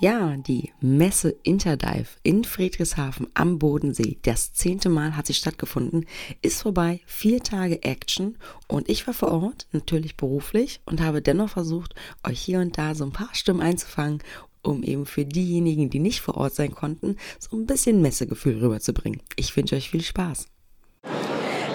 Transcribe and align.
Ja, 0.00 0.36
die 0.36 0.72
Messe 0.80 1.36
Interdive 1.44 2.08
in 2.24 2.42
Friedrichshafen 2.42 3.28
am 3.34 3.60
Bodensee, 3.60 4.18
das 4.22 4.52
zehnte 4.52 4.88
Mal 4.88 5.16
hat 5.16 5.28
sie 5.28 5.34
stattgefunden, 5.34 6.06
ist 6.42 6.62
vorbei, 6.62 7.00
vier 7.06 7.42
Tage 7.42 7.80
Action 7.84 8.36
und 8.66 8.88
ich 8.88 9.06
war 9.06 9.14
vor 9.14 9.30
Ort, 9.30 9.68
natürlich 9.70 10.16
beruflich 10.16 10.80
und 10.84 11.00
habe 11.00 11.22
dennoch 11.22 11.50
versucht, 11.50 11.94
euch 12.24 12.40
hier 12.40 12.58
und 12.58 12.76
da 12.76 12.96
so 12.96 13.04
ein 13.04 13.12
paar 13.12 13.32
Stimmen 13.34 13.60
einzufangen, 13.60 14.18
um 14.62 14.82
eben 14.82 15.06
für 15.06 15.24
diejenigen, 15.24 15.90
die 15.90 16.00
nicht 16.00 16.20
vor 16.20 16.36
Ort 16.38 16.56
sein 16.56 16.74
konnten, 16.74 17.16
so 17.38 17.56
ein 17.56 17.66
bisschen 17.66 18.02
Messegefühl 18.02 18.58
rüberzubringen. 18.58 19.22
Ich 19.36 19.56
wünsche 19.56 19.76
euch 19.76 19.90
viel 19.90 20.02
Spaß. 20.02 20.48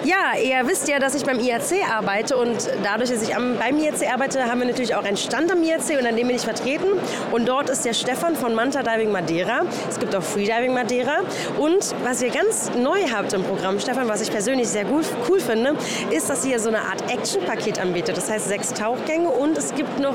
Ja, 0.02 0.32
ihr 0.42 0.66
wisst 0.66 0.88
ja, 0.88 0.98
dass 0.98 1.14
ich 1.14 1.24
beim 1.24 1.38
IAC 1.38 1.86
arbeite 1.90 2.34
und 2.38 2.70
dadurch, 2.82 3.10
dass 3.10 3.22
ich 3.22 3.36
am, 3.36 3.58
beim 3.58 3.76
IAC 3.76 4.10
arbeite, 4.10 4.44
haben 4.44 4.60
wir 4.60 4.66
natürlich 4.66 4.94
auch 4.94 5.04
einen 5.04 5.18
Stand 5.18 5.52
am 5.52 5.62
IAC 5.62 5.98
und 6.00 6.06
an 6.06 6.16
dem 6.16 6.26
bin 6.26 6.36
ich 6.36 6.42
vertreten. 6.42 6.86
Und 7.32 7.46
dort 7.46 7.68
ist 7.68 7.84
der 7.84 7.92
Stefan 7.92 8.34
von 8.34 8.54
Manta 8.54 8.82
Diving 8.82 9.12
Madeira. 9.12 9.60
Es 9.90 9.98
gibt 9.98 10.16
auch 10.16 10.22
Freediving 10.22 10.72
Madeira. 10.72 11.18
Und 11.58 11.94
was 12.02 12.22
ihr 12.22 12.30
ganz 12.30 12.70
neu 12.74 12.98
habt 13.14 13.34
im 13.34 13.44
Programm, 13.44 13.78
Stefan, 13.78 14.08
was 14.08 14.22
ich 14.22 14.30
persönlich 14.30 14.68
sehr 14.68 14.86
gut, 14.86 15.04
cool 15.28 15.38
finde, 15.38 15.76
ist, 16.10 16.30
dass 16.30 16.46
ihr 16.46 16.58
so 16.60 16.70
eine 16.70 16.80
Art 16.80 17.02
Action-Paket 17.12 17.78
anbietet. 17.78 18.16
Das 18.16 18.30
heißt 18.30 18.48
sechs 18.48 18.72
Tauchgänge 18.72 19.28
und 19.28 19.58
es 19.58 19.74
gibt 19.74 19.98
noch 19.98 20.14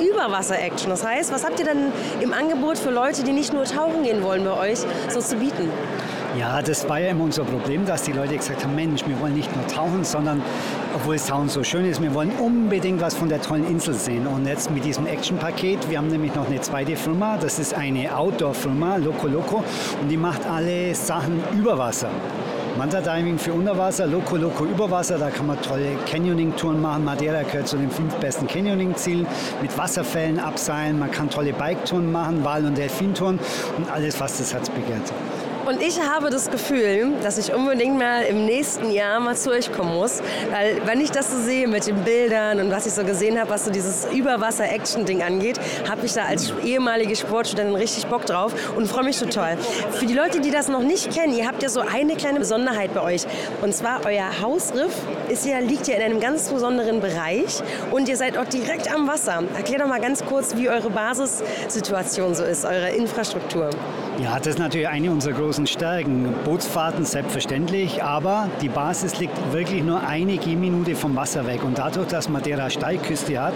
Überwasser-Action. 0.00 0.88
Das 0.88 1.04
heißt, 1.04 1.32
was 1.32 1.44
habt 1.44 1.58
ihr 1.58 1.66
denn 1.66 1.92
im 2.20 2.32
Angebot 2.32 2.78
für 2.78 2.90
Leute, 2.90 3.24
die 3.24 3.32
nicht 3.32 3.52
nur 3.52 3.64
tauchen 3.64 4.04
gehen 4.04 4.22
wollen 4.22 4.42
bei 4.44 4.56
euch, 4.56 4.78
so 5.10 5.20
zu 5.20 5.36
bieten? 5.36 5.70
Ja, 6.36 6.60
das 6.60 6.86
war 6.88 7.00
ja 7.00 7.08
immer 7.08 7.24
unser 7.24 7.44
Problem, 7.44 7.86
dass 7.86 8.02
die 8.02 8.12
Leute 8.12 8.36
gesagt 8.36 8.62
haben, 8.62 8.74
Mensch, 8.74 9.06
wir 9.06 9.18
wollen 9.18 9.34
nicht 9.34 9.54
nur 9.56 9.66
tauchen, 9.66 10.04
sondern, 10.04 10.42
obwohl 10.94 11.16
das 11.16 11.26
Tauchen 11.26 11.48
so 11.48 11.64
schön 11.64 11.86
ist, 11.86 12.02
wir 12.02 12.12
wollen 12.12 12.30
unbedingt 12.32 13.00
was 13.00 13.14
von 13.14 13.30
der 13.30 13.40
tollen 13.40 13.66
Insel 13.66 13.94
sehen. 13.94 14.26
Und 14.26 14.46
jetzt 14.46 14.70
mit 14.70 14.84
diesem 14.84 15.06
Action-Paket, 15.06 15.88
wir 15.88 15.96
haben 15.96 16.08
nämlich 16.08 16.34
noch 16.34 16.46
eine 16.46 16.60
zweite 16.60 16.96
Firma, 16.96 17.38
das 17.38 17.58
ist 17.58 17.72
eine 17.72 18.14
Outdoor-Firma, 18.14 18.96
Loco 18.96 19.26
Loco, 19.26 19.64
und 20.02 20.08
die 20.10 20.18
macht 20.18 20.46
alle 20.46 20.94
Sachen 20.94 21.42
über 21.56 21.78
Wasser. 21.78 22.10
Manta 22.76 23.00
Diving 23.00 23.38
für 23.38 23.54
Unterwasser, 23.54 24.06
Loco 24.06 24.36
Loco 24.36 24.64
über 24.64 24.90
Wasser, 24.90 25.18
da 25.18 25.30
kann 25.30 25.46
man 25.46 25.60
tolle 25.62 25.96
Canyoning-Touren 26.06 26.80
machen. 26.80 27.04
Madeira 27.04 27.42
gehört 27.42 27.68
zu 27.68 27.78
den 27.78 27.90
fünf 27.90 28.14
besten 28.16 28.46
Canyoning-Zielen 28.46 29.26
mit 29.62 29.76
Wasserfällen 29.76 30.38
abseilen. 30.38 30.98
Man 30.98 31.10
kann 31.10 31.30
tolle 31.30 31.54
Bike-Touren 31.54 32.12
machen, 32.12 32.44
Wal- 32.44 32.66
und 32.66 32.76
Delfintouren 32.76 33.40
und 33.78 33.90
alles, 33.90 34.20
was 34.20 34.38
das 34.38 34.52
Herz 34.52 34.68
begehrt. 34.68 35.10
Und 35.68 35.82
ich 35.82 36.00
habe 36.00 36.30
das 36.30 36.50
Gefühl, 36.50 37.12
dass 37.22 37.36
ich 37.36 37.52
unbedingt 37.52 37.98
mal 37.98 38.22
im 38.22 38.46
nächsten 38.46 38.90
Jahr 38.90 39.20
mal 39.20 39.36
zu 39.36 39.50
euch 39.50 39.70
kommen 39.70 39.94
muss. 39.96 40.22
Weil 40.50 40.80
wenn 40.86 40.98
ich 40.98 41.10
das 41.10 41.30
so 41.30 41.38
sehe 41.38 41.68
mit 41.68 41.86
den 41.86 42.04
Bildern 42.04 42.58
und 42.58 42.70
was 42.70 42.86
ich 42.86 42.94
so 42.94 43.04
gesehen 43.04 43.38
habe, 43.38 43.50
was 43.50 43.66
so 43.66 43.70
dieses 43.70 44.06
Überwasser-Action-Ding 44.10 45.22
angeht, 45.22 45.60
habe 45.86 46.06
ich 46.06 46.14
da 46.14 46.24
als 46.24 46.54
ehemalige 46.64 47.14
Sportstudentin 47.14 47.76
richtig 47.76 48.06
Bock 48.06 48.24
drauf 48.24 48.54
und 48.78 48.88
freue 48.88 49.04
mich 49.04 49.18
total. 49.18 49.58
Für 49.58 50.06
die 50.06 50.14
Leute, 50.14 50.40
die 50.40 50.50
das 50.50 50.68
noch 50.68 50.82
nicht 50.82 51.12
kennen, 51.12 51.36
ihr 51.36 51.46
habt 51.46 51.62
ja 51.62 51.68
so 51.68 51.80
eine 51.80 52.16
kleine 52.16 52.38
Besonderheit 52.38 52.94
bei 52.94 53.02
euch. 53.02 53.26
Und 53.60 53.74
zwar 53.74 54.06
euer 54.06 54.40
Hausriff 54.40 54.94
ist 55.28 55.44
ja, 55.44 55.58
liegt 55.58 55.86
ja 55.86 55.96
in 55.96 56.02
einem 56.02 56.20
ganz 56.20 56.48
besonderen 56.48 57.02
Bereich 57.02 57.62
und 57.90 58.08
ihr 58.08 58.16
seid 58.16 58.38
auch 58.38 58.46
direkt 58.46 58.90
am 58.90 59.06
Wasser. 59.06 59.42
Erklär 59.54 59.80
doch 59.80 59.88
mal 59.88 60.00
ganz 60.00 60.24
kurz, 60.24 60.56
wie 60.56 60.70
eure 60.70 60.88
Basissituation 60.88 62.34
so 62.34 62.44
ist, 62.44 62.64
eure 62.64 62.88
Infrastruktur. 62.88 63.68
Ja, 64.20 64.36
das 64.36 64.48
ist 64.48 64.58
natürlich 64.58 64.88
eine 64.88 65.12
unserer 65.12 65.34
großen 65.34 65.68
Stärken. 65.68 66.34
Bootsfahrten 66.44 67.04
selbstverständlich, 67.04 68.02
aber 68.02 68.50
die 68.60 68.68
Basis 68.68 69.20
liegt 69.20 69.52
wirklich 69.52 69.84
nur 69.84 70.04
eine 70.08 70.38
Gehminute 70.38 70.96
vom 70.96 71.14
Wasser 71.14 71.46
weg. 71.46 71.62
Und 71.62 71.78
dadurch, 71.78 72.08
dass 72.08 72.28
Madeira 72.28 72.68
Steilküste 72.68 73.40
hat, 73.40 73.54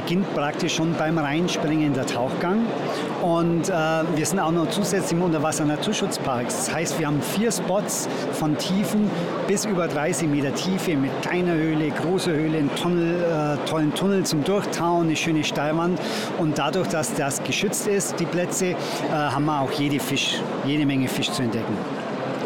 beginnt 0.00 0.34
praktisch 0.34 0.74
schon 0.74 0.92
beim 0.92 1.16
Reinspringen 1.16 1.94
der 1.94 2.04
Tauchgang. 2.04 2.66
Und 3.22 3.70
äh, 3.70 3.72
wir 3.72 4.26
sind 4.26 4.38
auch 4.40 4.52
noch 4.52 4.68
zusätzlich 4.68 5.12
im 5.12 5.22
Unterwasser-Naturschutzpark. 5.22 6.44
Das 6.44 6.70
heißt, 6.70 6.98
wir 6.98 7.06
haben 7.06 7.22
vier 7.22 7.50
Spots 7.50 8.06
von 8.32 8.58
Tiefen 8.58 9.10
bis 9.48 9.64
über 9.64 9.88
30 9.88 10.28
Meter 10.28 10.54
Tiefe 10.54 10.96
mit 10.96 11.10
kleiner 11.22 11.54
Höhle, 11.54 11.88
großer 11.88 12.32
Höhle, 12.32 12.58
einen 12.58 12.74
Tunnel, 12.74 13.22
äh, 13.64 13.66
tollen 13.66 13.94
Tunnel 13.94 14.24
zum 14.24 14.44
Durchtauen, 14.44 15.06
eine 15.06 15.16
schöne 15.16 15.44
Steilwand. 15.44 15.98
Und 16.36 16.58
dadurch, 16.58 16.88
dass 16.88 17.14
das 17.14 17.42
geschützt 17.42 17.86
ist, 17.86 18.20
die 18.20 18.26
Plätze, 18.26 18.66
äh, 18.66 18.76
haben 19.10 19.46
wir 19.46 19.62
auch 19.62 19.72
jede, 19.72 19.98
Fisch, 19.98 20.40
jede 20.66 20.84
Menge 20.84 21.08
Fisch 21.08 21.30
zu 21.30 21.42
entdecken. 21.42 21.74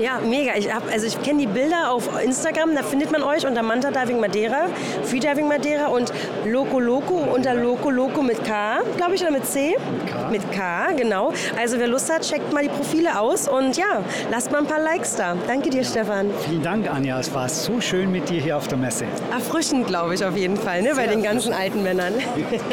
Ja, 0.01 0.19
mega. 0.19 0.53
Ich, 0.57 0.73
also 0.73 1.07
ich 1.07 1.21
kenne 1.23 1.41
die 1.41 1.47
Bilder 1.47 1.91
auf 1.91 2.09
Instagram, 2.25 2.75
da 2.75 2.83
findet 2.83 3.13
man 3.13 3.23
euch 3.23 3.47
unter 3.47 3.63
Manta 3.63 3.91
Diving 3.91 4.19
Madeira, 4.19 4.67
Freediving 5.05 5.47
Madeira 5.47 5.89
und 5.89 6.11
Loco 6.47 6.81
Loco 6.81 7.15
unter 7.17 7.55
Loco 7.55 7.91
Loco 7.91 8.23
mit 8.23 8.43
K, 8.43 8.79
glaube 8.97 9.15
ich, 9.15 9.21
oder 9.21 9.31
mit 9.31 9.45
C? 9.45 9.77
Mit 10.01 10.11
K. 10.11 10.31
Mit 10.31 10.53
K, 10.53 10.93
genau. 10.97 11.33
Also 11.59 11.79
wer 11.79 11.87
Lust 11.87 12.11
hat, 12.11 12.23
checkt 12.23 12.51
mal 12.53 12.63
die 12.63 12.71
Profile 12.71 13.21
aus 13.21 13.47
und 13.47 13.77
ja, 13.77 14.03
lasst 14.31 14.51
mal 14.51 14.59
ein 14.59 14.67
paar 14.67 14.81
Likes 14.81 15.17
da. 15.17 15.37
Danke 15.47 15.69
dir, 15.69 15.85
Stefan. 15.85 16.31
Vielen 16.47 16.63
Dank, 16.63 16.91
Anja. 16.91 17.21
Es 17.21 17.35
war 17.35 17.49
so 17.49 17.81
schön 17.81 18.11
mit 18.11 18.31
dir 18.31 18.41
hier 18.41 18.57
auf 18.57 18.69
der 18.69 18.79
Messe. 18.79 19.05
Erfrischend, 19.31 19.87
glaube 19.87 20.15
ich, 20.15 20.25
auf 20.25 20.37
jeden 20.37 20.57
Fall, 20.57 20.81
ne? 20.83 20.93
bei 20.97 21.07
den 21.07 21.23
ganzen 21.23 21.53
alten 21.53 21.83
Männern. 21.83 22.15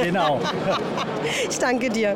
Genau. 0.01 0.39
ich 1.49 1.59
danke 1.59 1.89
dir. 1.89 2.15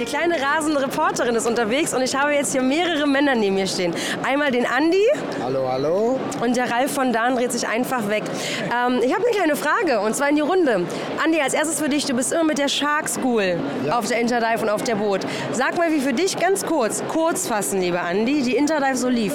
Die 0.00 0.06
kleine 0.06 0.40
rasende 0.40 0.80
Reporterin 0.80 1.34
ist 1.34 1.46
unterwegs 1.46 1.92
und 1.92 2.00
ich 2.00 2.16
habe 2.16 2.32
jetzt 2.32 2.52
hier 2.52 2.62
mehrere 2.62 3.06
Männer 3.06 3.34
neben 3.34 3.56
mir 3.56 3.66
stehen. 3.66 3.92
Einmal 4.26 4.50
den 4.50 4.64
Andi. 4.64 5.04
Hallo, 5.42 5.70
hallo. 5.70 6.18
Und 6.42 6.56
der 6.56 6.70
Ralf 6.70 6.94
von 6.94 7.12
Dahn 7.12 7.36
dreht 7.36 7.52
sich 7.52 7.68
einfach 7.68 8.08
weg. 8.08 8.22
Ähm, 8.64 9.00
ich 9.02 9.12
habe 9.12 9.22
eine 9.26 9.36
kleine 9.36 9.56
Frage 9.56 10.00
und 10.00 10.16
zwar 10.16 10.30
in 10.30 10.36
die 10.36 10.40
Runde. 10.40 10.86
Andi, 11.22 11.38
als 11.38 11.52
erstes 11.52 11.82
für 11.82 11.90
dich, 11.90 12.06
du 12.06 12.14
bist 12.14 12.32
immer 12.32 12.44
mit 12.44 12.56
der 12.56 12.68
Shark 12.68 13.10
School 13.10 13.58
ja. 13.84 13.98
auf 13.98 14.06
der 14.06 14.20
Interdive 14.22 14.62
und 14.62 14.70
auf 14.70 14.82
der 14.82 14.94
Boot. 14.94 15.20
Sag 15.52 15.76
mal, 15.76 15.92
wie 15.92 16.00
für 16.00 16.14
dich 16.14 16.38
ganz 16.38 16.64
kurz, 16.64 17.02
kurz 17.08 17.46
fassen, 17.46 17.82
lieber 17.82 18.00
Andi, 18.00 18.40
die 18.40 18.56
Interdive 18.56 18.96
so 18.96 19.10
lief. 19.10 19.34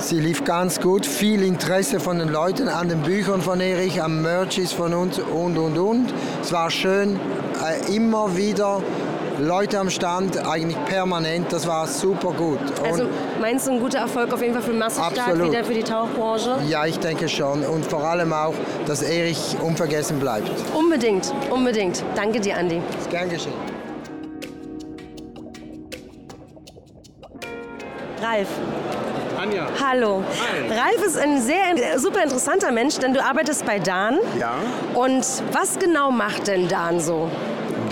Sie 0.00 0.20
lief 0.20 0.44
ganz 0.44 0.82
gut, 0.82 1.06
viel 1.06 1.42
Interesse 1.42 1.98
von 1.98 2.18
den 2.18 2.28
Leuten 2.28 2.68
an 2.68 2.90
den 2.90 3.00
Büchern 3.00 3.40
von 3.40 3.58
Erich, 3.58 4.02
am 4.02 4.20
Merches 4.20 4.70
von 4.70 4.92
uns 4.92 5.18
und 5.18 5.56
und 5.56 5.78
und. 5.78 6.12
Es 6.42 6.52
war 6.52 6.70
schön, 6.70 7.18
äh, 7.64 7.96
immer 7.96 8.36
wieder 8.36 8.82
Leute 9.38 9.78
am 9.78 9.90
Stand, 9.90 10.46
eigentlich 10.46 10.82
permanent. 10.84 11.52
Das 11.52 11.66
war 11.66 11.86
super 11.86 12.32
gut. 12.32 12.60
Und 12.60 12.86
also 12.86 13.06
meinst 13.40 13.66
du 13.66 13.72
ein 13.72 13.80
guter 13.80 13.98
Erfolg 13.98 14.32
auf 14.32 14.40
jeden 14.40 14.54
Fall 14.54 14.62
für 14.62 14.72
Massestart 14.72 15.42
wieder 15.42 15.64
für 15.64 15.74
die 15.74 15.82
Tauchbranche? 15.82 16.58
Ja, 16.68 16.86
ich 16.86 16.98
denke 16.98 17.28
schon. 17.28 17.64
Und 17.64 17.84
vor 17.86 18.04
allem 18.04 18.32
auch, 18.32 18.54
dass 18.86 19.02
Erich 19.02 19.56
unvergessen 19.62 20.20
bleibt. 20.20 20.50
Unbedingt, 20.74 21.32
unbedingt. 21.50 22.04
Danke 22.14 22.40
dir, 22.40 22.56
Andi. 22.56 22.80
Ist 22.98 23.10
gern 23.10 23.28
geschehen. 23.28 23.52
Ralf. 28.22 28.48
Anja. 29.38 29.66
Hallo. 29.84 30.22
Hi. 30.22 30.68
Ralf 30.70 31.04
ist 31.04 31.18
ein 31.18 31.40
sehr 31.42 31.98
super 31.98 32.22
interessanter 32.22 32.72
Mensch, 32.72 32.98
denn 32.98 33.12
du 33.12 33.22
arbeitest 33.22 33.66
bei 33.66 33.78
Dan. 33.78 34.18
Ja. 34.38 34.54
Und 34.94 35.26
was 35.52 35.78
genau 35.78 36.10
macht 36.10 36.46
denn 36.46 36.68
Dan 36.68 37.00
so? 37.00 37.28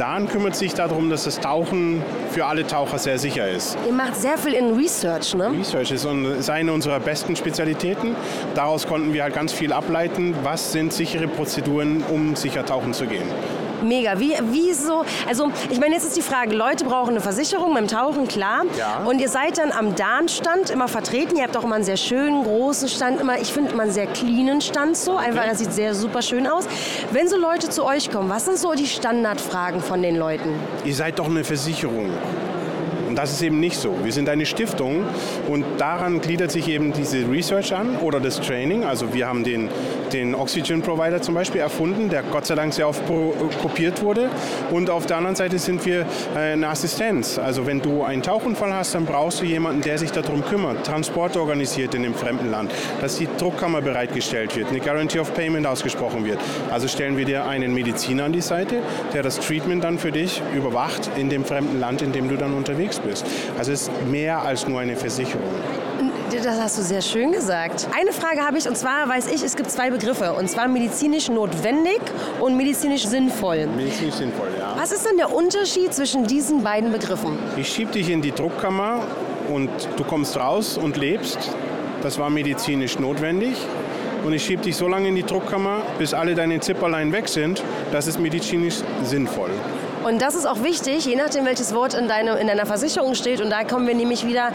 Dan 0.02 0.26
kümmert 0.26 0.56
sich 0.56 0.74
darum, 0.74 1.10
dass 1.10 1.22
das 1.22 1.38
Tauchen 1.38 2.02
für 2.32 2.44
alle 2.44 2.66
Taucher 2.66 2.98
sehr 2.98 3.20
sicher 3.20 3.48
ist. 3.48 3.78
Ihr 3.86 3.92
macht 3.92 4.16
sehr 4.16 4.36
viel 4.36 4.52
in 4.52 4.74
Research, 4.74 5.32
ne? 5.36 5.52
Research 5.56 5.92
ist 5.92 6.04
eine 6.50 6.72
unserer 6.72 6.98
besten 6.98 7.36
Spezialitäten. 7.36 8.16
Daraus 8.56 8.84
konnten 8.84 9.12
wir 9.12 9.22
halt 9.22 9.34
ganz 9.34 9.52
viel 9.52 9.72
ableiten, 9.72 10.34
was 10.42 10.72
sind 10.72 10.92
sichere 10.92 11.28
Prozeduren, 11.28 12.02
um 12.10 12.34
sicher 12.34 12.66
tauchen 12.66 12.94
zu 12.94 13.06
gehen. 13.06 13.28
Mega. 13.82 14.18
Wie, 14.18 14.34
wie 14.50 14.72
so, 14.72 15.04
also 15.26 15.50
ich 15.70 15.80
meine, 15.80 15.94
jetzt 15.94 16.04
ist 16.04 16.16
die 16.16 16.22
Frage, 16.22 16.54
Leute 16.54 16.84
brauchen 16.84 17.10
eine 17.10 17.20
Versicherung 17.20 17.74
beim 17.74 17.88
Tauchen, 17.88 18.28
klar. 18.28 18.62
Ja. 18.78 19.04
Und 19.04 19.20
ihr 19.20 19.28
seid 19.28 19.58
dann 19.58 19.72
am 19.72 19.94
Darnstand 19.94 20.70
immer 20.70 20.88
vertreten. 20.88 21.36
Ihr 21.36 21.44
habt 21.44 21.56
auch 21.56 21.64
immer 21.64 21.76
einen 21.76 21.84
sehr 21.84 21.96
schönen, 21.96 22.44
großen 22.44 22.88
Stand, 22.88 23.20
immer, 23.20 23.40
ich 23.40 23.52
finde 23.52 23.72
immer 23.72 23.84
einen 23.84 23.92
sehr 23.92 24.06
cleanen 24.06 24.60
Stand 24.60 24.96
so. 24.96 25.16
Einfach, 25.16 25.44
das 25.44 25.58
sieht 25.58 25.72
sehr 25.72 25.94
super 25.94 26.22
schön 26.22 26.46
aus. 26.46 26.66
Wenn 27.10 27.28
so 27.28 27.36
Leute 27.36 27.68
zu 27.68 27.84
euch 27.84 28.10
kommen, 28.10 28.28
was 28.28 28.44
sind 28.44 28.58
so 28.58 28.72
die 28.72 28.86
Standardfragen 28.86 29.80
von 29.80 30.02
den 30.02 30.16
Leuten? 30.16 30.54
Ihr 30.84 30.94
seid 30.94 31.18
doch 31.18 31.26
eine 31.26 31.44
Versicherung. 31.44 32.10
Und 33.12 33.18
das 33.18 33.30
ist 33.30 33.42
eben 33.42 33.60
nicht 33.60 33.76
so. 33.76 33.94
Wir 34.02 34.10
sind 34.10 34.30
eine 34.30 34.46
Stiftung 34.46 35.04
und 35.46 35.66
daran 35.76 36.22
gliedert 36.22 36.50
sich 36.50 36.66
eben 36.68 36.94
diese 36.94 37.30
Research 37.30 37.74
an 37.74 37.98
oder 37.98 38.20
das 38.20 38.40
Training. 38.40 38.84
Also 38.84 39.12
wir 39.12 39.28
haben 39.28 39.44
den, 39.44 39.68
den 40.12 40.34
Oxygen 40.34 40.82
Provider 40.82 41.22
zum 41.22 41.34
Beispiel 41.34 41.60
erfunden, 41.60 42.08
der 42.08 42.22
Gott 42.22 42.46
sei 42.46 42.54
Dank 42.54 42.72
sehr 42.72 42.88
oft 42.88 43.02
kopiert 43.60 44.02
wurde. 44.02 44.30
Und 44.70 44.90
auf 44.90 45.06
der 45.06 45.16
anderen 45.16 45.36
Seite 45.36 45.58
sind 45.58 45.84
wir 45.86 46.06
äh, 46.34 46.52
eine 46.52 46.68
Assistenz. 46.68 47.38
Also 47.38 47.66
wenn 47.66 47.80
du 47.80 48.02
einen 48.02 48.22
Tauchunfall 48.22 48.74
hast, 48.74 48.94
dann 48.94 49.06
brauchst 49.06 49.40
du 49.40 49.44
jemanden, 49.44 49.82
der 49.82 49.98
sich 49.98 50.12
darum 50.12 50.44
kümmert, 50.44 50.86
Transport 50.86 51.36
organisiert 51.36 51.94
in 51.94 52.02
dem 52.02 52.14
fremden 52.14 52.50
Land, 52.50 52.70
dass 53.00 53.16
die 53.16 53.28
Druckkammer 53.38 53.80
bereitgestellt 53.80 54.56
wird, 54.56 54.68
eine 54.68 54.80
Guarantee 54.80 55.20
of 55.20 55.34
Payment 55.34 55.66
ausgesprochen 55.66 56.24
wird. 56.24 56.38
Also 56.70 56.88
stellen 56.88 57.16
wir 57.16 57.24
dir 57.24 57.46
einen 57.46 57.74
Mediziner 57.74 58.24
an 58.24 58.32
die 58.32 58.40
Seite, 58.40 58.82
der 59.14 59.22
das 59.22 59.40
Treatment 59.40 59.84
dann 59.84 59.98
für 59.98 60.12
dich 60.12 60.42
überwacht 60.54 61.10
in 61.16 61.28
dem 61.28 61.44
fremden 61.44 61.80
Land, 61.80 62.02
in 62.02 62.12
dem 62.12 62.28
du 62.28 62.36
dann 62.36 62.54
unterwegs 62.54 62.98
bist. 63.00 63.24
Also 63.58 63.72
es 63.72 63.82
ist 63.82 64.06
mehr 64.10 64.42
als 64.42 64.68
nur 64.68 64.80
eine 64.80 64.96
Versicherung. 64.96 65.42
Das 66.40 66.58
hast 66.58 66.78
du 66.78 66.82
sehr 66.82 67.02
schön 67.02 67.30
gesagt. 67.30 67.88
Eine 67.94 68.10
Frage 68.10 68.40
habe 68.40 68.56
ich, 68.56 68.66
und 68.66 68.76
zwar 68.76 69.06
weiß 69.06 69.30
ich, 69.30 69.42
es 69.42 69.54
gibt 69.54 69.70
zwei 69.70 69.90
Begriffe, 69.90 70.32
und 70.32 70.48
zwar 70.48 70.66
medizinisch 70.66 71.28
notwendig 71.28 72.00
und 72.40 72.56
medizinisch 72.56 73.06
sinnvoll. 73.06 73.66
Medizinisch 73.66 74.14
sinnvoll, 74.14 74.48
ja. 74.58 74.74
Was 74.76 74.92
ist 74.92 75.04
denn 75.04 75.18
der 75.18 75.30
Unterschied 75.30 75.92
zwischen 75.92 76.26
diesen 76.26 76.62
beiden 76.62 76.90
Begriffen? 76.90 77.38
Ich 77.58 77.68
schiebe 77.68 77.92
dich 77.92 78.08
in 78.08 78.22
die 78.22 78.32
Druckkammer 78.32 79.00
und 79.52 79.70
du 79.96 80.04
kommst 80.04 80.38
raus 80.38 80.78
und 80.78 80.96
lebst. 80.96 81.38
Das 82.02 82.18
war 82.18 82.30
medizinisch 82.30 82.98
notwendig. 82.98 83.58
Und 84.24 84.32
ich 84.32 84.42
schiebe 84.42 84.62
dich 84.62 84.76
so 84.76 84.88
lange 84.88 85.08
in 85.08 85.16
die 85.16 85.24
Druckkammer, 85.24 85.82
bis 85.98 86.14
alle 86.14 86.34
deine 86.34 86.60
Zipperlein 86.60 87.12
weg 87.12 87.28
sind. 87.28 87.62
Das 87.92 88.06
ist 88.06 88.18
medizinisch 88.18 88.76
sinnvoll. 89.02 89.50
Und 90.04 90.20
das 90.20 90.34
ist 90.34 90.46
auch 90.46 90.62
wichtig, 90.62 91.06
je 91.06 91.16
nachdem, 91.16 91.44
welches 91.44 91.74
Wort 91.74 91.94
in, 91.94 92.08
deine, 92.08 92.32
in 92.38 92.46
deiner 92.48 92.66
Versicherung 92.66 93.14
steht. 93.14 93.40
Und 93.40 93.50
da 93.50 93.64
kommen 93.64 93.86
wir 93.86 93.94
nämlich 93.94 94.26
wieder, 94.26 94.48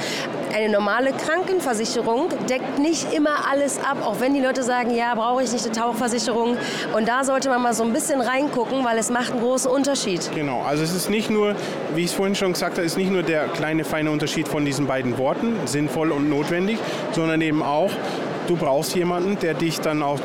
eine 0.53 0.69
normale 0.69 1.13
Krankenversicherung 1.13 2.29
deckt 2.49 2.79
nicht 2.79 3.13
immer 3.13 3.49
alles 3.51 3.79
ab, 3.79 3.97
auch 4.03 4.19
wenn 4.19 4.33
die 4.33 4.41
Leute 4.41 4.63
sagen, 4.63 4.93
ja, 4.93 5.13
brauche 5.15 5.43
ich 5.43 5.51
nicht 5.51 5.65
eine 5.65 5.73
Tauchversicherung. 5.73 6.57
Und 6.93 7.07
da 7.07 7.23
sollte 7.23 7.49
man 7.49 7.61
mal 7.61 7.73
so 7.73 7.83
ein 7.83 7.93
bisschen 7.93 8.21
reingucken, 8.21 8.83
weil 8.83 8.97
es 8.97 9.09
macht 9.09 9.31
einen 9.31 9.41
großen 9.41 9.69
Unterschied. 9.69 10.29
Genau, 10.33 10.63
also 10.63 10.83
es 10.83 10.93
ist 10.93 11.09
nicht 11.09 11.29
nur, 11.29 11.55
wie 11.95 12.01
ich 12.01 12.07
es 12.07 12.13
vorhin 12.13 12.35
schon 12.35 12.53
gesagt 12.53 12.77
habe, 12.77 12.85
ist 12.85 12.97
nicht 12.97 13.11
nur 13.11 13.23
der 13.23 13.47
kleine 13.47 13.85
feine 13.85 14.11
Unterschied 14.11 14.47
von 14.47 14.65
diesen 14.65 14.87
beiden 14.87 15.17
Worten, 15.17 15.55
sinnvoll 15.65 16.11
und 16.11 16.29
notwendig, 16.29 16.77
sondern 17.13 17.41
eben 17.41 17.63
auch, 17.63 17.91
du 18.47 18.55
brauchst 18.55 18.95
jemanden, 18.95 19.37
der 19.39 19.53
dich 19.53 19.79
dann 19.79 20.01
auch 20.01 20.19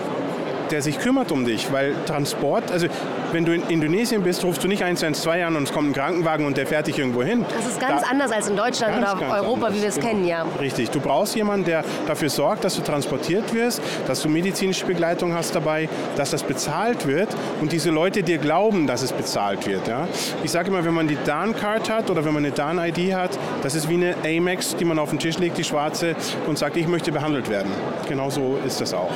der 0.71 0.81
sich 0.81 0.99
kümmert 0.99 1.31
um 1.31 1.45
dich, 1.45 1.71
weil 1.71 1.95
Transport, 2.07 2.73
also 2.73 2.87
wenn 3.33 3.45
du 3.45 3.55
in 3.55 3.63
Indonesien 3.69 4.23
bist, 4.23 4.45
rufst 4.45 4.63
du 4.63 4.69
nicht 4.69 4.83
112 4.83 5.47
an 5.47 5.57
und 5.57 5.65
es 5.65 5.73
kommt 5.73 5.91
ein 5.91 5.93
Krankenwagen 5.93 6.47
und 6.47 6.57
der 6.57 6.67
fährt 6.67 6.87
dich 6.87 6.99
irgendwo 6.99 7.23
hin. 7.23 7.45
Das 7.55 7.67
ist 7.67 7.81
ganz 7.81 8.03
da, 8.03 8.09
anders 8.09 8.33
als 8.33 8.49
in 8.49 8.57
Deutschland 8.57 9.01
ganz, 9.01 9.13
oder 9.13 9.21
ganz 9.21 9.33
Europa, 9.33 9.67
anders. 9.67 9.75
wie 9.75 9.83
wir 9.83 9.89
es 9.89 9.95
genau. 9.97 10.09
kennen, 10.09 10.25
ja. 10.27 10.47
Richtig. 10.61 10.91
Du 10.91 11.01
brauchst 11.01 11.35
jemanden, 11.37 11.67
der 11.67 11.85
dafür 12.07 12.29
sorgt, 12.29 12.65
dass 12.65 12.77
du 12.77 12.83
transportiert 12.83 13.53
wirst, 13.55 13.81
dass 14.07 14.23
du 14.23 14.29
medizinische 14.29 14.87
Begleitung 14.87 15.35
hast 15.35 15.55
dabei, 15.55 15.89
dass 16.17 16.31
das 16.31 16.43
bezahlt 16.43 17.07
wird 17.07 17.29
und 17.61 17.73
diese 17.73 17.91
Leute 17.91 18.23
dir 18.23 18.39
glauben, 18.39 18.87
dass 18.87 19.03
es 19.03 19.13
bezahlt 19.13 19.67
wird. 19.67 19.89
Ja? 19.89 20.09
Ich 20.43 20.51
sage 20.51 20.69
immer, 20.69 20.85
wenn 20.85 20.95
man 20.95 21.09
die 21.09 21.19
DAN-Card 21.25 21.91
hat 21.91 22.11
oder 22.11 22.25
wenn 22.25 22.35
man 22.35 22.45
eine 22.45 22.55
DAN-ID 22.55 23.15
hat, 23.15 23.39
das 23.63 23.75
ist 23.75 23.89
wie 23.89 23.95
eine 23.95 24.15
Amex, 24.25 24.77
die 24.77 24.85
man 24.85 24.99
auf 24.99 25.11
den 25.11 25.19
Tisch 25.19 25.39
legt, 25.39 25.59
die 25.59 25.65
schwarze, 25.65 26.15
und 26.47 26.59
sagt, 26.59 26.77
ich 26.77 26.87
möchte 26.87 27.13
behandelt 27.13 27.49
werden. 27.49 27.71
Genauso 28.09 28.59
ist 28.67 28.81
das 28.81 28.95
auch. 28.95 29.11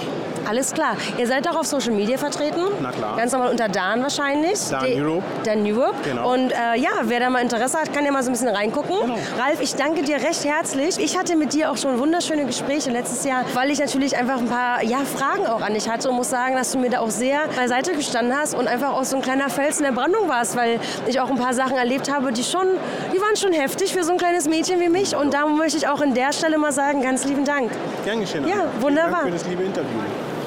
Alles 0.49 0.73
klar. 0.73 0.97
Ihr 1.19 1.27
seid 1.27 1.49
auch 1.49 1.57
auf 1.57 1.67
Social 1.67 1.93
Media 1.93 2.17
vertreten? 2.17 2.63
Na 2.81 2.93
klar. 2.93 3.17
Ganz 3.17 3.33
normal 3.33 3.51
unter 3.51 3.69
DAN 3.69 4.01
wahrscheinlich. 4.07 4.59
Dan 4.71 4.87
Europe. 4.87 5.25
Dan 5.45 5.67
Europe. 5.67 5.97
Genau. 6.05 6.33
Und 6.33 6.53
äh, 6.53 6.79
ja, 6.79 6.91
wer 7.03 7.21
da 7.21 7.31
mal 7.31 7.43
Interesse 7.43 7.79
hat, 7.79 7.93
kann 7.93 8.05
ja 8.05 8.13
mal 8.13 8.23
so 8.23 8.31
ein 8.31 8.33
bisschen 8.33 8.49
reingucken. 8.49 8.97
Genau. 9.01 9.19
Ralf, 9.39 9.61
ich 9.61 9.75
danke 9.75 10.03
dir 10.03 10.17
recht 10.17 10.45
herzlich. 10.45 10.99
Ich 10.99 11.19
hatte 11.19 11.37
mit 11.37 11.53
dir 11.53 11.71
auch 11.71 11.77
schon 11.77 11.99
wunderschöne 11.99 12.45
Gespräche 12.45 12.91
letztes 12.91 13.25
Jahr, 13.25 13.45
weil 13.55 13.71
ich 13.71 13.79
natürlich 13.79 14.17
einfach 14.17 14.39
ein 14.39 14.49
paar 14.49 14.83
ja, 14.85 14.99
Fragen 14.99 15.47
auch 15.47 15.61
an 15.61 15.75
dich 15.75 15.89
hatte 15.89 16.09
und 16.09 16.17
muss 16.17 16.31
sagen, 16.31 16.55
dass 16.55 16.73
du 16.73 16.79
mir 16.79 16.91
da 16.91 17.01
auch 17.01 17.11
sehr 17.11 17.49
beiseite 17.57 17.93
gestanden 17.95 18.37
hast 18.37 18.55
und 18.55 18.69
einfach 18.69 18.93
auch 18.93 19.05
so 19.05 19.17
ein 19.17 19.23
kleiner 19.23 19.51
Fels 19.51 19.79
in 19.79 19.85
der 19.85 19.93
Brandung 19.93 20.29
warst, 20.29 20.57
weil 20.57 20.79
ich 21.07 21.21
auch 21.21 21.31
ein 21.31 21.39
paar 21.39 21.55
Sachen 21.55 21.77
erlebt 21.77 22.13
habe, 22.13 22.33
die 22.33 22.45
schon, 22.45 22.67
die 23.13 23.21
waren 23.21 23.37
schon 23.37 23.53
heftig 23.53 23.93
für 23.93 24.05
so 24.05 24.13
ein 24.13 24.19
kleines 24.19 24.49
Mädchen 24.49 24.81
wie 24.81 24.89
mich. 24.89 25.17
Und 25.17 25.35
da 25.35 25.47
möchte 25.47 25.79
ich 25.79 25.89
auch 25.89 26.01
an 26.01 26.15
der 26.15 26.33
Stelle 26.33 26.59
mal 26.59 26.73
sagen, 26.73 27.03
ganz 27.03 27.25
lieben 27.25 27.45
Dank. 27.45 27.71
Gern 28.05 28.21
geschehen. 28.21 28.47
Ja, 28.47 28.67
wunderbar. 28.81 29.23
Dank 29.23 29.25
für 29.25 29.31
das 29.33 29.47
liebe 29.47 29.63
Interview. 29.65 29.89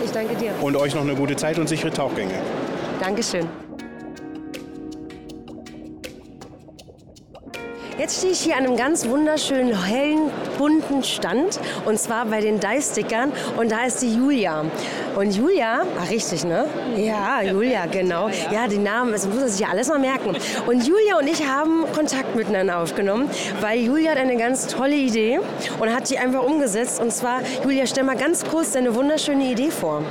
Ich 0.04 0.12
danke 0.12 0.36
dir. 0.36 0.54
Und 0.62 0.78
euch 0.78 0.96
noch 0.96 1.02
eine 1.02 1.16
gute 1.16 1.36
Zeit 1.36 1.60
und 1.60 1.68
sichere 1.68 1.92
Tauchgänge. 1.92 2.36
Dankeschön. 3.00 3.48
Jetzt 8.00 8.20
stehe 8.20 8.32
ich 8.32 8.40
hier 8.40 8.56
an 8.56 8.66
einem 8.66 8.78
ganz 8.78 9.06
wunderschönen, 9.10 9.84
hellen, 9.84 10.32
bunten 10.58 11.04
Stand 11.04 11.60
und 11.84 12.00
zwar 12.00 12.26
bei 12.26 12.40
den 12.40 12.58
Dive-Stickern 12.58 13.34
und 13.58 13.72
da 13.74 13.84
ist 13.84 14.02
die 14.02 14.16
Julia. 14.16 14.64
Und 15.18 15.36
Julia, 15.36 15.82
ach 16.00 16.10
richtig, 16.10 16.46
ne? 16.46 16.66
Ja, 16.96 17.42
Julia, 17.42 17.88
genau. 17.88 18.30
Ja, 18.54 18.70
die 18.70 18.78
Namen, 18.78 19.12
das 19.12 19.28
muss 19.28 19.36
man 19.36 19.50
sich 19.50 19.60
ja 19.60 19.68
alles 19.68 19.90
mal 19.90 20.00
merken. 20.00 20.38
Und 20.66 20.88
Julia 20.88 21.18
und 21.20 21.28
ich 21.28 21.46
haben 21.46 21.86
Kontakt 21.94 22.38
miteinander 22.38 22.80
aufgenommen, 22.80 23.30
weil 23.60 23.82
Julia 23.82 24.12
hat 24.12 24.18
eine 24.18 24.38
ganz 24.38 24.68
tolle 24.68 24.96
Idee 24.96 25.42
und 25.80 25.94
hat 25.94 26.10
die 26.10 26.18
einfach 26.18 26.44
umgesetzt. 26.44 27.02
Und 27.02 27.12
zwar, 27.12 27.42
Julia, 27.66 27.86
stell 27.86 28.06
mal 28.06 28.16
ganz 28.16 28.46
kurz 28.46 28.72
deine 28.72 28.96
wunderschöne 28.96 29.52
Idee 29.52 29.72
vor. 29.72 30.04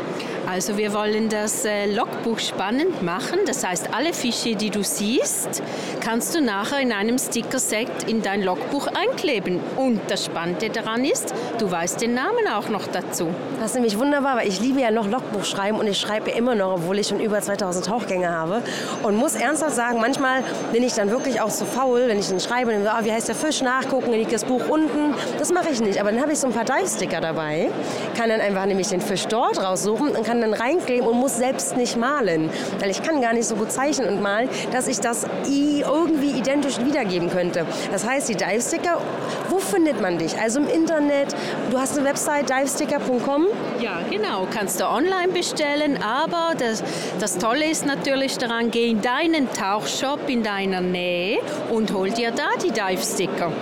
Also 0.50 0.78
wir 0.78 0.94
wollen 0.94 1.28
das 1.28 1.66
äh, 1.66 1.84
Logbuch 1.84 2.38
spannend 2.38 3.02
machen. 3.02 3.40
Das 3.46 3.66
heißt, 3.66 3.90
alle 3.92 4.14
Fische, 4.14 4.54
die 4.54 4.70
du 4.70 4.82
siehst, 4.82 5.62
kannst 6.02 6.34
du 6.34 6.40
nachher 6.40 6.80
in 6.80 6.90
einem 6.90 7.18
Sticker-Set 7.18 8.04
in 8.06 8.22
dein 8.22 8.42
Logbuch 8.42 8.86
einkleben. 8.86 9.60
Und 9.76 10.00
das 10.08 10.24
Spannende 10.24 10.70
daran 10.70 11.04
ist, 11.04 11.34
du 11.58 11.70
weißt 11.70 12.00
den 12.00 12.14
Namen 12.14 12.48
auch 12.50 12.70
noch 12.70 12.86
dazu. 12.86 13.28
Das 13.60 13.72
ist 13.72 13.74
nämlich 13.74 13.98
wunderbar, 13.98 14.38
weil 14.38 14.48
ich 14.48 14.58
liebe 14.58 14.80
ja 14.80 14.90
noch 14.90 15.06
Logbuch 15.06 15.44
schreiben 15.44 15.78
und 15.78 15.86
ich 15.86 15.98
schreibe 15.98 16.30
immer 16.30 16.54
noch, 16.54 16.76
obwohl 16.76 16.98
ich 16.98 17.08
schon 17.08 17.20
über 17.20 17.42
2000 17.42 17.84
Tauchgänge 17.84 18.30
habe. 18.30 18.62
Und 19.02 19.16
muss 19.16 19.34
ernsthaft 19.34 19.76
sagen, 19.76 20.00
manchmal 20.00 20.42
bin 20.72 20.82
ich 20.82 20.94
dann 20.94 21.10
wirklich 21.10 21.42
auch 21.42 21.50
so 21.50 21.66
faul, 21.66 22.04
wenn 22.06 22.18
ich 22.18 22.28
dann 22.28 22.40
schreibe, 22.40 22.72
dann, 22.72 22.86
oh, 22.86 23.04
wie 23.04 23.12
heißt 23.12 23.28
der 23.28 23.34
Fisch, 23.34 23.60
nachgucken, 23.60 24.12
liegt 24.12 24.32
das 24.32 24.46
Buch 24.46 24.66
unten. 24.66 25.12
Das 25.38 25.52
mache 25.52 25.68
ich 25.70 25.82
nicht. 25.82 26.00
Aber 26.00 26.10
dann 26.10 26.22
habe 26.22 26.32
ich 26.32 26.38
so 26.38 26.46
ein 26.46 26.54
paar 26.54 26.64
Dive-Sticker 26.64 27.20
dabei, 27.20 27.68
kann 28.16 28.30
dann 28.30 28.40
einfach 28.40 28.64
nämlich 28.64 28.88
den 28.88 29.02
Fisch 29.02 29.26
dort 29.26 29.62
raussuchen 29.62 30.16
und 30.16 30.24
kann 30.24 30.37
kann 30.38 30.50
dann 30.50 30.60
reinkleben 30.60 31.08
und 31.08 31.18
muss 31.18 31.36
selbst 31.36 31.76
nicht 31.76 31.96
malen. 31.96 32.50
Weil 32.80 32.90
ich 32.90 33.02
kann 33.02 33.20
gar 33.20 33.32
nicht 33.32 33.46
so 33.46 33.56
gut 33.56 33.72
zeichnen 33.72 34.08
und 34.08 34.22
malen, 34.22 34.48
dass 34.72 34.86
ich 34.86 35.00
das 35.00 35.26
irgendwie 35.46 36.38
identisch 36.38 36.78
wiedergeben 36.78 37.30
könnte. 37.30 37.66
Das 37.90 38.06
heißt, 38.06 38.28
die 38.28 38.36
Dive-Sticker, 38.36 39.00
wo 39.48 39.58
findet 39.58 40.00
man 40.00 40.18
dich? 40.18 40.38
Also 40.38 40.60
im 40.60 40.68
Internet, 40.68 41.34
du 41.70 41.78
hast 41.78 41.98
eine 41.98 42.08
Website, 42.08 42.48
divesticker.com? 42.48 43.46
Ja, 43.80 44.00
genau, 44.10 44.46
kannst 44.52 44.80
du 44.80 44.84
online 44.84 45.28
bestellen, 45.32 45.98
aber 46.02 46.54
das, 46.58 46.82
das 47.18 47.38
Tolle 47.38 47.70
ist 47.70 47.86
natürlich 47.86 48.38
daran, 48.38 48.70
geh 48.70 48.90
in 48.90 49.02
deinen 49.02 49.52
Tauchshop 49.52 50.28
in 50.28 50.42
deiner 50.42 50.80
Nähe 50.80 51.38
und 51.70 51.92
hol 51.92 52.10
dir 52.10 52.30
da 52.30 52.48
die 52.62 52.70
Dive-Sticker. 52.70 53.52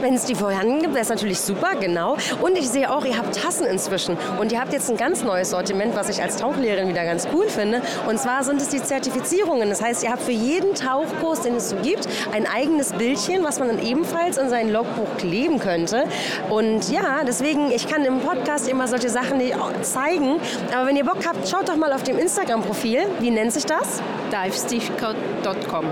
Wenn 0.00 0.14
es 0.14 0.24
die 0.24 0.34
vorhanden 0.34 0.80
gibt, 0.80 0.94
wäre 0.94 1.02
es 1.02 1.08
natürlich 1.08 1.40
super, 1.40 1.74
genau. 1.80 2.16
Und 2.42 2.58
ich 2.58 2.68
sehe 2.68 2.90
auch, 2.92 3.04
ihr 3.04 3.16
habt 3.16 3.34
Tassen 3.36 3.66
inzwischen. 3.66 4.16
Und 4.38 4.52
ihr 4.52 4.60
habt 4.60 4.72
jetzt 4.72 4.90
ein 4.90 4.96
ganz 4.96 5.22
neues 5.22 5.50
Sortiment, 5.50 5.96
was 5.96 6.08
ich 6.08 6.22
als 6.22 6.36
Tauchlehrerin 6.36 6.88
wieder 6.88 7.04
ganz 7.04 7.26
cool 7.32 7.48
finde. 7.48 7.80
Und 8.08 8.18
zwar 8.18 8.44
sind 8.44 8.60
es 8.60 8.68
die 8.68 8.82
Zertifizierungen. 8.82 9.68
Das 9.70 9.82
heißt, 9.82 10.02
ihr 10.04 10.10
habt 10.10 10.22
für 10.22 10.32
jeden 10.32 10.74
Tauchkurs, 10.74 11.40
den 11.40 11.56
es 11.56 11.70
so 11.70 11.76
gibt, 11.76 12.06
ein 12.32 12.46
eigenes 12.46 12.92
Bildchen, 12.92 13.44
was 13.44 13.58
man 13.58 13.68
dann 13.68 13.84
ebenfalls 13.84 14.36
in 14.36 14.48
sein 14.48 14.70
Logbuch 14.70 15.16
kleben 15.18 15.58
könnte. 15.58 16.04
Und 16.50 16.90
ja, 16.90 17.24
deswegen, 17.26 17.70
ich 17.70 17.88
kann 17.88 18.04
im 18.04 18.20
Podcast 18.20 18.68
immer 18.68 18.88
solche 18.88 19.08
Sachen 19.08 19.40
zeigen. 19.82 20.40
Aber 20.74 20.86
wenn 20.86 20.96
ihr 20.96 21.04
Bock 21.04 21.26
habt, 21.26 21.48
schaut 21.48 21.68
doch 21.68 21.76
mal 21.76 21.92
auf 21.92 22.02
dem 22.02 22.18
Instagram-Profil. 22.18 23.00
Wie 23.20 23.30
nennt 23.30 23.52
sich 23.52 23.64
das? 23.66 24.02
divesticker.com. 24.30 25.84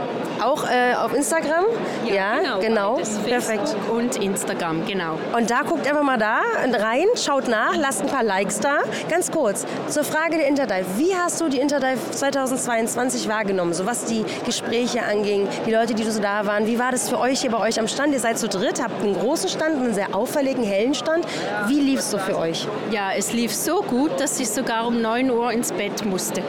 Auch 0.43 0.65
äh, 0.65 0.95
auf 0.95 1.15
Instagram? 1.15 1.65
Ja, 2.07 2.15
ja 2.15 2.59
genau. 2.59 2.97
genau. 2.97 3.01
Perfekt 3.25 3.77
und 3.95 4.17
Instagram, 4.17 4.87
genau. 4.87 5.19
Und 5.37 5.51
da 5.51 5.63
guckt 5.63 5.87
einfach 5.87 6.03
mal 6.03 6.19
da 6.19 6.41
rein, 6.73 7.07
schaut 7.17 7.49
nach, 7.49 7.77
lasst 7.77 8.03
ein 8.03 8.09
paar 8.09 8.25
Likes 8.25 8.59
da. 8.61 8.79
Ganz 9.09 9.31
kurz, 9.31 9.65
zur 9.89 10.05
Frage 10.05 10.37
der 10.37 10.49
Interdive. 10.49 10.85
Wie 10.97 11.15
hast 11.15 11.41
du 11.41 11.49
die 11.49 11.61
Interdive 11.61 11.99
2022 12.11 13.29
wahrgenommen? 13.29 13.73
So 13.73 13.87
was 13.87 14.05
die 14.05 14.25
Gespräche 14.45 15.03
anging, 15.05 15.49
die 15.67 15.73
Leute, 15.73 15.95
die 15.95 16.03
so 16.05 16.21
da 16.21 16.47
waren. 16.47 16.67
Wie 16.67 16.79
war 16.79 16.91
das 16.91 17.09
für 17.09 17.19
euch 17.19 17.41
hier 17.41 17.51
bei 17.51 17.59
euch 17.59 17.79
am 17.79 17.89
Stand? 17.89 18.13
Ihr 18.13 18.21
seid 18.21 18.39
zu 18.39 18.49
dritt, 18.49 18.83
habt 18.83 19.03
einen 19.03 19.19
großen 19.19 19.49
Stand, 19.49 19.77
einen 19.77 19.95
sehr 19.95 20.15
auffälligen, 20.15 20.65
hellen 20.65 20.95
Stand. 20.95 21.27
Wie 21.69 21.81
lief 21.81 22.01
es 22.01 22.11
so 22.11 22.19
für 22.19 22.37
euch? 22.39 22.67
Ja, 22.91 23.13
es 23.17 23.33
lief 23.33 23.55
so 23.55 23.83
gut, 23.83 24.21
dass 24.21 24.41
ich 24.41 24.51
sogar 24.51 24.87
um 24.87 25.01
9 25.01 25.31
Uhr 25.31 25.53
ins 25.53 25.73
Bett 25.73 26.05
musste. 26.05 26.43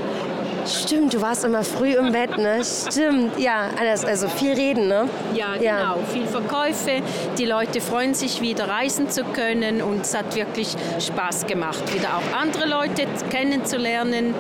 Stimmt, 0.65 1.13
du 1.13 1.21
warst 1.21 1.43
immer 1.45 1.63
früh 1.63 1.93
im 1.93 2.11
Bett, 2.11 2.37
ne? 2.37 2.61
Stimmt, 2.63 3.37
ja, 3.39 3.69
also 4.07 4.27
viel 4.27 4.53
reden, 4.53 4.87
ne? 4.87 5.07
Ja, 5.33 5.53
genau, 5.53 5.63
ja. 5.63 5.97
viel 6.11 6.25
Verkäufe. 6.25 7.01
Die 7.37 7.45
Leute 7.45 7.81
freuen 7.81 8.13
sich 8.13 8.41
wieder 8.41 8.67
reisen 8.67 9.09
zu 9.09 9.23
können 9.23 9.81
und 9.81 10.01
es 10.01 10.15
hat 10.15 10.35
wirklich 10.35 10.75
Spaß 10.99 11.45
gemacht, 11.45 11.93
wieder 11.93 12.17
auch 12.17 12.39
andere 12.39 12.67
Leute 12.67 13.05
kennenzulernen. 13.29 14.33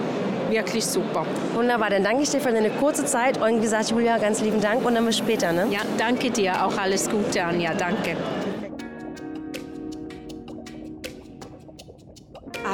wirklich 0.49 0.85
super. 0.85 1.25
Wunderbar, 1.53 1.89
dann 1.89 2.03
danke 2.03 2.23
ich 2.23 2.29
dir 2.29 2.39
für 2.39 2.51
deine 2.51 2.69
kurze 2.69 3.05
Zeit 3.05 3.41
und 3.41 3.57
wie 3.57 3.61
gesagt, 3.61 3.89
Julia, 3.89 4.17
ganz 4.17 4.41
lieben 4.41 4.61
Dank 4.61 4.85
und 4.85 4.95
dann 4.95 5.05
bis 5.05 5.17
später. 5.17 5.51
Ne? 5.51 5.67
Ja, 5.71 5.79
danke 5.97 6.29
dir, 6.29 6.63
auch 6.65 6.77
alles 6.77 7.09
Gute, 7.09 7.43
Anja, 7.43 7.73
danke. 7.73 8.15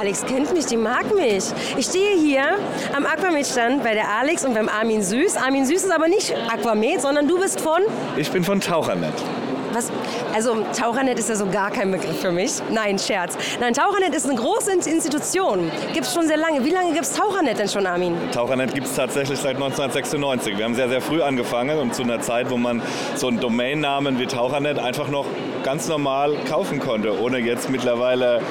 Alex 0.01 0.25
kennt 0.25 0.51
mich, 0.51 0.65
die 0.65 0.77
mag 0.77 1.13
mich. 1.13 1.43
Ich 1.77 1.85
stehe 1.85 2.17
hier 2.17 2.57
am 2.97 3.05
Aquamed-Stand 3.05 3.83
bei 3.83 3.93
der 3.93 4.09
Alex 4.09 4.43
und 4.43 4.55
beim 4.55 4.67
Armin 4.67 5.03
Süß. 5.03 5.37
Armin 5.37 5.63
Süß 5.63 5.83
ist 5.83 5.91
aber 5.91 6.07
nicht 6.07 6.33
Aquamed, 6.51 6.99
sondern 7.01 7.27
du 7.27 7.37
bist 7.37 7.61
von... 7.61 7.83
Ich 8.17 8.31
bin 8.31 8.43
von 8.43 8.59
Tauchernet. 8.59 9.13
Was? 9.73 9.91
Also 10.33 10.63
Tauchernet 10.77 11.19
ist 11.19 11.29
ja 11.29 11.35
so 11.35 11.45
gar 11.45 11.71
kein 11.71 11.91
Begriff 11.91 12.19
für 12.19 12.31
mich. 12.31 12.51
Nein, 12.69 12.99
Scherz. 12.99 13.37
Nein, 13.59 13.73
Tauchernet 13.73 14.13
ist 14.13 14.29
eine 14.29 14.35
große 14.39 14.71
Institution. 14.73 15.71
Gibt 15.93 16.05
es 16.05 16.13
schon 16.13 16.27
sehr 16.27 16.37
lange. 16.37 16.63
Wie 16.63 16.69
lange 16.69 16.93
gibt 16.93 17.05
es 17.05 17.13
Tauchernet 17.13 17.59
denn 17.59 17.69
schon, 17.69 17.85
Armin? 17.85 18.17
Tauchernet 18.31 18.73
gibt 18.73 18.87
es 18.87 18.95
tatsächlich 18.95 19.39
seit 19.39 19.55
1996. 19.55 20.57
Wir 20.57 20.65
haben 20.65 20.75
sehr, 20.75 20.89
sehr 20.89 21.01
früh 21.01 21.21
angefangen 21.21 21.79
und 21.79 21.95
zu 21.95 22.03
einer 22.03 22.21
Zeit, 22.21 22.49
wo 22.49 22.57
man 22.57 22.81
so 23.15 23.27
einen 23.27 23.39
Domainnamen 23.39 24.19
wie 24.19 24.27
Tauchernet 24.27 24.79
einfach 24.79 25.07
noch 25.09 25.25
ganz 25.63 25.87
normal 25.87 26.35
kaufen 26.49 26.79
konnte, 26.79 27.19
ohne 27.19 27.37
jetzt 27.37 27.69
mittlerweile 27.69 28.41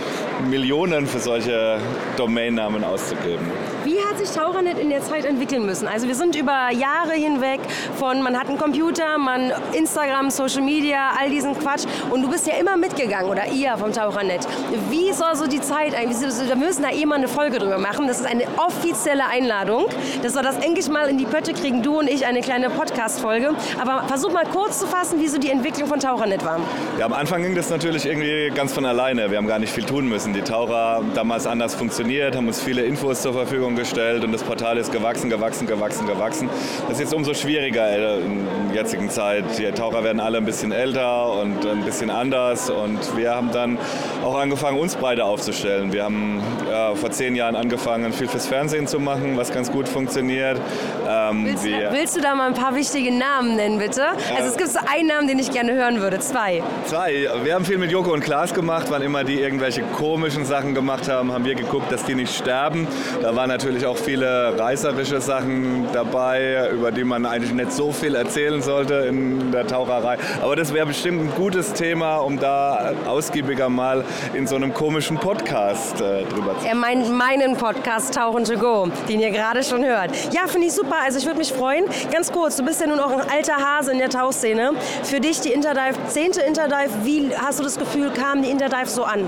Millionen 0.49 1.07
für 1.07 1.19
solche 1.19 1.79
Domainnamen 2.17 2.85
auszugeben. 2.85 3.51
Wie 3.85 4.00
sich 4.21 4.37
Tauchernet 4.37 4.79
in 4.79 4.91
der 4.91 5.03
Zeit 5.03 5.25
entwickeln 5.25 5.65
müssen? 5.65 5.89
Also 5.89 6.07
wir 6.07 6.15
sind 6.15 6.37
über 6.37 6.71
Jahre 6.73 7.15
hinweg 7.15 7.61
von, 7.99 8.23
man 8.23 8.39
hat 8.39 8.49
einen 8.49 8.59
Computer, 8.59 9.17
man 9.19 9.53
Instagram, 9.73 10.31
Social 10.31 10.63
Media, 10.63 11.13
all 11.19 11.31
diesen 11.31 11.59
Quatsch 11.59 11.85
und 12.11 12.23
du 12.23 12.29
bist 12.29 12.47
ja 12.47 12.55
immer 12.61 12.77
mitgegangen 12.77 13.31
oder 13.31 13.47
ihr 13.49 13.77
vom 13.79 13.93
Tauchernet. 13.93 14.47
Wie 14.91 15.13
soll 15.13 15.35
so 15.35 15.47
die 15.47 15.61
Zeit 15.61 15.95
eigentlich, 15.95 16.21
wir 16.21 16.57
müssen 16.57 16.83
da 16.83 16.91
eh 16.91 17.07
mal 17.07 17.17
eine 17.17 17.29
Folge 17.29 17.59
drüber 17.59 17.79
machen. 17.79 18.07
Das 18.07 18.21
ist 18.21 18.27
eine 18.27 18.45
offizielle 18.59 19.27
Einladung, 19.27 19.87
dass 20.23 20.35
wir 20.35 20.43
das 20.43 20.57
endlich 20.59 20.89
mal 20.89 21.09
in 21.09 21.17
die 21.17 21.27
Pötte 21.27 21.55
kriegen, 21.55 21.83
du 21.83 21.99
und 21.99 22.09
ich, 22.09 22.27
eine 22.27 22.41
kleine 22.41 22.69
Podcast-Folge. 22.69 23.55
Aber 23.81 24.07
versuch 24.07 24.33
mal 24.33 24.45
kurz 24.45 24.81
zu 24.81 24.87
fassen, 24.87 25.21
wie 25.21 25.29
so 25.29 25.39
die 25.39 25.51
Entwicklung 25.51 25.89
von 25.89 25.99
Tauchernet 25.99 26.45
war. 26.45 26.61
Ja, 26.99 27.07
am 27.07 27.15
Anfang 27.15 27.43
ging 27.43 27.55
das 27.55 27.71
natürlich 27.71 28.05
irgendwie 28.05 28.51
ganz 28.55 28.73
von 28.73 28.85
alleine. 28.85 29.31
Wir 29.31 29.39
haben 29.39 29.47
gar 29.47 29.59
nicht 29.59 29.73
viel 29.73 29.85
tun 29.85 30.09
müssen. 30.09 30.35
Die 30.35 30.43
Taucher 30.43 30.75
haben 30.75 31.15
damals 31.15 31.47
anders 31.47 31.75
funktioniert, 31.75 32.37
haben 32.37 32.49
uns 32.49 32.61
viele 32.61 32.83
Infos 32.83 33.23
zur 33.23 33.33
Verfügung 33.33 33.77
gestellt 33.77 34.10
und 34.19 34.33
das 34.33 34.43
Portal 34.43 34.77
ist 34.79 34.93
gewachsen, 34.93 35.31
gewachsen, 35.31 35.67
gewachsen, 35.67 36.07
gewachsen. 36.07 36.49
Das 36.89 36.99
ist 36.99 37.01
jetzt 37.01 37.15
umso 37.15 37.35
schwieriger 37.35 37.97
in 38.19 38.47
der 38.73 38.83
jetzigen 38.83 39.11
Zeit. 39.11 39.45
Die 39.59 39.71
Taucher 39.71 40.03
werden 40.05 40.21
alle 40.21 40.39
ein 40.39 40.45
bisschen 40.45 40.73
älter 40.73 41.33
und 41.33 41.65
ein 41.65 41.85
bisschen 41.85 42.11
anders 42.11 42.71
und 42.71 43.17
wir 43.17 43.35
haben 43.35 43.51
dann 43.53 43.79
auch 44.25 44.39
angefangen, 44.39 44.79
uns 44.79 44.97
breiter 44.97 45.25
aufzustellen. 45.25 45.93
Wir 45.93 46.05
haben 46.05 46.43
ja, 46.71 46.95
vor 46.95 47.11
zehn 47.11 47.37
Jahren 47.37 47.57
angefangen, 47.57 48.13
viel 48.13 48.29
fürs 48.29 48.47
Fernsehen 48.47 48.87
zu 48.87 48.99
machen, 48.99 49.37
was 49.37 49.53
ganz 49.53 49.71
gut 49.71 49.89
funktioniert. 49.89 50.61
Ähm, 51.09 51.47
willst, 51.47 51.65
du, 51.65 51.71
willst, 51.71 52.17
du, 52.17 52.21
da 52.21 52.35
mal 52.35 52.49
ein 52.49 52.55
paar 52.55 52.75
wichtige 52.75 53.13
Namen 53.13 53.57
nennen, 53.57 53.79
bitte? 53.79 54.03
Also 54.37 54.51
es 54.51 54.57
gibt 54.57 54.71
so 54.71 54.79
einen 54.93 55.09
Namen, 55.09 55.29
den 55.29 55.39
ich 55.39 55.51
gerne 55.51 55.73
hören 55.73 56.01
würde. 56.01 56.19
Zwei. 56.19 56.63
Zwei. 56.87 57.29
Wir 57.43 57.55
haben 57.55 57.65
viel 57.65 57.79
mit 57.79 57.91
Joko 57.91 58.13
und 58.13 58.21
Klaas 58.21 58.55
gemacht. 58.55 58.87
Wann 58.91 59.03
immer 59.03 59.25
die 59.25 59.41
irgendwelche 59.41 59.83
komischen 59.83 60.45
Sachen 60.45 60.75
gemacht 60.75 61.09
haben, 61.09 61.33
haben 61.33 61.45
wir 61.45 61.55
geguckt, 61.55 61.91
dass 61.91 62.05
die 62.05 62.15
nicht 62.15 62.35
sterben. 62.35 62.87
Da 63.23 63.35
waren 63.37 63.49
natürlich 63.49 63.87
auch 63.87 63.97
viele 64.01 64.59
reißerische 64.59 65.21
Sachen 65.21 65.87
dabei, 65.93 66.71
über 66.73 66.91
die 66.91 67.05
man 67.05 67.27
eigentlich 67.27 67.53
nicht 67.53 67.73
so 67.73 67.93
viel 67.93 68.15
erzählen 68.15 68.63
sollte 68.63 68.95
in 68.95 69.53
der 69.53 69.67
Taucherei. 69.67 70.19
Aber 70.43 70.57
das 70.57 70.73
wäre 70.75 70.87
bestimmt 70.87 71.21
ein 71.23 71.33
gutes 71.37 71.73
Thema, 71.73 72.17
um 72.17 72.39
da 72.39 72.93
ausgiebiger 73.07 73.69
mal 73.69 74.05
in 74.35 74.47
so 74.47 74.57
einem 74.57 74.75
komischen 74.75 75.19
Podcast 75.19 76.01
äh, 76.01 76.25
drüber 76.25 76.59
zu 76.59 76.67
Er 76.67 76.75
meint 76.75 77.11
meinen 77.11 77.57
Podcast 77.57 78.15
Tauchen 78.15 78.45
to 78.45 78.57
Go, 78.57 78.89
den 79.09 79.21
ihr 79.21 79.31
gerade 79.31 79.63
schon 79.63 79.85
hört. 79.85 80.11
Ja, 80.33 80.47
finde 80.47 80.67
ich 80.67 80.73
super. 80.73 80.97
Also 81.05 81.19
ich 81.19 81.27
würde 81.27 81.39
mich 81.39 81.53
freuen. 81.53 81.85
Ganz 82.13 82.33
kurz, 82.33 82.57
du 82.57 82.65
bist 82.65 82.81
ja 82.81 82.87
nun 82.87 83.01
auch 83.01 83.11
ein 83.11 83.29
alter 83.31 83.57
Hase 83.57 83.93
in 83.93 83.99
der 83.99 84.11
Tauchszene. 84.11 84.73
Für 85.03 85.21
dich 85.21 85.41
die 85.41 85.53
Interdive, 85.53 85.95
zehnte 86.09 86.41
Interdive, 86.41 86.91
wie 87.05 87.31
hast 87.37 87.59
du 87.59 87.65
das 87.65 87.79
Gefühl, 87.79 88.11
kam 88.11 88.43
die 88.43 88.51
Interdive 88.51 88.87
so 88.87 89.05
an? 89.05 89.27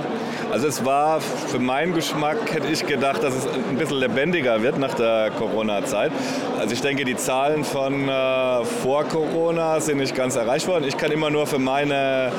Also 0.53 0.67
es 0.67 0.85
war 0.85 1.23
für 1.23 1.59
meinen 1.59 1.95
Geschmack, 1.95 2.53
hätte 2.53 2.69
ich 2.69 2.87
gedacht, 2.87 3.23
dass 3.23 3.35
es 3.35 3.47
ein 3.47 3.79
bisschen 3.79 3.97
lebendiger 3.97 4.63
wird 4.63 4.77
nach 4.77 4.93
der 4.93 5.31
Corona-Zeit. 5.31 6.13
Also 6.61 6.75
ich 6.75 6.83
denke, 6.83 7.07
die 7.07 7.17
Zahlen 7.17 7.65
von 7.65 8.07
äh, 8.07 8.63
vor 8.83 9.05
Corona 9.05 9.81
sind 9.81 9.97
nicht 9.97 10.15
ganz 10.15 10.37
erreicht 10.37 10.69
worden. 10.69 10.85
Ich 10.87 10.99
kann 10.99 11.11
immer 11.11 11.31
nur 11.31 11.47
für 11.47 11.59
meine 11.59 12.33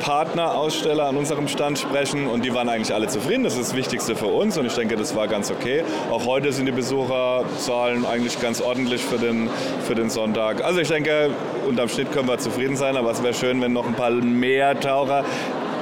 Partneraussteller 0.00 1.08
an 1.08 1.18
unserem 1.18 1.46
Stand 1.46 1.78
sprechen 1.78 2.26
und 2.26 2.42
die 2.42 2.54
waren 2.54 2.70
eigentlich 2.70 2.94
alle 2.94 3.08
zufrieden. 3.08 3.44
Das 3.44 3.52
ist 3.52 3.72
das 3.72 3.76
Wichtigste 3.76 4.16
für 4.16 4.28
uns 4.28 4.56
und 4.56 4.64
ich 4.64 4.74
denke, 4.74 4.96
das 4.96 5.14
war 5.14 5.28
ganz 5.28 5.50
okay. 5.50 5.84
Auch 6.10 6.24
heute 6.24 6.52
sind 6.52 6.64
die 6.64 6.72
Besucherzahlen 6.72 8.06
eigentlich 8.06 8.40
ganz 8.40 8.62
ordentlich 8.62 9.04
für 9.04 9.18
den, 9.18 9.50
für 9.86 9.94
den 9.94 10.08
Sonntag. 10.08 10.64
Also 10.64 10.80
ich 10.80 10.88
denke, 10.88 11.32
unterm 11.68 11.90
Schnitt 11.90 12.12
können 12.12 12.28
wir 12.28 12.38
zufrieden 12.38 12.76
sein, 12.76 12.96
aber 12.96 13.10
es 13.10 13.22
wäre 13.22 13.34
schön, 13.34 13.60
wenn 13.60 13.74
noch 13.74 13.86
ein 13.86 13.94
paar 13.94 14.10
mehr 14.10 14.80
Taucher 14.80 15.22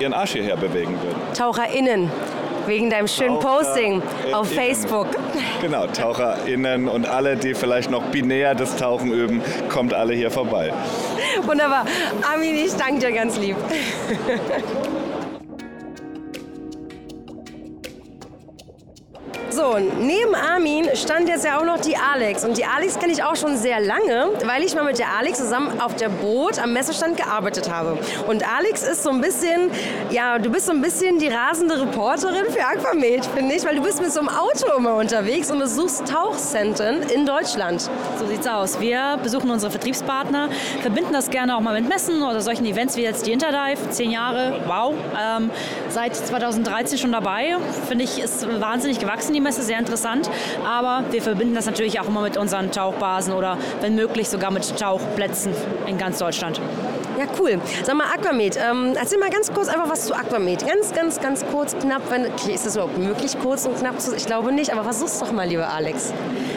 ihren 0.00 0.12
Arsch 0.12 0.32
hierher 0.32 0.56
bewegen 0.56 0.98
würden. 1.02 1.16
TaucherInnen 1.34 2.10
wegen 2.66 2.90
deinem 2.90 3.06
schönen 3.08 3.38
Posting 3.38 4.02
auf 4.32 4.50
Facebook. 4.50 5.08
Genau, 5.62 5.86
TaucherInnen 5.86 6.86
und 6.86 7.08
alle, 7.08 7.34
die 7.36 7.54
vielleicht 7.54 7.90
noch 7.90 8.02
binär 8.04 8.54
das 8.54 8.76
Tauchen 8.76 9.10
üben, 9.10 9.40
kommt 9.70 9.94
alle 9.94 10.12
hier 10.12 10.30
vorbei. 10.30 10.70
Wunderbar. 11.42 11.86
Armin, 12.30 12.54
ich 12.54 12.74
danke 12.74 12.98
dir 13.00 13.12
ganz 13.12 13.38
lieb. 13.38 13.56
So, 19.66 19.78
neben 19.78 20.34
Armin 20.36 20.88
stand 20.94 21.28
jetzt 21.28 21.44
ja 21.44 21.58
auch 21.58 21.64
noch 21.64 21.80
die 21.80 21.96
Alex. 21.96 22.44
Und 22.44 22.56
die 22.56 22.64
Alex 22.64 23.00
kenne 23.00 23.12
ich 23.12 23.24
auch 23.24 23.34
schon 23.34 23.56
sehr 23.56 23.80
lange, 23.80 24.28
weil 24.44 24.62
ich 24.62 24.76
mal 24.76 24.84
mit 24.84 24.98
der 24.98 25.08
Alex 25.18 25.38
zusammen 25.38 25.80
auf 25.80 25.96
der 25.96 26.08
Boot 26.08 26.60
am 26.60 26.72
Messestand 26.72 27.16
gearbeitet 27.16 27.68
habe. 27.68 27.98
Und 28.28 28.48
Alex 28.48 28.84
ist 28.84 29.02
so 29.02 29.10
ein 29.10 29.20
bisschen, 29.20 29.72
ja, 30.10 30.38
du 30.38 30.50
bist 30.50 30.66
so 30.66 30.72
ein 30.72 30.80
bisschen 30.80 31.18
die 31.18 31.26
rasende 31.26 31.80
Reporterin 31.80 32.44
für 32.50 32.64
Aquamed, 32.64 33.26
finde 33.26 33.54
ich, 33.56 33.64
weil 33.64 33.74
du 33.74 33.82
bist 33.82 34.00
mit 34.00 34.12
so 34.12 34.20
einem 34.20 34.28
Auto 34.28 34.72
immer 34.76 34.94
unterwegs 34.94 35.50
und 35.50 35.58
besuchst 35.58 36.06
Tauchcentern 36.06 37.02
in 37.02 37.26
Deutschland. 37.26 37.90
So 38.20 38.26
sieht's 38.28 38.46
aus. 38.46 38.78
Wir 38.78 39.18
besuchen 39.20 39.50
unsere 39.50 39.72
Vertriebspartner, 39.72 40.48
verbinden 40.82 41.12
das 41.12 41.28
gerne 41.28 41.56
auch 41.56 41.60
mal 41.60 41.74
mit 41.74 41.88
Messen 41.88 42.22
oder 42.22 42.40
solchen 42.40 42.66
Events 42.66 42.96
wie 42.96 43.02
jetzt 43.02 43.26
die 43.26 43.32
Interdive. 43.32 43.90
Zehn 43.90 44.12
Jahre, 44.12 44.60
wow. 44.66 44.94
Ähm, 45.20 45.50
seit 45.88 46.14
2013 46.14 46.98
schon 46.98 47.10
dabei. 47.10 47.56
Finde 47.88 48.04
ich, 48.04 48.20
ist 48.20 48.46
wahnsinnig 48.60 49.00
gewachsen, 49.00 49.32
die 49.32 49.40
Messe, 49.40 49.55
sehr 49.62 49.78
interessant. 49.78 50.30
Aber 50.66 51.04
wir 51.10 51.22
verbinden 51.22 51.54
das 51.54 51.66
natürlich 51.66 52.00
auch 52.00 52.08
immer 52.08 52.22
mit 52.22 52.36
unseren 52.36 52.70
Tauchbasen 52.70 53.32
oder 53.32 53.58
wenn 53.80 53.94
möglich 53.94 54.28
sogar 54.28 54.50
mit 54.50 54.78
Tauchplätzen 54.78 55.52
in 55.86 55.98
ganz 55.98 56.18
Deutschland. 56.18 56.60
Ja, 57.18 57.24
cool. 57.40 57.58
Sag 57.82 57.94
mal, 57.94 58.04
Aquamed, 58.14 58.58
ähm, 58.58 58.92
erzähl 58.94 59.18
mal 59.18 59.30
ganz 59.30 59.50
kurz 59.50 59.68
einfach 59.68 59.88
was 59.88 60.04
zu 60.04 60.14
Aquamed. 60.14 60.66
Ganz, 60.66 60.92
ganz, 60.92 61.18
ganz 61.18 61.46
kurz, 61.50 61.74
knapp. 61.78 62.02
Wenn, 62.10 62.26
okay, 62.26 62.52
ist 62.52 62.66
das 62.66 62.76
überhaupt 62.76 62.98
möglich, 62.98 63.38
kurz 63.42 63.64
und 63.64 63.78
knapp 63.78 64.00
zu 64.00 64.14
Ich 64.14 64.26
glaube 64.26 64.52
nicht, 64.52 64.70
aber 64.70 64.84
versuch's 64.84 65.18
doch 65.18 65.32
mal, 65.32 65.48
lieber 65.48 65.68
Alex. 65.72 66.12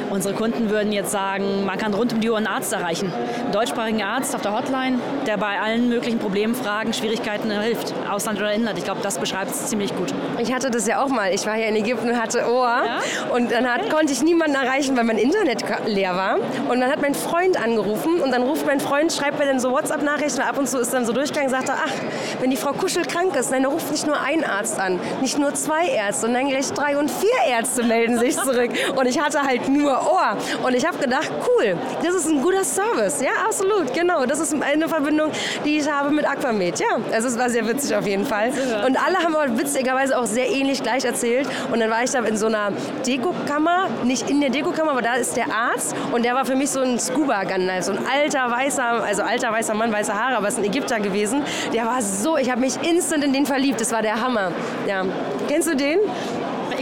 Unsere 0.10 0.34
Kunden 0.34 0.70
würden 0.70 0.91
jetzt 0.91 1.12
sagen, 1.12 1.65
man 1.65 1.77
kann 1.77 1.94
rund 1.94 2.13
um 2.13 2.20
die 2.20 2.29
Uhr 2.29 2.38
einen 2.38 2.48
Arzt 2.48 2.74
erreichen. 2.74 3.13
Einen 3.44 3.51
deutschsprachigen 3.53 4.01
Arzt 4.01 4.36
auf 4.36 4.41
der 4.41 4.53
Hotline, 4.53 5.00
der 5.27 5.38
bei 5.38 5.60
allen 5.60 5.88
möglichen 5.88 6.20
Problemen, 6.20 6.56
Fragen, 6.56 6.94
Schwierigkeiten 6.94 7.51
hilft. 7.51 7.94
Ausland 8.10 8.39
oder 8.39 8.51
Inland. 8.51 8.77
Ich 8.77 8.84
glaube, 8.84 9.01
das 9.01 9.18
beschreibt 9.18 9.51
es 9.51 9.68
ziemlich 9.68 9.96
gut. 9.96 10.13
Ich 10.39 10.53
hatte 10.53 10.72
das 10.72 10.88
ja 10.88 11.01
auch 11.01 11.10
mal. 11.10 11.34
Ich 11.34 11.46
war 11.46 11.53
hier 11.53 11.68
in 11.68 11.75
Ägypten 11.75 12.10
und 12.10 12.22
hatte 12.22 12.51
Ohr. 12.51 12.82
Ja? 12.89 13.00
Und 13.34 13.51
dann 13.51 13.72
hat, 13.72 13.89
konnte 13.89 14.13
ich 14.13 14.22
niemanden 14.24 14.55
erreichen, 14.55 14.98
weil 14.98 15.03
mein 15.03 15.17
Internet 15.17 15.63
leer 15.86 16.15
war. 16.15 16.38
Und 16.69 16.79
dann 16.79 16.91
hat 16.91 17.01
mein 17.01 17.15
Freund 17.15 17.62
angerufen 17.62 18.22
und 18.22 18.31
dann 18.31 18.43
ruft 18.43 18.65
mein 18.65 18.79
Freund, 18.79 19.12
schreibt 19.12 19.39
mir 19.39 19.46
dann 19.46 19.60
so 19.60 19.72
WhatsApp-Nachrichten 19.72 20.41
ab 20.41 20.58
und 20.58 20.67
zu 20.67 20.79
ist 20.79 20.93
dann 20.93 21.05
so 21.05 21.13
durchgegangen, 21.13 21.50
sagt 21.50 21.69
er, 21.69 21.77
ach, 21.86 21.91
wenn 22.39 22.50
die 22.50 22.58
Frau 22.58 22.74
Kuschel 22.74 23.05
krank 23.05 23.36
ist, 23.36 23.51
dann 23.51 23.65
ruft 23.65 23.91
nicht 23.91 24.08
nur 24.08 24.19
ein 24.19 24.43
Arzt 24.43 24.79
an, 24.79 25.00
nicht 25.22 25.38
nur 25.38 25.53
zwei 25.53 25.88
Ärzte, 25.88 26.22
sondern 26.22 26.50
gleich 26.50 26.72
drei 26.72 26.98
und 26.98 27.10
vier 27.10 27.29
Ärzte 27.48 27.84
melden 27.84 28.17
sich 28.19 28.36
zurück. 28.43 28.72
Und 28.96 29.05
ich 29.05 29.19
hatte 29.19 29.41
halt 29.41 29.67
nur 29.67 29.91
Ohr. 29.91 30.38
Und 30.63 30.75
ich 30.75 30.86
habe 30.86 30.98
gedacht, 30.98 31.31
cool, 31.48 31.77
das 32.03 32.15
ist 32.15 32.27
ein 32.27 32.41
guter 32.41 32.63
Service. 32.63 33.22
Ja, 33.22 33.31
absolut, 33.46 33.93
genau. 33.93 34.25
Das 34.25 34.39
ist 34.39 34.55
eine 34.62 34.88
Verbindung, 34.88 35.31
die 35.65 35.77
ich 35.77 35.89
habe 35.89 36.12
mit 36.12 36.27
Aquamed. 36.27 36.79
Ja, 36.79 36.98
also 37.12 37.27
es 37.27 37.38
war 37.38 37.50
sehr 37.50 37.67
witzig 37.67 37.96
auf 37.96 38.05
jeden 38.05 38.25
Fall. 38.25 38.51
Und 38.86 38.98
alle 38.98 39.17
haben 39.17 39.36
aber 39.36 39.58
witzigerweise 39.58 40.17
auch 40.17 40.25
sehr 40.25 40.50
ähnlich 40.50 40.81
gleich 40.81 41.05
erzählt. 41.05 41.48
Und 41.72 41.79
dann 41.79 41.89
war 41.89 42.03
ich 42.03 42.12
da 42.12 42.19
in 42.19 42.38
so 42.38 42.48
einer 42.48 42.68
Dekokammer, 43.05 43.88
nicht 44.03 44.29
in 44.29 44.41
der 44.41 44.49
Dekokammer, 44.49 44.91
aber 44.91 45.01
da 45.01 45.13
ist 45.15 45.35
der 45.38 45.53
Arzt. 45.53 45.95
Und 46.11 46.23
der 46.23 46.35
war 46.35 46.45
für 46.45 46.55
mich 46.55 46.69
so 46.69 46.81
ein 46.81 46.99
Scuba-Gunner, 46.99 47.81
so 47.81 47.91
ein 47.91 47.99
alter 48.11 48.49
weißer, 48.49 49.03
also 49.03 49.23
alter 49.23 49.51
weißer 49.51 49.73
Mann, 49.73 49.91
weiße 49.91 50.13
Haare, 50.13 50.38
aber 50.38 50.47
es 50.47 50.55
ist 50.55 50.59
ein 50.59 50.65
Ägypter 50.65 50.99
gewesen. 50.99 51.43
Der 51.73 51.85
war 51.85 52.01
so, 52.01 52.38
ich 52.38 52.49
habe 52.49 52.61
mich 52.61 52.75
instant 52.81 53.23
in 53.23 53.33
den 53.33 53.45
verliebt. 53.45 53.81
Das 53.81 53.91
war 53.91 54.01
der 54.01 54.21
Hammer. 54.21 54.51
Ja. 54.88 55.05
Kennst 55.47 55.67
du 55.67 55.75
den? 55.75 55.99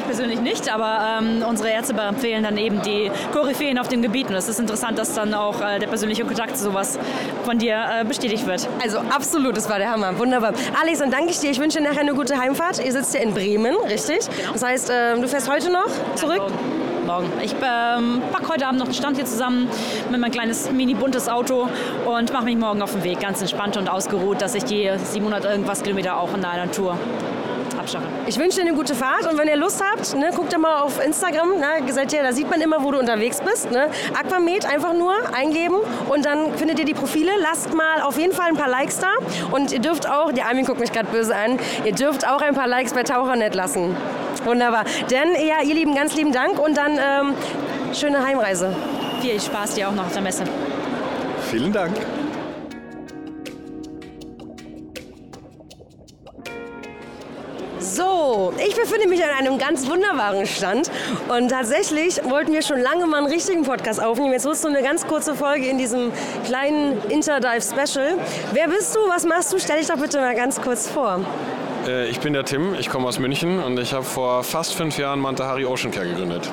Ich 0.08 0.16
persönlich 0.16 0.40
nicht, 0.40 0.74
aber 0.74 1.20
ähm, 1.20 1.44
unsere 1.46 1.70
Ärzte 1.70 1.94
empfehlen 1.94 2.42
dann 2.42 2.58
eben 2.58 2.82
die 2.82 3.12
Koryphäen 3.34 3.78
auf 3.78 3.90
dem 3.90 4.02
Gebiet. 4.02 4.30
Und 4.30 4.36
es 4.36 4.48
ist 4.48 4.58
interessant, 4.58 4.98
dass 4.98 5.14
dann 5.14 5.34
auch 5.34 5.60
äh, 5.60 5.80
der 5.80 5.88
persönliche 5.88 6.24
Kontakt 6.24 6.56
zu 6.56 6.64
sowas 6.64 6.98
von 7.44 7.58
dir 7.58 7.76
äh, 7.76 8.06
bestätigt 8.06 8.48
wird. 8.48 8.70
Also 8.82 9.00
absolut, 9.00 9.58
das 9.58 9.70
war 9.70 9.80
der 9.80 9.92
Hammer. 9.92 10.18
Wunderbar. 10.18 10.54
Alex, 10.82 11.00
dann 11.00 11.12
danke 11.12 11.32
ich 11.32 11.40
dir. 11.40 11.52
Ich 11.52 11.60
wünsche 11.60 11.80
dir 11.80 11.84
nachher 11.84 12.00
eine 12.00 12.14
gute 12.14 12.40
Heimfahrt. 12.40 12.84
Ihr 12.84 12.94
sitzt 12.94 13.14
ja 13.16 13.20
in 13.20 13.34
Bremen, 13.34 13.76
richtig? 13.90 14.20
Genau. 14.20 14.54
Das 14.54 14.64
heißt, 14.64 14.90
äh, 14.90 15.20
du 15.20 15.28
fährst 15.28 15.52
heute 15.52 15.70
noch 15.70 15.90
zurück? 16.16 16.42
Ja, 16.48 17.06
morgen. 17.06 17.30
Ich 17.44 17.52
ähm, 17.54 18.22
packe 18.32 18.48
heute 18.48 18.66
Abend 18.66 18.80
noch 18.80 18.88
den 18.88 18.94
Stand 18.94 19.18
hier 19.18 19.26
zusammen 19.26 19.68
mit 20.10 20.22
meinem 20.22 20.32
kleines 20.32 20.72
mini-buntes 20.72 21.28
Auto 21.28 21.68
und 22.06 22.32
mache 22.32 22.46
mich 22.46 22.56
morgen 22.56 22.82
auf 22.82 22.94
den 22.94 23.04
Weg, 23.04 23.20
ganz 23.20 23.42
entspannt 23.42 23.76
und 23.76 23.90
ausgeruht, 23.90 24.42
dass 24.42 24.56
ich 24.56 24.64
die 24.64 24.90
700 25.04 25.44
irgendwas 25.44 25.84
Kilometer 25.84 26.18
auch 26.18 26.34
in 26.34 26.46
einer 26.46 26.72
Tour 26.72 26.98
abschaffe. 27.80 28.06
Ich 28.26 28.38
wünsche 28.38 28.58
dir 28.58 28.68
eine 28.68 28.76
gute 28.76 28.96
Fahrt 28.96 29.32
und 29.32 29.38
wenn 29.38 29.48
ihr 29.48 29.56
Lust 29.56 29.82
habt, 29.84 30.16
ne, 30.16 30.32
guckt 30.36 30.54
doch 30.54 30.60
mal 30.60 30.82
auf 30.82 31.04
Instagram. 31.04 31.60
Ne, 31.60 31.92
seid 31.92 32.14
ihr, 32.14 32.24
da 32.24 32.34
sieht 32.34 32.50
man 32.50 32.62
immer, 32.62 32.84
wo 32.84 32.92
du 32.92 33.00
unterwegs 33.00 33.42
bist. 33.42 33.72
Ne? 33.72 33.90
Aquamed 34.14 34.66
einfach 34.66 34.94
nur 34.94 35.14
eingeben 35.36 35.78
und 36.10 36.26
dann 36.26 36.54
findet 36.58 36.80
ihr 36.80 36.86
die 36.86 36.94
Profile. 36.94 37.32
Lasst 37.42 37.74
mal 37.74 38.02
auf 38.02 38.18
jeden 38.18 38.34
Fall 38.34 38.50
ein 38.50 38.56
paar 38.56 38.70
Likes 38.70 39.00
da 39.00 39.12
und 39.52 39.72
ihr 39.72 39.80
dürft 39.80 40.10
auch, 40.10 40.32
die 40.32 40.42
Armin 40.42 40.66
guckt 40.66 40.80
mich 40.80 40.92
gerade 40.92 41.08
böse 41.08 41.36
an, 41.36 41.60
ihr 41.86 41.94
dürft 41.94 42.28
auch 42.28 42.42
ein 42.42 42.56
paar 42.56 42.68
Likes 42.68 42.94
bei 42.94 43.04
Tauchernet 43.04 43.56
lassen. 43.56 43.96
Wunderbar. 44.44 44.84
Denn 45.10 45.34
ja, 45.46 45.62
ihr 45.64 45.76
Lieben, 45.76 45.96
ganz 45.96 46.16
lieben 46.16 46.32
Dank 46.32 46.60
und 46.60 46.78
dann 46.78 46.94
ähm, 46.94 47.36
schöne 47.94 48.26
Heimreise. 48.26 48.76
Viel 49.22 49.40
Spaß 49.40 49.76
dir 49.76 49.90
auch 49.90 49.94
noch 49.94 50.06
auf 50.06 50.14
der 50.14 50.22
Messe. 50.22 50.44
Vielen 51.50 51.72
Dank. 51.72 51.96
So, 57.98 58.54
ich 58.60 58.76
befinde 58.76 59.08
mich 59.08 59.24
an 59.24 59.32
einem 59.32 59.58
ganz 59.58 59.88
wunderbaren 59.90 60.46
Stand 60.46 60.92
und 61.30 61.50
tatsächlich 61.50 62.24
wollten 62.26 62.54
wir 62.54 62.62
schon 62.62 62.80
lange 62.80 63.08
mal 63.08 63.18
einen 63.18 63.26
richtigen 63.26 63.64
Podcast 63.64 64.00
aufnehmen. 64.00 64.34
Jetzt 64.34 64.46
wirst 64.46 64.64
du 64.64 64.68
eine 64.68 64.84
ganz 64.84 65.08
kurze 65.08 65.34
Folge 65.34 65.66
in 65.66 65.80
diesem 65.80 66.12
kleinen 66.46 67.02
Interdive 67.10 67.60
Special. 67.60 68.20
Wer 68.54 68.68
bist 68.68 68.96
du? 68.96 69.00
Was 69.10 69.26
machst 69.26 69.52
du? 69.52 69.58
Stell 69.58 69.80
dich 69.80 69.88
doch 69.88 69.98
bitte 69.98 70.20
mal 70.20 70.36
ganz 70.36 70.62
kurz 70.62 70.88
vor. 70.88 71.22
Äh, 71.88 72.08
ich 72.10 72.20
bin 72.20 72.34
der 72.34 72.46
Tim, 72.46 72.76
ich 72.80 72.88
komme 72.88 73.08
aus 73.08 73.18
München 73.18 73.64
und 73.64 73.80
ich 73.80 73.94
habe 73.94 74.04
vor 74.04 74.44
fast 74.44 74.76
fünf 74.76 75.00
Jahren 75.00 75.20
Mantahari 75.20 75.66
Ocean 75.66 75.90
Care 75.90 76.06
gegründet. 76.06 76.48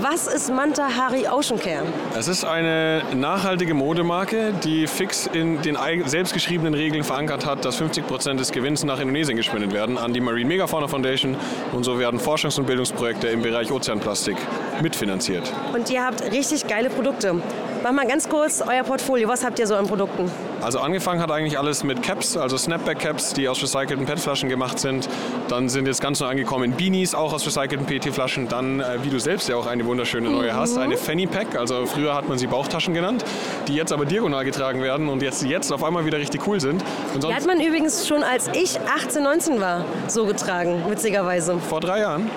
Was 0.00 0.28
ist 0.28 0.48
Manta 0.48 0.88
Hari 0.94 1.26
Ocean 1.26 1.58
Care? 1.58 1.82
Es 2.16 2.28
ist 2.28 2.44
eine 2.44 3.02
nachhaltige 3.14 3.74
Modemarke, 3.74 4.52
die 4.62 4.86
fix 4.86 5.26
in 5.26 5.60
den 5.62 5.76
selbstgeschriebenen 6.04 6.74
Regeln 6.74 7.02
verankert 7.02 7.44
hat, 7.44 7.64
dass 7.64 7.76
50 7.76 8.06
Prozent 8.06 8.38
des 8.38 8.52
Gewinns 8.52 8.84
nach 8.84 9.00
Indonesien 9.00 9.36
gespendet 9.36 9.72
werden 9.72 9.98
an 9.98 10.12
die 10.12 10.20
Marine 10.20 10.48
Megafauna 10.48 10.86
Foundation 10.86 11.36
und 11.72 11.82
so 11.82 11.98
werden 11.98 12.20
Forschungs- 12.20 12.60
und 12.60 12.66
Bildungsprojekte 12.66 13.26
im 13.26 13.42
Bereich 13.42 13.72
Ozeanplastik 13.72 14.36
mitfinanziert. 14.80 15.52
Und 15.74 15.90
ihr 15.90 16.04
habt 16.04 16.22
richtig 16.30 16.68
geile 16.68 16.90
Produkte. 16.90 17.42
Mach 17.82 17.90
mal 17.92 18.06
ganz 18.06 18.28
kurz 18.28 18.62
euer 18.62 18.84
Portfolio. 18.84 19.28
Was 19.28 19.44
habt 19.44 19.58
ihr 19.58 19.66
so 19.66 19.74
an 19.74 19.88
Produkten? 19.88 20.30
Also 20.60 20.80
angefangen 20.80 21.20
hat 21.20 21.30
eigentlich 21.30 21.58
alles 21.58 21.84
mit 21.84 22.02
Caps, 22.02 22.36
also 22.36 22.56
Snapback-Caps, 22.56 23.34
die 23.34 23.48
aus 23.48 23.62
recycelten 23.62 24.06
PET-Flaschen 24.06 24.48
gemacht 24.48 24.78
sind. 24.78 25.08
Dann 25.48 25.68
sind 25.68 25.86
jetzt 25.86 26.00
ganz 26.00 26.20
neu 26.20 26.26
angekommen 26.26 26.72
Beanies, 26.72 27.14
auch 27.14 27.32
aus 27.32 27.46
recycelten 27.46 27.86
PET-Flaschen. 27.86 28.48
Dann, 28.48 28.80
äh, 28.80 28.98
wie 29.02 29.10
du 29.10 29.18
selbst 29.20 29.48
ja 29.48 29.56
auch 29.56 29.66
eine 29.66 29.84
wunderschöne 29.84 30.30
neue 30.30 30.54
hast, 30.54 30.76
eine 30.76 30.96
Fanny 30.96 31.26
Pack. 31.26 31.56
Also 31.56 31.86
früher 31.86 32.14
hat 32.14 32.28
man 32.28 32.38
sie 32.38 32.46
Bauchtaschen 32.46 32.92
genannt, 32.92 33.24
die 33.68 33.74
jetzt 33.74 33.92
aber 33.92 34.04
diagonal 34.04 34.44
getragen 34.44 34.82
werden 34.82 35.08
und 35.08 35.22
jetzt, 35.22 35.42
jetzt 35.42 35.72
auf 35.72 35.84
einmal 35.84 36.04
wieder 36.04 36.18
richtig 36.18 36.46
cool 36.46 36.60
sind. 36.60 36.82
die 37.14 37.34
hat 37.34 37.46
man 37.46 37.60
übrigens 37.60 38.06
schon 38.06 38.22
als 38.22 38.48
ich 38.48 38.80
18, 38.80 39.22
19 39.22 39.60
war 39.60 39.84
so 40.08 40.26
getragen, 40.26 40.82
witzigerweise. 40.88 41.58
Vor 41.58 41.80
drei 41.80 42.00
Jahren? 42.00 42.30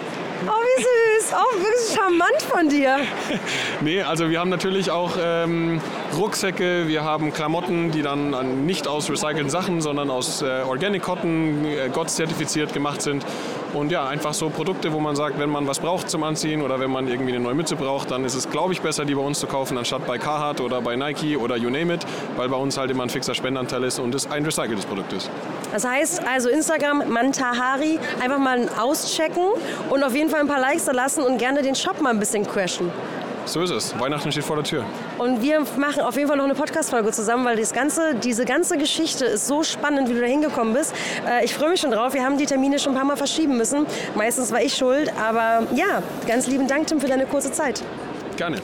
Oh, 0.47 0.51
wie 0.51 0.81
süß. 0.81 1.33
Oh, 1.33 1.59
wirklich 1.59 1.95
charmant 1.95 2.41
von 2.41 2.69
dir. 2.69 2.97
nee, 3.81 4.01
also 4.01 4.29
wir 4.29 4.39
haben 4.39 4.49
natürlich 4.49 4.89
auch 4.89 5.11
ähm, 5.21 5.79
Rucksäcke, 6.17 6.87
wir 6.87 7.03
haben 7.03 7.31
Klamotten, 7.31 7.91
die 7.91 8.01
dann 8.01 8.65
nicht 8.65 8.87
aus 8.87 9.09
recycelten 9.09 9.49
Sachen, 9.49 9.81
sondern 9.81 10.09
aus 10.09 10.41
äh, 10.41 10.61
Organic 10.67 11.03
Cotton, 11.03 11.65
äh, 11.65 11.89
GOTS-zertifiziert 11.89 12.73
gemacht 12.73 13.01
sind. 13.01 13.23
Und 13.73 13.91
ja, 13.91 14.05
einfach 14.05 14.33
so 14.33 14.49
Produkte, 14.49 14.91
wo 14.91 14.99
man 14.99 15.15
sagt, 15.15 15.39
wenn 15.39 15.49
man 15.49 15.65
was 15.65 15.79
braucht 15.79 16.09
zum 16.09 16.23
Anziehen 16.23 16.61
oder 16.61 16.79
wenn 16.79 16.91
man 16.91 17.07
irgendwie 17.07 17.31
eine 17.31 17.39
neue 17.39 17.53
Mütze 17.53 17.77
braucht, 17.77 18.11
dann 18.11 18.25
ist 18.25 18.35
es, 18.35 18.49
glaube 18.49 18.73
ich, 18.73 18.81
besser, 18.81 19.05
die 19.05 19.15
bei 19.15 19.21
uns 19.21 19.39
zu 19.39 19.47
kaufen, 19.47 19.77
anstatt 19.77 20.05
bei 20.05 20.17
Carhartt 20.17 20.59
oder 20.59 20.81
bei 20.81 20.97
Nike 20.97 21.37
oder 21.37 21.55
you 21.55 21.69
name 21.69 21.93
it, 21.93 22.05
weil 22.35 22.49
bei 22.49 22.57
uns 22.57 22.77
halt 22.77 22.91
immer 22.91 23.03
ein 23.03 23.09
fixer 23.09 23.33
Spendanteil 23.33 23.83
ist 23.85 23.99
und 23.99 24.13
es 24.13 24.29
ein 24.29 24.43
recyceltes 24.43 24.85
Produkt 24.85 25.13
ist. 25.13 25.29
Das 25.71 25.85
heißt 25.85 26.21
also 26.27 26.49
Instagram 26.49 27.03
Mantahari 27.07 27.97
einfach 28.21 28.39
mal 28.39 28.67
auschecken 28.77 29.47
und 29.89 30.03
auf 30.03 30.13
jeden 30.13 30.29
Fall 30.31 30.41
ein 30.41 30.47
paar 30.47 30.59
Likes 30.59 30.85
da 30.85 30.91
lassen 30.91 31.23
und 31.23 31.37
gerne 31.37 31.61
den 31.61 31.75
Shop 31.75 32.01
mal 32.01 32.09
ein 32.09 32.19
bisschen 32.19 32.47
crashen. 32.47 32.91
So 33.45 33.61
ist 33.61 33.71
es. 33.71 33.99
Weihnachten 33.99 34.31
steht 34.31 34.43
vor 34.43 34.55
der 34.55 34.63
Tür. 34.65 34.85
Und 35.17 35.41
wir 35.41 35.61
machen 35.77 36.01
auf 36.01 36.15
jeden 36.15 36.27
Fall 36.27 36.37
noch 36.37 36.45
eine 36.45 36.53
Podcast-Folge 36.55 37.11
zusammen, 37.11 37.43
weil 37.43 37.57
das 37.57 37.73
ganze, 37.73 38.15
diese 38.15 38.45
ganze 38.45 38.77
Geschichte 38.77 39.25
ist 39.25 39.47
so 39.47 39.63
spannend, 39.63 40.09
wie 40.09 40.13
du 40.13 40.21
da 40.21 40.27
hingekommen 40.27 40.73
bist. 40.73 40.93
Äh, 41.27 41.43
ich 41.43 41.53
freue 41.53 41.71
mich 41.71 41.81
schon 41.81 41.91
drauf. 41.91 42.13
Wir 42.13 42.23
haben 42.23 42.37
die 42.37 42.45
Termine 42.45 42.79
schon 42.79 42.93
ein 42.93 42.95
paar 42.95 43.05
Mal 43.05 43.17
verschieben 43.17 43.57
müssen. 43.57 43.85
Meistens 44.15 44.51
war 44.51 44.61
ich 44.61 44.75
schuld. 44.75 45.11
Aber 45.19 45.67
ja, 45.75 46.03
ganz 46.27 46.47
lieben 46.47 46.67
Dank, 46.67 46.87
Tim, 46.87 47.01
für 47.01 47.07
deine 47.07 47.25
kurze 47.25 47.51
Zeit. 47.51 47.83
Gerne. 48.37 48.57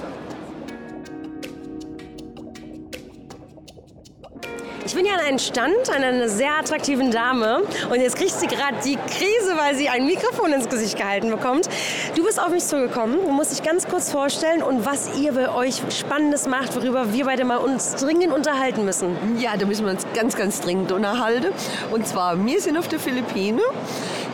Ich 4.87 4.95
bin 4.95 5.03
hier 5.03 5.15
an 5.15 5.19
einem 5.19 5.37
Stand 5.37 5.89
einer 5.93 6.29
sehr 6.29 6.57
attraktiven 6.57 7.11
Dame 7.11 7.63
und 7.89 7.99
jetzt 7.99 8.15
kriegt 8.15 8.31
sie 8.31 8.47
gerade 8.47 8.77
die 8.85 8.95
Krise, 8.95 9.57
weil 9.57 9.75
sie 9.75 9.89
ein 9.89 10.05
Mikrofon 10.05 10.53
ins 10.53 10.69
Gesicht 10.69 10.97
gehalten 10.97 11.29
bekommt. 11.29 11.67
Du 12.15 12.23
bist 12.23 12.41
auf 12.41 12.51
mich 12.51 12.63
zugekommen, 12.63 13.17
du 13.21 13.31
musst 13.33 13.51
dich 13.51 13.63
ganz 13.63 13.85
kurz 13.85 14.09
vorstellen 14.09 14.63
und 14.63 14.85
was 14.85 15.19
ihr 15.19 15.33
bei 15.33 15.53
euch 15.53 15.81
Spannendes 15.89 16.47
macht, 16.47 16.73
worüber 16.73 17.11
wir 17.11 17.25
beide 17.25 17.43
mal 17.43 17.57
uns 17.57 17.95
dringend 17.95 18.31
unterhalten 18.31 18.85
müssen. 18.85 19.37
Ja, 19.41 19.57
da 19.57 19.65
müssen 19.65 19.83
wir 19.83 19.91
uns 19.91 20.05
ganz, 20.13 20.37
ganz 20.37 20.61
dringend 20.61 20.93
unterhalten. 20.93 21.51
Und 21.91 22.07
zwar, 22.07 22.45
wir 22.45 22.61
sind 22.61 22.77
auf 22.77 22.87
der 22.87 22.99
Philippinen 22.99 23.59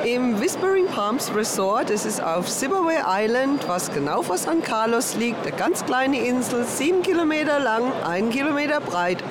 im 0.04 0.40
Whispering 0.42 0.88
Palms 0.88 1.34
Resort. 1.36 1.90
Es 1.90 2.06
ist 2.06 2.22
auf 2.22 2.50
Siberway 2.50 2.98
Island, 3.06 3.68
was 3.68 3.92
genau 3.94 4.22
vor 4.22 4.38
San 4.38 4.62
Carlos 4.62 5.16
liegt. 5.16 5.46
Eine 5.46 5.56
ganz 5.56 5.86
kleine 5.86 6.20
Insel, 6.20 6.66
sieben 6.66 7.02
Kilometer 7.02 7.60
lang, 7.60 7.92
ein 8.06 8.30
Kilometer 8.30 8.80
breit. 8.82 9.24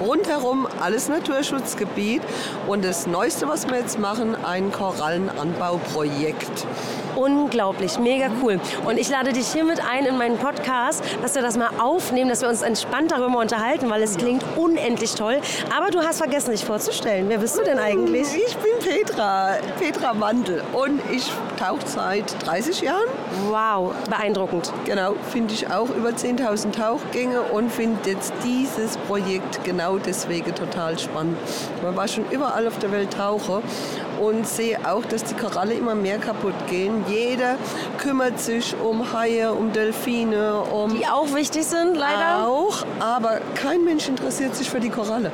Rundherum 0.00 0.66
alles 0.80 1.08
Naturschutzgebiet. 1.08 2.22
Und 2.66 2.84
das 2.84 3.06
Neueste, 3.06 3.48
was 3.48 3.68
wir 3.68 3.78
jetzt 3.78 3.98
machen, 3.98 4.36
ein 4.44 4.72
Korallenanbauprojekt. 4.72 6.66
Unglaublich, 7.16 7.98
mega 7.98 8.26
cool. 8.42 8.60
Und 8.86 8.98
ich 8.98 9.08
lade 9.08 9.32
dich 9.32 9.46
hiermit 9.46 9.80
ein 9.88 10.04
in 10.04 10.18
meinen 10.18 10.36
Podcast, 10.36 11.02
dass 11.22 11.34
wir 11.34 11.42
das 11.42 11.56
mal 11.56 11.70
aufnehmen, 11.78 12.28
dass 12.28 12.40
wir 12.40 12.48
uns 12.48 12.62
entspannt 12.62 13.12
darüber 13.12 13.38
unterhalten, 13.38 13.88
weil 13.88 14.02
es 14.02 14.16
klingt 14.16 14.44
unendlich 14.56 15.14
toll. 15.14 15.40
Aber 15.76 15.90
du 15.90 16.00
hast 16.00 16.18
vergessen, 16.18 16.50
dich 16.50 16.64
vorzustellen. 16.64 17.28
Wer 17.28 17.38
bist 17.38 17.56
du 17.56 17.62
denn 17.62 17.78
eigentlich? 17.78 18.26
Ich 18.34 18.56
bin 18.56 18.72
Petra, 18.80 19.54
Petra 19.78 20.03
Mandel 20.12 20.62
und 20.72 21.00
ich 21.10 21.32
tauche 21.58 21.86
seit 21.86 22.46
30 22.46 22.82
Jahren. 22.82 23.08
Wow, 23.48 23.94
beeindruckend. 24.10 24.72
Genau, 24.84 25.14
finde 25.30 25.54
ich 25.54 25.70
auch 25.70 25.88
über 25.88 26.10
10.000 26.10 26.72
Tauchgänge 26.72 27.40
und 27.40 27.72
finde 27.72 28.10
jetzt 28.10 28.32
dieses 28.44 28.96
Projekt 28.98 29.64
genau 29.64 29.98
deswegen 29.98 30.54
total 30.54 30.98
spannend. 30.98 31.38
Man 31.82 31.96
war 31.96 32.08
schon 32.08 32.24
überall 32.30 32.66
auf 32.66 32.78
der 32.78 32.92
Welt 32.92 33.14
Taucher 33.14 33.62
und 34.20 34.46
sehe 34.46 34.78
auch, 34.86 35.04
dass 35.04 35.24
die 35.24 35.34
Koralle 35.34 35.74
immer 35.74 35.94
mehr 35.94 36.18
kaputt 36.18 36.54
gehen. 36.68 37.04
Jeder 37.08 37.56
kümmert 37.98 38.38
sich 38.40 38.74
um 38.82 39.12
Haie, 39.12 39.52
um 39.52 39.72
Delfine, 39.72 40.60
um... 40.60 40.96
Die 40.96 41.06
auch 41.06 41.32
wichtig 41.34 41.64
sind, 41.64 41.96
leider. 41.96 42.46
Auch, 42.46 42.84
aber 43.00 43.40
kein 43.54 43.84
Mensch 43.84 44.08
interessiert 44.08 44.54
sich 44.54 44.68
für 44.68 44.80
die 44.80 44.90
Koralle. 44.90 45.30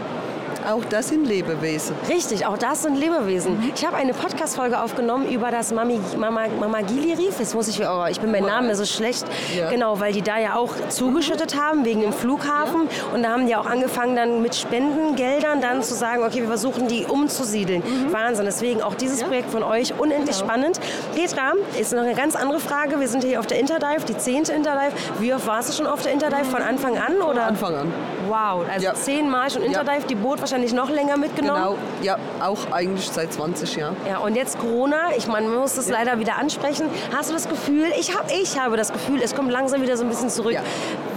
Auch 0.68 0.85
das 0.85 1.09
sind 1.09 1.27
Lebewesen. 1.27 1.96
Richtig, 2.09 2.46
auch 2.46 2.59
das 2.59 2.83
sind 2.83 2.96
Lebewesen. 2.96 3.59
Mhm. 3.59 3.73
Ich 3.75 3.87
habe 3.87 3.96
eine 3.96 4.12
Podcast-Folge 4.12 4.81
aufgenommen 4.81 5.29
über 5.29 5.51
das 5.51 5.73
Mami, 5.73 6.01
Mama, 6.16 6.46
Mamagili-Riff. 6.59 7.38
Jetzt 7.38 7.55
muss 7.55 7.68
ich, 7.68 7.81
oh, 7.81 8.05
ich 8.11 8.20
bin 8.20 8.31
mein 8.31 8.44
Name 8.44 8.75
so 8.75 8.85
schlecht. 8.85 9.25
Ja. 9.57 9.70
Genau, 9.70 9.99
weil 10.01 10.12
die 10.12 10.23
da 10.23 10.38
ja 10.38 10.57
auch 10.57 10.73
zugeschüttet 10.88 11.59
haben 11.61 11.85
wegen 11.85 12.03
dem 12.03 12.12
Flughafen. 12.12 12.83
Ja. 12.83 13.14
Und 13.14 13.23
da 13.23 13.31
haben 13.31 13.46
die 13.46 13.57
auch 13.57 13.66
angefangen 13.66 14.16
dann 14.16 14.42
mit 14.42 14.55
Spendengeldern 14.55 15.61
dann 15.61 15.83
zu 15.83 15.94
sagen, 15.94 16.23
okay, 16.23 16.40
wir 16.40 16.49
versuchen 16.49 16.88
die 16.88 17.05
umzusiedeln. 17.07 17.83
Mhm. 17.83 18.12
Wahnsinn. 18.12 18.44
Deswegen 18.44 18.83
auch 18.83 18.94
dieses 18.94 19.20
ja. 19.20 19.27
Projekt 19.27 19.51
von 19.51 19.62
euch 19.62 19.99
unendlich 19.99 20.38
genau. 20.38 20.51
spannend. 20.51 20.81
Petra, 21.14 21.53
ist 21.79 21.92
noch 21.92 22.03
eine 22.03 22.14
ganz 22.14 22.37
andere 22.37 22.61
Frage. 22.61 23.01
Wir 23.01 23.09
sind 23.09 23.25
hier 23.25 23.40
auf 23.40 23.46
der 23.46 23.59
Interdive, 23.59 24.05
die 24.09 24.16
zehnte 24.16 24.53
Interdive. 24.53 24.92
Wie 25.18 25.33
oft 25.33 25.46
warst 25.46 25.70
du 25.70 25.73
schon 25.73 25.87
auf 25.87 26.03
der 26.03 26.12
Interdive? 26.12 26.44
Von 26.44 26.62
Anfang 26.62 26.99
an? 26.99 27.16
Oder? 27.16 27.55
Von 27.55 27.75
Anfang 27.75 27.75
an. 27.75 27.92
Wow, 28.31 28.64
also 28.73 28.93
zehnmal 28.95 29.51
schon 29.51 29.62
Interdive. 29.62 30.07
Die 30.09 30.14
Boot 30.14 30.38
wahrscheinlich 30.40 30.73
noch 30.73 30.88
länger 30.88 31.16
mitgenommen? 31.16 31.77
Genau, 31.77 31.79
ja, 32.03 32.16
auch 32.40 32.71
eigentlich 32.71 33.11
seit 33.11 33.33
20 33.33 33.75
Jahren. 33.75 33.97
Ja, 34.09 34.19
und 34.19 34.37
jetzt 34.37 34.57
Corona, 34.59 35.16
ich 35.16 35.27
meine, 35.27 35.49
man 35.49 35.59
muss 35.59 35.75
das 35.75 35.88
ja. 35.88 35.95
leider 35.95 36.21
wieder 36.21 36.37
ansprechen. 36.37 36.87
Hast 37.12 37.31
du 37.31 37.35
das 37.35 37.49
Gefühl, 37.49 37.87
ich, 37.99 38.16
hab, 38.16 38.31
ich 38.31 38.59
habe 38.59 38.77
das 38.77 38.93
Gefühl, 38.93 39.21
es 39.21 39.35
kommt 39.35 39.51
langsam 39.51 39.83
wieder 39.83 39.97
so 39.97 40.05
ein 40.05 40.11
bisschen 40.11 40.31
zurück. 40.31 40.53
Ja. 40.53 40.62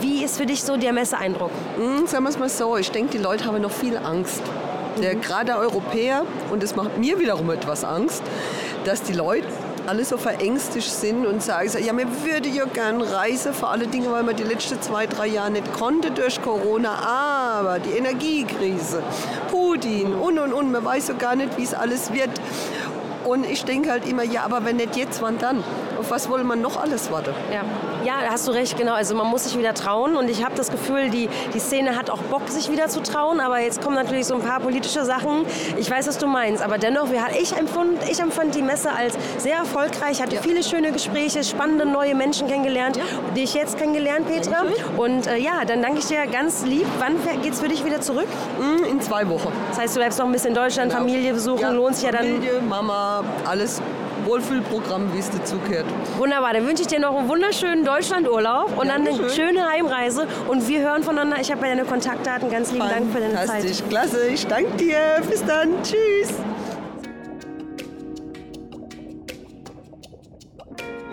Wie 0.01 0.23
ist 0.23 0.37
für 0.37 0.47
dich 0.47 0.63
so 0.63 0.75
der 0.75 0.91
Messeeindruck? 0.91 1.51
Mhm, 1.77 2.07
sagen 2.07 2.23
wir 2.23 2.29
es 2.29 2.39
mal 2.39 2.49
so, 2.49 2.77
ich 2.77 2.89
denke, 2.89 3.11
die 3.11 3.23
Leute 3.23 3.45
haben 3.45 3.61
noch 3.61 3.71
viel 3.71 3.97
Angst. 3.97 4.41
Der, 4.99 5.15
mhm. 5.15 5.21
Gerade 5.21 5.55
Europäer, 5.55 6.23
und 6.51 6.63
das 6.63 6.75
macht 6.75 6.97
mir 6.97 7.19
wiederum 7.19 7.51
etwas 7.51 7.83
Angst, 7.83 8.23
dass 8.85 9.03
die 9.03 9.13
Leute 9.13 9.47
alle 9.87 10.05
so 10.05 10.17
verängstigt 10.17 10.89
sind 10.89 11.25
und 11.25 11.43
sagen, 11.43 11.69
ja, 11.83 11.95
wir 11.95 12.07
würden 12.23 12.53
ja 12.53 12.65
gern 12.65 13.01
reisen, 13.01 13.53
vor 13.53 13.71
allen 13.71 13.89
Dingen, 13.91 14.11
weil 14.11 14.23
man 14.23 14.35
die 14.35 14.43
letzten 14.43 14.81
zwei, 14.81 15.07
drei 15.07 15.27
Jahre 15.27 15.51
nicht 15.51 15.73
konnte 15.73 16.11
durch 16.11 16.41
Corona, 16.41 16.95
aber 16.95 17.79
die 17.79 17.91
Energiekrise, 17.91 19.03
Putin 19.51 20.13
und 20.13 20.39
und 20.39 20.53
und, 20.53 20.71
man 20.71 20.85
weiß 20.85 21.07
so 21.07 21.15
gar 21.15 21.35
nicht, 21.35 21.57
wie 21.57 21.63
es 21.63 21.73
alles 21.73 22.13
wird. 22.13 22.29
Und 23.25 23.45
ich 23.49 23.63
denke 23.63 23.91
halt 23.91 24.07
immer, 24.07 24.23
ja, 24.23 24.43
aber 24.43 24.65
wenn 24.65 24.77
nicht 24.77 24.95
jetzt, 24.95 25.21
wann 25.21 25.37
dann? 25.37 25.63
Auf 26.03 26.11
was 26.11 26.29
wollen 26.29 26.45
wir 26.47 26.57
noch 26.57 26.75
alles 26.75 27.09
warten? 27.13 27.33
Ja. 27.49 27.61
ja, 28.03 28.25
da 28.25 28.33
hast 28.33 28.45
du 28.45 28.51
recht, 28.51 28.75
genau. 28.75 28.93
Also 28.93 29.15
man 29.15 29.27
muss 29.27 29.45
sich 29.45 29.57
wieder 29.57 29.73
trauen 29.73 30.17
und 30.17 30.29
ich 30.29 30.43
habe 30.43 30.53
das 30.53 30.69
Gefühl, 30.69 31.09
die, 31.09 31.29
die 31.53 31.59
Szene 31.59 31.95
hat 31.95 32.09
auch 32.09 32.17
Bock, 32.23 32.49
sich 32.49 32.69
wieder 32.69 32.89
zu 32.89 33.01
trauen, 33.01 33.39
aber 33.39 33.59
jetzt 33.59 33.81
kommen 33.81 33.95
natürlich 33.95 34.25
so 34.25 34.35
ein 34.35 34.41
paar 34.41 34.59
politische 34.59 35.05
Sachen. 35.05 35.45
Ich 35.77 35.89
weiß, 35.89 36.05
was 36.09 36.17
du 36.17 36.27
meinst, 36.27 36.61
aber 36.61 36.77
dennoch, 36.77 37.09
wir, 37.09 37.21
ich, 37.41 37.55
empfand, 37.55 38.03
ich 38.11 38.19
empfand 38.19 38.53
die 38.53 38.61
Messe 38.61 38.91
als 38.91 39.13
sehr 39.37 39.55
erfolgreich, 39.55 40.21
hatte 40.21 40.35
ja. 40.35 40.41
viele 40.41 40.61
schöne 40.61 40.91
Gespräche, 40.91 41.41
spannende 41.45 41.85
neue 41.85 42.15
Menschen 42.15 42.49
kennengelernt, 42.49 42.97
ja. 42.97 43.03
die 43.37 43.43
ich 43.43 43.53
jetzt 43.53 43.77
kennengelernt, 43.77 44.27
Petra. 44.27 44.65
Und 44.97 45.27
äh, 45.27 45.37
ja, 45.37 45.63
dann 45.65 45.81
danke 45.81 45.99
ich 45.99 46.07
dir 46.07 46.27
ganz 46.27 46.65
lieb. 46.65 46.85
Wann 46.99 47.15
geht 47.41 47.53
es 47.53 47.61
für 47.61 47.69
dich 47.69 47.85
wieder 47.85 48.01
zurück? 48.01 48.27
Mm, 48.59 48.83
in 48.83 48.99
zwei 48.99 49.29
Wochen. 49.29 49.53
Das 49.69 49.79
heißt, 49.79 49.95
du 49.95 50.01
bleibst 50.01 50.19
noch 50.19 50.25
ein 50.25 50.33
bisschen 50.33 50.49
in 50.49 50.55
Deutschland, 50.55 50.91
genau. 50.91 51.05
Familie 51.05 51.33
besuchen, 51.33 51.73
lohnt 51.73 51.95
sich 51.95 52.03
ja 52.03 52.11
dann. 52.11 52.25
Familie, 52.25 52.59
Mama, 52.61 53.23
alles 53.45 53.81
Wohlfühlprogramm, 54.25 55.13
wie 55.13 55.19
es 55.19 55.29
dazugehört. 55.29 55.85
Wunderbar, 56.17 56.53
dann 56.53 56.67
wünsche 56.67 56.83
ich 56.83 56.87
dir 56.87 56.99
noch 56.99 57.15
einen 57.15 57.27
wunderschönen 57.27 57.85
Deutschlandurlaub 57.85 58.77
und 58.77 58.87
dann 58.87 59.07
eine 59.07 59.29
schöne 59.29 59.67
Heimreise. 59.69 60.27
Und 60.47 60.67
wir 60.67 60.81
hören 60.81 61.03
voneinander. 61.03 61.37
Ich 61.41 61.51
habe 61.51 61.65
ja 61.67 61.75
deine 61.75 61.85
Kontaktdaten. 61.85 62.49
Ganz 62.49 62.71
lieben 62.71 62.87
Dank 62.87 63.11
für 63.11 63.19
deine 63.19 63.35
Zeit. 63.35 63.47
Fantastisch, 63.47 63.83
klasse. 63.89 64.27
Ich 64.27 64.45
danke 64.47 64.71
dir. 64.77 64.97
Bis 65.29 65.43
dann. 65.45 65.69
Tschüss. 65.83 66.33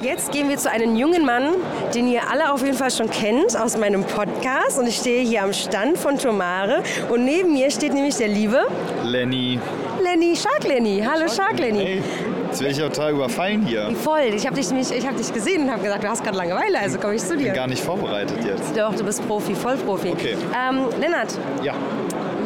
Jetzt 0.02 0.32
gehen 0.32 0.48
wir 0.48 0.56
zu 0.56 0.70
einem 0.70 0.96
jungen 0.96 1.26
Mann, 1.26 1.52
den 1.94 2.08
ihr 2.08 2.22
alle 2.30 2.52
auf 2.52 2.62
jeden 2.64 2.76
Fall 2.76 2.90
schon 2.90 3.10
kennt 3.10 3.54
aus 3.60 3.76
meinem 3.76 4.02
Podcast. 4.04 4.78
Und 4.78 4.86
ich 4.86 4.96
stehe 4.96 5.22
hier 5.22 5.42
am 5.42 5.52
Stand 5.52 5.98
von 5.98 6.16
Tomare. 6.16 6.82
Und 7.10 7.26
neben 7.26 7.52
mir 7.52 7.70
steht 7.70 7.92
nämlich 7.92 8.16
der 8.16 8.28
liebe 8.28 8.66
Lenny. 9.04 9.60
Lenny, 10.02 10.34
Shark 10.34 10.64
Lenny. 10.66 11.04
Hallo 11.06 11.28
Shark 11.28 11.58
Lenny. 11.58 11.84
Hey. 11.84 12.02
Jetzt 12.50 12.60
werde 12.60 12.72
ich 12.72 12.78
total 12.78 13.12
überfallen 13.12 13.64
hier. 13.64 13.92
Voll. 14.02 14.32
Ich 14.34 14.44
habe 14.44 14.56
dich, 14.56 14.70
hab 14.70 15.16
dich 15.16 15.32
gesehen 15.32 15.62
und 15.62 15.70
habe 15.70 15.82
gesagt, 15.82 16.02
du 16.02 16.08
hast 16.08 16.24
gerade 16.24 16.36
Langeweile, 16.36 16.80
also 16.80 16.98
komme 16.98 17.14
ich 17.14 17.22
zu 17.22 17.36
dir. 17.36 17.38
Ich 17.38 17.44
bin 17.46 17.54
gar 17.54 17.68
nicht 17.68 17.82
vorbereitet 17.82 18.38
jetzt. 18.44 18.76
Doch, 18.76 18.92
du 18.92 19.04
bist 19.04 19.26
Profi, 19.28 19.54
Vollprofi. 19.54 20.10
Okay. 20.10 20.36
Ähm, 20.68 20.86
Lennart. 21.00 21.32
Ja. 21.62 21.74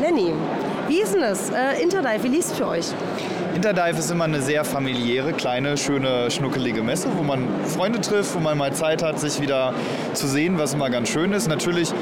Lenny, 0.02 0.34
wie 0.88 1.00
ist 1.00 1.14
denn 1.14 1.22
das? 1.22 1.48
Äh, 1.50 1.82
Interdive, 1.82 2.22
wie 2.22 2.28
liest 2.28 2.52
es 2.52 2.58
für 2.58 2.68
euch? 2.68 2.86
Interdive 3.54 3.98
ist 3.98 4.10
immer 4.10 4.24
eine 4.24 4.42
sehr 4.42 4.62
familiäre, 4.64 5.32
kleine, 5.32 5.78
schöne, 5.78 6.30
schnuckelige 6.30 6.82
Messe, 6.82 7.08
wo 7.16 7.22
man 7.22 7.48
Freunde 7.64 8.00
trifft, 8.00 8.34
wo 8.34 8.40
man 8.40 8.58
mal 8.58 8.74
Zeit 8.74 9.02
hat, 9.02 9.18
sich 9.18 9.40
wieder 9.40 9.72
zu 10.12 10.26
sehen, 10.26 10.58
was 10.58 10.74
immer 10.74 10.90
ganz 10.90 11.08
schön 11.08 11.32
ist. 11.32 11.48
Natürlich 11.48 11.94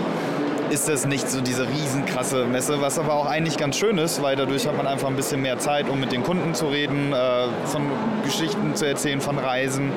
ist 0.73 0.89
das 0.89 1.07
nicht 1.07 1.29
so 1.29 1.43
diese 1.43 1.69
riesenkrasse 1.69 2.47
Messe, 2.47 2.81
was 2.81 2.99
aber 2.99 3.13
auch 3.13 3.27
eigentlich 3.27 3.59
ganz 3.59 3.77
schön 3.77 3.99
ist, 3.99 4.23
weil 4.23 4.37
dadurch 4.37 4.67
hat 4.67 4.75
man 4.75 4.87
einfach 4.87 5.09
ein 5.09 5.17
bisschen 5.17 5.43
mehr 5.43 5.59
Zeit, 5.59 5.87
um 5.91 6.01
mit 6.01 6.13
den 6.13 6.23
Kunden 6.23 6.55
zu 6.55 6.67
reden, 6.67 7.13
äh, 7.13 7.47
von 7.67 7.83
Geschichten 8.25 8.75
zu 8.75 8.87
erzählen, 8.87 9.21
von 9.21 9.39
Reisen 9.39 9.93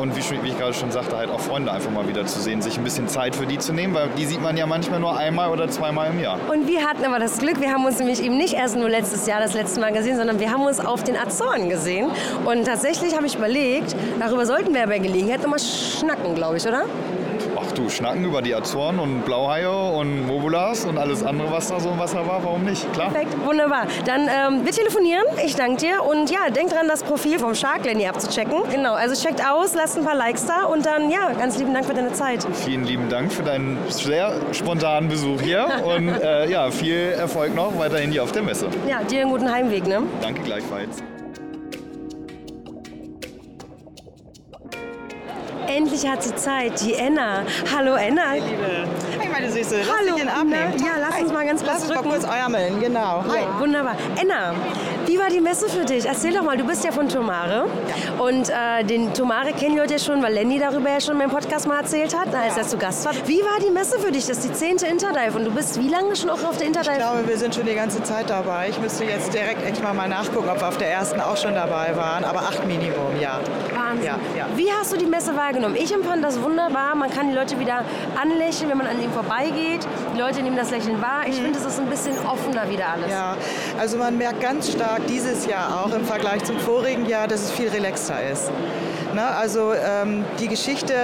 und 0.00 0.16
wie, 0.16 0.42
wie, 0.42 0.48
ich 0.48 0.58
gerade 0.58 0.72
schon 0.72 0.90
sagte, 0.90 1.18
halt 1.18 1.28
auch 1.28 1.40
Freunde 1.40 1.70
einfach 1.70 1.90
mal 1.90 2.08
wieder 2.08 2.24
zu 2.24 2.40
sehen, 2.40 2.62
sich 2.62 2.78
ein 2.78 2.84
bisschen 2.84 3.06
Zeit 3.06 3.36
für 3.36 3.44
die 3.44 3.58
zu 3.58 3.74
nehmen, 3.74 3.92
weil 3.92 4.08
die 4.16 4.24
sieht 4.24 4.40
man 4.40 4.56
ja 4.56 4.64
manchmal 4.64 4.98
nur 4.98 5.14
einmal 5.14 5.50
oder 5.50 5.68
zweimal 5.68 6.08
im 6.10 6.18
Jahr. 6.18 6.38
Und 6.50 6.66
wir 6.66 6.82
hatten 6.82 7.04
aber 7.04 7.18
das 7.18 7.36
Glück, 7.36 7.60
wir 7.60 7.70
haben 7.70 7.84
uns 7.84 7.98
nämlich 7.98 8.22
eben 8.22 8.38
nicht 8.38 8.54
erst 8.54 8.76
nur 8.76 8.88
letztes 8.88 9.26
Jahr 9.26 9.40
das 9.40 9.52
letzte 9.52 9.78
Mal 9.80 9.92
gesehen, 9.92 10.16
sondern 10.16 10.40
wir 10.40 10.50
haben 10.50 10.62
uns 10.62 10.80
auf 10.80 11.04
den 11.04 11.18
Azoren 11.18 11.68
gesehen. 11.68 12.08
Und 12.46 12.64
tatsächlich 12.64 13.14
habe 13.14 13.26
ich 13.26 13.34
überlegt, 13.34 13.94
darüber 14.18 14.46
sollten 14.46 14.72
wir 14.72 14.86
bei 14.86 15.00
Gelegenheit 15.00 15.42
nochmal 15.42 15.60
schnacken, 15.60 16.34
glaube 16.34 16.56
ich, 16.56 16.66
oder? 16.66 16.84
Du, 17.74 17.88
schnacken 17.88 18.24
über 18.24 18.40
die 18.40 18.54
Azoren 18.54 19.00
und 19.00 19.22
Blauhaie 19.24 19.68
und 19.68 20.28
Mobulas 20.28 20.84
und 20.84 20.96
alles 20.96 21.24
andere, 21.24 21.50
was 21.50 21.68
da 21.68 21.80
so 21.80 21.90
im 21.90 21.98
Wasser 21.98 22.24
war, 22.24 22.44
warum 22.44 22.62
nicht? 22.64 22.90
Klar. 22.92 23.10
Perfekt, 23.10 23.34
wunderbar. 23.44 23.88
Dann 24.04 24.28
ähm, 24.28 24.64
wir 24.64 24.70
telefonieren, 24.70 25.24
ich 25.44 25.56
danke 25.56 25.78
dir 25.78 26.04
und 26.04 26.30
ja, 26.30 26.50
denk 26.50 26.70
dran, 26.70 26.86
das 26.86 27.02
Profil 27.02 27.40
vom 27.40 27.56
Shark 27.56 27.84
Lenny 27.84 28.06
abzuchecken. 28.06 28.58
Genau, 28.70 28.94
also 28.94 29.20
checkt 29.20 29.44
aus, 29.44 29.74
lasst 29.74 29.98
ein 29.98 30.04
paar 30.04 30.14
Likes 30.14 30.46
da 30.46 30.66
und 30.66 30.86
dann 30.86 31.10
ja, 31.10 31.32
ganz 31.36 31.58
lieben 31.58 31.74
Dank 31.74 31.86
für 31.86 31.94
deine 31.94 32.12
Zeit. 32.12 32.46
Vielen 32.64 32.84
lieben 32.84 33.08
Dank 33.08 33.32
für 33.32 33.42
deinen 33.42 33.76
sehr 33.88 34.32
spontanen 34.52 35.08
Besuch 35.08 35.40
hier 35.40 35.66
und 35.84 36.10
äh, 36.10 36.48
ja, 36.48 36.70
viel 36.70 37.14
Erfolg 37.18 37.56
noch 37.56 37.76
weiterhin 37.76 38.12
hier 38.12 38.22
auf 38.22 38.30
der 38.30 38.42
Messe. 38.42 38.68
Ja, 38.88 39.02
dir 39.02 39.22
einen 39.22 39.30
guten 39.30 39.50
Heimweg, 39.50 39.84
ne? 39.86 40.02
Danke 40.22 40.42
gleichfalls. 40.42 41.02
Endlich 45.94 46.10
hat 46.10 46.24
sie 46.24 46.34
Zeit, 46.34 46.80
die 46.80 46.94
Enna. 46.94 47.44
Hallo 47.72 47.94
Enna. 47.94 48.30
Hey, 48.30 48.40
Liebe. 48.40 48.88
Hey, 49.16 49.28
meine 49.30 49.48
Süße. 49.48 49.76
Lass 49.78 49.88
Hallo. 49.96 50.16
den 50.16 50.28
Arm 50.28 50.48
nehmen. 50.48 50.74
Ja, 50.78 50.94
lass 50.98 51.22
uns 51.22 51.32
mal 51.32 51.46
ganz 51.46 51.60
kurz 51.60 51.72
Lass 51.72 51.82
uns 51.82 51.92
drücken. 51.92 52.08
mal 52.08 52.18
kurz 52.18 52.24
ärmeln, 52.24 52.80
genau. 52.80 53.24
Hi, 53.28 53.60
wunderbar. 53.60 53.94
Enna, 54.20 54.54
wie 55.06 55.16
war 55.20 55.28
die 55.28 55.40
Messe 55.40 55.68
für 55.68 55.84
dich? 55.84 56.04
Erzähl 56.04 56.32
doch 56.32 56.42
mal, 56.42 56.56
du 56.56 56.64
bist 56.64 56.84
ja 56.84 56.90
von 56.90 57.08
Tomare. 57.08 57.66
Ja. 57.66 58.24
Und 58.24 58.50
äh, 58.50 58.82
den 58.82 59.14
Tomare 59.14 59.52
kennen 59.52 59.74
die 59.74 59.78
Leute 59.78 59.92
ja 59.92 59.98
schon, 60.00 60.20
weil 60.20 60.34
Lenny 60.34 60.58
darüber 60.58 60.90
ja 60.90 61.00
schon 61.00 61.12
in 61.12 61.18
meinem 61.18 61.30
Podcast 61.30 61.68
mal 61.68 61.78
erzählt 61.78 62.12
hat, 62.18 62.34
als 62.34 62.56
ja. 62.56 62.62
er 62.62 62.66
zu 62.66 62.76
Gast 62.76 63.04
war. 63.04 63.12
Wie 63.26 63.38
war 63.42 63.60
die 63.64 63.70
Messe 63.70 64.00
für 64.00 64.10
dich? 64.10 64.26
Das 64.26 64.38
ist 64.38 64.48
die 64.48 64.52
zehnte 64.52 64.86
Interdive 64.86 65.36
und 65.36 65.44
du 65.44 65.52
bist 65.52 65.80
wie 65.80 65.88
lange 65.88 66.16
schon 66.16 66.30
auch 66.30 66.42
auf 66.42 66.56
der 66.56 66.66
Interdive? 66.66 66.94
Ich 66.94 66.98
glaube, 66.98 67.28
wir 67.28 67.38
sind 67.38 67.54
schon 67.54 67.66
die 67.66 67.74
ganze 67.74 68.02
Zeit 68.02 68.28
dabei. 68.28 68.68
Ich 68.68 68.80
müsste 68.80 69.04
jetzt 69.04 69.32
direkt 69.32 69.64
echt 69.64 69.80
mal, 69.80 69.94
mal 69.94 70.08
nachgucken, 70.08 70.48
ob 70.48 70.60
wir 70.60 70.66
auf 70.66 70.78
der 70.78 70.90
ersten 70.90 71.20
auch 71.20 71.36
schon 71.36 71.54
dabei 71.54 71.94
waren. 71.94 72.24
Aber 72.24 72.40
acht 72.40 72.66
Minimum, 72.66 73.20
ja. 73.20 73.38
Wahnsinn. 73.72 74.06
Ja, 74.06 74.18
ja. 74.36 74.48
Wie 74.56 74.72
hast 74.72 74.92
du 74.92 74.96
die 74.96 75.06
Messe 75.06 75.36
wahrgenommen? 75.36 75.76
Ich 75.84 75.92
empfand 75.92 76.24
das 76.24 76.40
wunderbar. 76.42 76.94
Man 76.94 77.10
kann 77.10 77.28
die 77.28 77.34
Leute 77.34 77.60
wieder 77.60 77.84
anlächeln, 78.18 78.70
wenn 78.70 78.78
man 78.78 78.86
an 78.86 78.98
ihnen 79.02 79.12
vorbeigeht. 79.12 79.86
Die 80.14 80.18
Leute 80.18 80.40
nehmen 80.42 80.56
das 80.56 80.70
Lächeln 80.70 81.02
wahr. 81.02 81.24
Ich 81.26 81.38
Mhm. 81.38 81.44
finde, 81.44 81.58
es 81.58 81.66
ist 81.66 81.78
ein 81.78 81.90
bisschen 81.90 82.14
offener 82.26 82.70
wieder 82.70 82.86
alles. 82.88 83.10
Ja, 83.10 83.36
also 83.78 83.98
man 83.98 84.16
merkt 84.16 84.40
ganz 84.40 84.72
stark 84.72 85.06
dieses 85.08 85.44
Jahr 85.44 85.84
auch 85.84 85.92
im 85.94 86.06
Vergleich 86.06 86.42
zum 86.44 86.58
vorigen 86.58 87.04
Jahr, 87.06 87.28
dass 87.28 87.42
es 87.42 87.50
viel 87.50 87.68
relaxter 87.68 88.16
ist. 88.32 88.50
Ne? 89.14 89.22
Also 89.26 89.74
ähm, 89.74 90.24
die 90.40 90.48
Geschichte, 90.48 90.94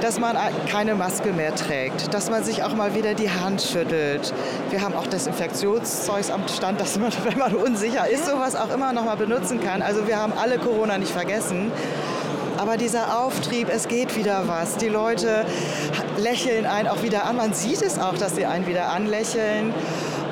dass 0.00 0.20
man 0.20 0.36
keine 0.70 0.94
Maske 0.94 1.32
mehr 1.32 1.52
trägt, 1.56 2.14
dass 2.14 2.30
man 2.30 2.44
sich 2.44 2.62
auch 2.62 2.74
mal 2.76 2.94
wieder 2.94 3.14
die 3.14 3.30
Hand 3.30 3.60
schüttelt. 3.62 4.32
Wir 4.70 4.80
haben 4.80 4.94
auch 4.94 5.08
Desinfektionszeugs 5.08 6.30
am 6.30 6.46
Stand, 6.46 6.80
dass 6.80 6.96
man, 7.00 7.10
wenn 7.24 7.36
man 7.36 7.52
unsicher 7.56 8.08
ist, 8.08 8.26
sowas 8.26 8.54
auch 8.54 8.72
immer 8.72 8.92
noch 8.92 9.04
mal 9.04 9.16
benutzen 9.16 9.60
kann. 9.60 9.82
Also 9.82 10.06
wir 10.06 10.16
haben 10.18 10.32
alle 10.40 10.58
Corona 10.58 10.98
nicht 10.98 11.10
vergessen. 11.10 11.72
Aber 12.60 12.76
dieser 12.76 13.18
Auftrieb, 13.18 13.70
es 13.70 13.88
geht 13.88 14.18
wieder 14.18 14.42
was. 14.46 14.76
Die 14.76 14.88
Leute 14.88 15.46
lächeln 16.18 16.66
einen 16.66 16.88
auch 16.88 17.02
wieder 17.02 17.24
an. 17.24 17.36
Man 17.36 17.54
sieht 17.54 17.80
es 17.80 17.98
auch, 17.98 18.12
dass 18.12 18.36
sie 18.36 18.44
einen 18.44 18.66
wieder 18.66 18.90
anlächeln. 18.90 19.72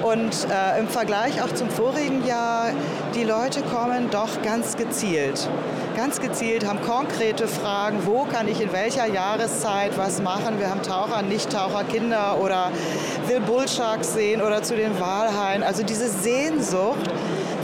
Und 0.03 0.47
äh, 0.51 0.79
im 0.79 0.89
Vergleich 0.89 1.41
auch 1.41 1.55
zum 1.55 1.71
vorigen 1.71 2.27
Jahr, 2.27 2.73
die 3.15 3.25
Leute 3.25 3.63
kommen 3.63 4.11
doch 4.11 4.43
ganz 4.43 4.77
gezielt. 4.77 5.49
Ganz 5.97 6.21
gezielt, 6.21 6.67
haben 6.67 6.83
konkrete 6.83 7.49
Fragen, 7.49 8.01
wo 8.05 8.25
kann 8.25 8.47
ich 8.47 8.61
in 8.61 8.75
welcher 8.75 9.07
Jahreszeit 9.07 9.97
was 9.97 10.21
machen. 10.21 10.59
Wir 10.59 10.69
haben 10.69 10.83
Taucher, 10.83 11.23
Nichttaucher, 11.23 11.85
Kinder 11.85 12.37
oder 12.43 12.71
will 13.27 13.41
Bullsharks 13.41 14.13
sehen 14.13 14.43
oder 14.43 14.63
zu 14.63 14.77
den 14.77 15.01
Walhaien. 15.01 15.63
Also 15.63 15.83
diese 15.83 16.11
Sehnsucht, 16.11 17.11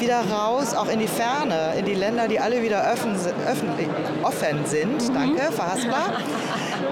wieder 0.05 0.21
raus, 0.31 0.75
auch 0.75 0.89
in 0.89 0.99
die 0.99 1.09
Ferne, 1.09 1.73
in 1.79 1.87
die 1.87 1.95
Länder, 1.95 2.29
die 2.29 2.39
alle 2.39 2.63
wieder 2.63 2.85
offen, 2.93 3.17
öffentlich, 3.49 3.89
offen 4.23 4.67
sind, 4.67 5.15
danke, 5.15 5.51
Verhaspler, 5.51 6.13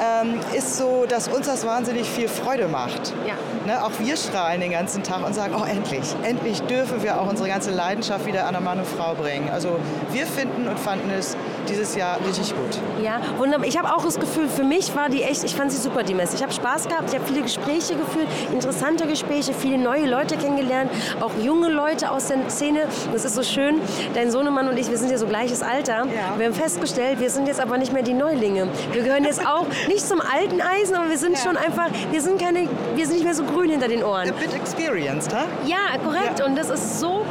ähm, 0.23 0.41
ist 0.57 0.79
so, 0.79 1.05
dass 1.07 1.29
uns 1.29 1.47
das 1.47 1.67
wahnsinnig 1.67 2.09
viel 2.09 2.29
Freude 2.29 2.69
macht. 2.69 3.13
Ja. 3.27 3.35
Ne, 3.67 3.85
auch 3.85 3.93
wir 3.99 4.17
strahlen 4.17 4.61
den 4.61 4.73
ganzen 4.73 5.03
Tag 5.03 5.25
und 5.27 5.35
sagen, 5.35 5.55
oh 5.55 5.65
endlich, 5.65 6.15
endlich 6.23 6.63
dürfen 6.63 7.03
wir 7.03 7.21
auch 7.21 7.29
unsere 7.29 7.49
ganze 7.49 7.71
Leidenschaft 7.71 8.27
wieder 8.27 8.47
an 8.47 8.57
eine 8.57 8.65
Mann 8.65 8.79
und 8.79 8.87
Frau 8.87 9.15
bringen. 9.15 9.51
Also 9.51 9.79
wir 10.11 10.27
finden 10.27 10.67
und 10.67 10.79
fanden 10.79 11.11
es 11.11 11.37
dieses 11.69 11.95
Jahr 11.95 12.19
richtig 12.27 12.55
gut. 12.55 12.79
Ja, 13.03 13.21
wunderbar. 13.39 13.67
Ich 13.67 13.79
habe 13.79 13.95
auch 13.95 14.05
das 14.05 14.19
Gefühl, 14.19 14.49
für 14.49 14.65
mich 14.65 14.95
war 14.97 15.09
die 15.09 15.23
echt, 15.23 15.45
ich 15.45 15.55
fand 15.55 15.71
sie 15.73 15.79
super, 15.79 16.03
die 16.03 16.15
Messe. 16.15 16.37
Ich 16.37 16.43
habe 16.43 16.53
Spaß 16.53 16.89
gehabt, 16.89 17.09
ich 17.11 17.15
habe 17.15 17.25
viele 17.27 17.43
Gespräche 17.43 17.95
geführt, 17.95 18.27
interessante 18.53 19.07
Gespräche, 19.07 19.53
viele 19.55 19.79
neue 19.79 20.07
Leute 20.07 20.37
kennengelernt, 20.37 20.91
auch 21.21 21.31
junge 21.43 21.69
Leute 21.69 22.11
aus 22.11 22.27
der 22.29 22.39
Szene. 22.51 22.81
Das 23.13 23.25
ist 23.25 23.35
so 23.35 23.43
schön. 23.43 23.81
Dein 24.15 24.31
Sohnemann 24.31 24.69
und 24.69 24.77
ich, 24.79 24.89
wir 24.91 24.99
sind 24.99 25.11
ja 25.11 25.19
so 25.19 25.27
gleiches 25.27 25.63
Alter. 25.63 26.05
Ja. 26.07 26.39
Wir 26.39 26.47
haben 26.47 26.55
festgestellt, 26.55 27.21
wir 27.21 27.31
sind 27.31 27.47
jetzt 27.49 27.61
aber 27.61 27.79
nicht 27.79 27.93
mehr 27.93 28.03
die 28.03 28.15
Neulinge. 28.15 28.69
Wir 28.93 29.03
gehören 29.03 29.25
jetzt 29.25 29.47
auch 29.47 29.67
nicht 29.89 30.07
zum 30.07 30.21
alten 30.21 30.61
Eisen, 30.61 30.95
aber 30.95 31.11
wir 31.11 31.19
sind 31.19 31.33
Ja. 31.37 31.43
schon 31.45 31.57
einfach, 31.57 31.89
wir 32.11 32.21
sind 32.21 32.41
keine, 32.41 32.69
wir 32.95 33.07
sind 33.07 33.15
nicht 33.17 33.25
mehr 33.25 33.35
so 33.35 33.45
grün 33.45 33.71
hinter 33.71 33.89
den 33.89 34.03
Ohren. 34.05 34.29
A 34.29 34.33
bit 34.33 34.55
experienced, 34.55 35.33
huh? 35.33 35.47
Ja, 35.67 35.99
korrekt. 36.05 36.39
Ja. 36.41 36.47
Und 36.47 36.57
das 36.57 36.71
ist 36.71 37.01
so 37.01 37.25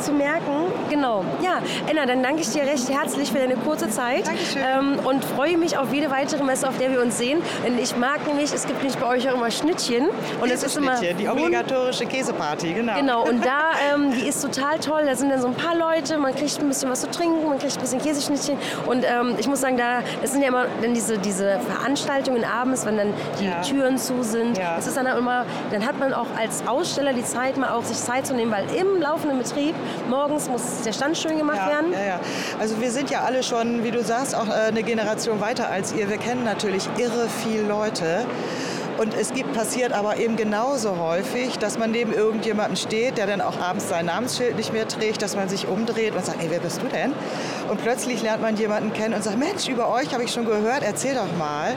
zu 0.00 0.12
merken. 0.12 0.72
Genau. 0.90 1.24
Ja, 1.42 1.58
Enna, 1.86 2.06
dann 2.06 2.22
danke 2.22 2.42
ich 2.42 2.50
dir 2.50 2.62
recht 2.62 2.88
herzlich 2.88 3.30
für 3.32 3.38
deine 3.38 3.56
kurze 3.56 3.88
Zeit. 3.90 4.26
Dankeschön. 4.26 4.62
Ähm, 4.62 4.98
und 5.04 5.24
freue 5.24 5.56
mich 5.58 5.76
auf 5.78 5.92
jede 5.92 6.10
weitere 6.10 6.42
Messe, 6.44 6.68
auf 6.68 6.78
der 6.78 6.90
wir 6.92 7.02
uns 7.02 7.18
sehen. 7.18 7.40
Und 7.66 7.78
ich 7.78 7.96
mag 7.96 8.26
nämlich, 8.26 8.52
es 8.52 8.66
gibt 8.66 8.82
nämlich 8.82 8.98
bei 8.98 9.06
euch 9.06 9.28
auch 9.30 9.34
immer 9.34 9.50
Schnittchen. 9.50 10.08
Und 10.40 10.50
es 10.50 10.62
ist 10.62 10.76
immer 10.76 11.00
die 11.00 11.28
obligatorische 11.28 12.06
Käseparty, 12.06 12.72
genau. 12.74 12.96
Genau, 12.96 13.22
und 13.24 13.44
da, 13.44 13.70
ähm, 13.94 14.12
die 14.12 14.26
ist 14.28 14.40
total 14.42 14.78
toll. 14.78 15.02
Da 15.06 15.14
sind 15.14 15.30
dann 15.30 15.40
so 15.40 15.48
ein 15.48 15.54
paar 15.54 15.76
Leute, 15.76 16.18
man 16.18 16.34
kriegt 16.34 16.58
ein 16.60 16.68
bisschen 16.68 16.90
was 16.90 17.00
zu 17.00 17.10
trinken, 17.10 17.48
man 17.48 17.58
kriegt 17.58 17.74
ein 17.76 17.80
bisschen 17.80 18.00
Käseschnittchen. 18.00 18.56
Und 18.86 19.04
ähm, 19.04 19.34
ich 19.38 19.46
muss 19.48 19.60
sagen, 19.60 19.76
da, 19.76 20.00
das 20.22 20.32
sind 20.32 20.42
ja 20.42 20.48
immer 20.48 20.66
dann 20.82 20.94
diese, 20.94 21.18
diese 21.18 21.58
Veranstaltungen 21.60 22.44
abends, 22.44 22.84
wenn 22.86 22.96
dann 22.96 23.12
die 23.40 23.46
Ja. 23.46 23.60
Türen 23.62 23.98
zu 23.98 24.22
sind. 24.22 24.58
Ja. 24.58 24.76
Das 24.76 24.86
ist 24.86 24.96
dann 24.96 25.06
immer, 25.06 25.44
dann 25.70 25.86
hat 25.86 25.98
man 25.98 26.12
auch 26.12 26.26
als 26.38 26.66
Aussteller 26.66 27.12
die 27.12 27.24
Zeit, 27.24 27.56
mal 27.56 27.70
auch 27.70 27.84
sich 27.84 27.96
Zeit 27.96 28.26
zu 28.26 28.34
nehmen, 28.34 28.52
weil 28.52 28.64
im 28.76 29.00
laufenden 29.00 29.38
Betrieb 29.38 29.74
morgens 30.08 30.48
muss 30.48 30.62
der 30.84 30.92
Stand 30.92 31.16
schön 31.16 31.38
gemacht 31.38 31.58
ja, 31.58 31.68
werden. 31.68 31.92
Ja, 31.92 32.04
ja. 32.04 32.20
Also 32.58 32.80
wir 32.80 32.90
sind 32.90 33.10
ja 33.10 33.22
alle 33.22 33.42
schon, 33.42 33.84
wie 33.84 33.90
du 33.90 34.02
sagst, 34.02 34.34
auch 34.34 34.48
äh, 34.48 34.68
eine 34.68 34.82
Generation 34.82 35.40
weiter 35.40 35.70
als 35.70 35.92
ihr. 35.92 36.08
Wir 36.08 36.18
kennen 36.18 36.44
natürlich 36.44 36.88
irre 36.98 37.28
viel 37.28 37.62
Leute. 37.62 38.26
Und 38.98 39.14
es 39.14 39.32
gibt, 39.32 39.52
passiert 39.52 39.92
aber 39.92 40.16
eben 40.16 40.34
genauso 40.34 40.98
häufig, 40.98 41.56
dass 41.58 41.78
man 41.78 41.92
neben 41.92 42.12
irgendjemandem 42.12 42.74
steht, 42.74 43.16
der 43.16 43.28
dann 43.28 43.40
auch 43.40 43.56
abends 43.60 43.88
sein 43.88 44.06
Namensschild 44.06 44.56
nicht 44.56 44.72
mehr 44.72 44.88
trägt, 44.88 45.22
dass 45.22 45.36
man 45.36 45.48
sich 45.48 45.68
umdreht 45.68 46.16
und 46.16 46.26
sagt, 46.26 46.42
ey, 46.42 46.50
wer 46.50 46.58
bist 46.58 46.82
du 46.82 46.88
denn? 46.88 47.12
Und 47.70 47.80
plötzlich 47.80 48.22
lernt 48.22 48.42
man 48.42 48.56
jemanden 48.56 48.92
kennen 48.92 49.14
und 49.14 49.22
sagt, 49.22 49.38
Mensch, 49.38 49.68
über 49.68 49.88
euch 49.88 50.12
habe 50.12 50.24
ich 50.24 50.32
schon 50.32 50.46
gehört, 50.46 50.82
erzähl 50.82 51.14
doch 51.14 51.36
mal. 51.38 51.76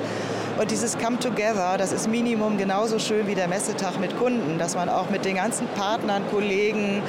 Und 0.60 0.72
dieses 0.72 0.98
Come 0.98 1.20
Together, 1.20 1.76
das 1.78 1.92
ist 1.92 2.10
Minimum 2.10 2.58
genauso 2.58 3.00
schön 3.00 3.28
wie 3.28 3.36
der 3.36 3.48
Messetag 3.48 4.00
mit 4.00 4.18
Kunden, 4.18 4.58
dass 4.58 4.76
man 4.76 4.90
auch 4.90 5.10
mit 5.10 5.24
den 5.24 5.36
ganzen 5.36 5.68
Partnern, 5.70 6.24
Kollegen 6.32 7.04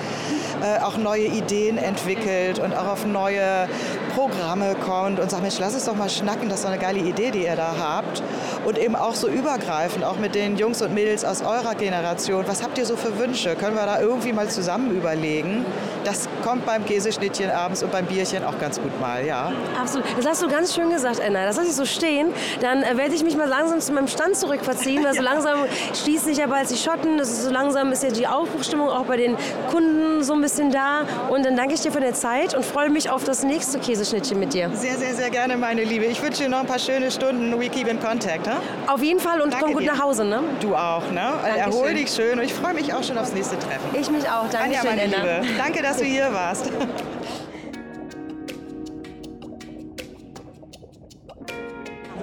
äh, 0.62 0.80
auch 0.82 0.96
neue 0.96 1.24
Ideen 1.24 1.78
entwickelt 1.78 2.58
und 2.58 2.74
auch 2.74 2.86
auf 2.86 3.06
neue 3.06 3.68
Programme 4.14 4.74
kommt 4.74 5.18
und 5.18 5.30
sagt, 5.30 5.42
Mensch, 5.42 5.58
lass 5.58 5.74
es 5.74 5.84
doch 5.84 5.96
mal 5.96 6.10
schnacken, 6.10 6.48
das 6.48 6.58
ist 6.58 6.64
doch 6.64 6.70
eine 6.70 6.80
geile 6.80 7.00
Idee, 7.00 7.30
die 7.30 7.44
ihr 7.44 7.56
da 7.56 7.74
habt. 7.78 8.22
Und 8.64 8.78
eben 8.78 8.94
auch 8.94 9.14
so 9.14 9.28
übergreifend, 9.28 10.04
auch 10.04 10.18
mit 10.18 10.34
den 10.34 10.56
Jungs 10.56 10.82
und 10.82 10.94
Mädels 10.94 11.24
aus 11.24 11.42
eurer 11.42 11.74
Generation. 11.74 12.44
Was 12.46 12.62
habt 12.62 12.78
ihr 12.78 12.86
so 12.86 12.96
für 12.96 13.18
Wünsche? 13.18 13.56
Können 13.56 13.74
wir 13.74 13.86
da 13.86 14.00
irgendwie 14.00 14.32
mal 14.32 14.48
zusammen 14.48 14.94
überlegen? 14.96 15.64
Das 16.04 16.28
kommt 16.44 16.66
beim 16.66 16.84
Käseschnittchen 16.84 17.50
abends 17.50 17.82
und 17.82 17.90
beim 17.90 18.06
Bierchen 18.06 18.44
auch 18.44 18.58
ganz 18.58 18.80
gut 18.80 19.00
mal, 19.00 19.24
ja. 19.24 19.52
Absolut. 19.80 20.06
Das 20.16 20.26
hast 20.26 20.42
du 20.42 20.48
ganz 20.48 20.74
schön 20.74 20.90
gesagt, 20.90 21.20
Anna. 21.20 21.44
Das 21.44 21.56
lasse 21.56 21.68
ich 21.68 21.74
so 21.74 21.84
stehen. 21.84 22.28
Dann 22.60 22.82
äh, 22.82 22.96
werde 22.96 23.14
ich 23.14 23.24
mich 23.24 23.36
mal 23.36 23.48
langsam 23.48 23.80
zu 23.80 23.92
meinem 23.92 24.08
Stand 24.08 24.36
zurückverziehen, 24.36 25.04
weil 25.04 25.14
so 25.16 25.22
langsam 25.22 25.60
schließen 25.94 26.28
sich 26.28 26.38
ja 26.38 26.46
bald 26.46 26.70
die 26.70 26.76
Schotten. 26.76 27.18
Das 27.18 27.30
ist 27.30 27.42
so 27.42 27.50
langsam 27.50 27.90
ist 27.92 28.02
ja 28.02 28.10
die 28.10 28.26
Aufbruchstimmung 28.26 28.88
auch 28.88 29.04
bei 29.04 29.16
den 29.16 29.36
Kunden 29.70 30.22
so 30.22 30.34
ein 30.34 30.40
bisschen 30.40 30.51
da. 30.58 31.02
Und 31.30 31.44
dann 31.44 31.56
danke 31.56 31.74
ich 31.74 31.80
dir 31.80 31.92
für 31.92 32.00
deine 32.00 32.12
Zeit 32.12 32.54
und 32.54 32.64
freue 32.64 32.90
mich 32.90 33.10
auf 33.10 33.24
das 33.24 33.42
nächste 33.42 33.78
Käseschnittchen 33.78 34.38
mit 34.38 34.52
dir. 34.54 34.70
Sehr, 34.74 34.96
sehr, 34.96 35.14
sehr 35.14 35.30
gerne, 35.30 35.56
meine 35.56 35.84
Liebe. 35.84 36.04
Ich 36.04 36.22
wünsche 36.22 36.42
dir 36.42 36.48
noch 36.48 36.60
ein 36.60 36.66
paar 36.66 36.78
schöne 36.78 37.10
Stunden. 37.10 37.58
We 37.58 37.68
keep 37.68 37.88
in 37.88 38.00
contact. 38.00 38.46
Ne? 38.46 38.56
Auf 38.86 39.02
jeden 39.02 39.20
Fall 39.20 39.40
und 39.40 39.52
Danke 39.52 39.64
komm 39.66 39.74
gut 39.74 39.82
dir. 39.82 39.92
nach 39.92 40.02
Hause, 40.02 40.24
ne? 40.24 40.40
Du 40.60 40.74
auch, 40.74 41.10
ne? 41.10 41.32
Dankeschön. 41.42 41.72
Erhol 41.72 41.94
dich 41.94 42.10
schön 42.10 42.38
und 42.38 42.44
ich 42.44 42.54
freue 42.54 42.74
mich 42.74 42.92
auch 42.92 43.02
schon 43.02 43.18
aufs 43.18 43.32
nächste 43.32 43.58
Treffen. 43.58 43.88
Ich 43.98 44.10
mich 44.10 44.28
auch. 44.28 44.48
Danke 44.50 44.78
Anja, 44.78 44.80
schön, 44.80 44.90
meine 44.90 45.02
Anna. 45.16 45.40
Liebe. 45.40 45.54
Danke, 45.58 45.82
dass 45.82 45.96
du 45.98 46.04
hier 46.04 46.32
warst. 46.32 46.70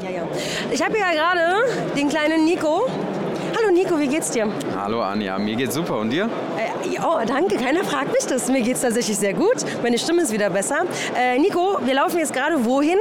Ja, 0.02 0.10
ja. 0.10 0.28
Ich 0.72 0.82
habe 0.84 0.98
ja 0.98 1.12
gerade 1.12 1.96
den 1.96 2.10
kleinen 2.10 2.46
Nico. 2.46 2.88
Nico, 3.80 3.98
wie 3.98 4.08
geht's 4.08 4.32
dir? 4.32 4.46
Hallo 4.76 5.02
Anja, 5.02 5.40
mir 5.40 5.56
geht's 5.56 5.74
super 5.74 6.00
und 6.00 6.10
dir? 6.10 6.26
Äh, 6.58 7.00
oh, 7.02 7.18
danke, 7.26 7.56
keiner 7.56 7.86
fragt 7.86 8.12
mich 8.12 8.26
das. 8.28 8.50
Mir 8.50 8.60
geht's 8.62 8.82
tatsächlich 8.82 9.18
sehr 9.18 9.34
gut. 9.34 9.56
Meine 9.82 9.98
Stimme 9.98 10.22
ist 10.24 10.34
wieder 10.34 10.50
besser. 10.50 10.82
Äh, 11.18 11.40
Nico, 11.40 11.80
wir 11.86 11.94
laufen 11.94 12.20
jetzt 12.20 12.34
gerade 12.34 12.66
wohin? 12.66 12.98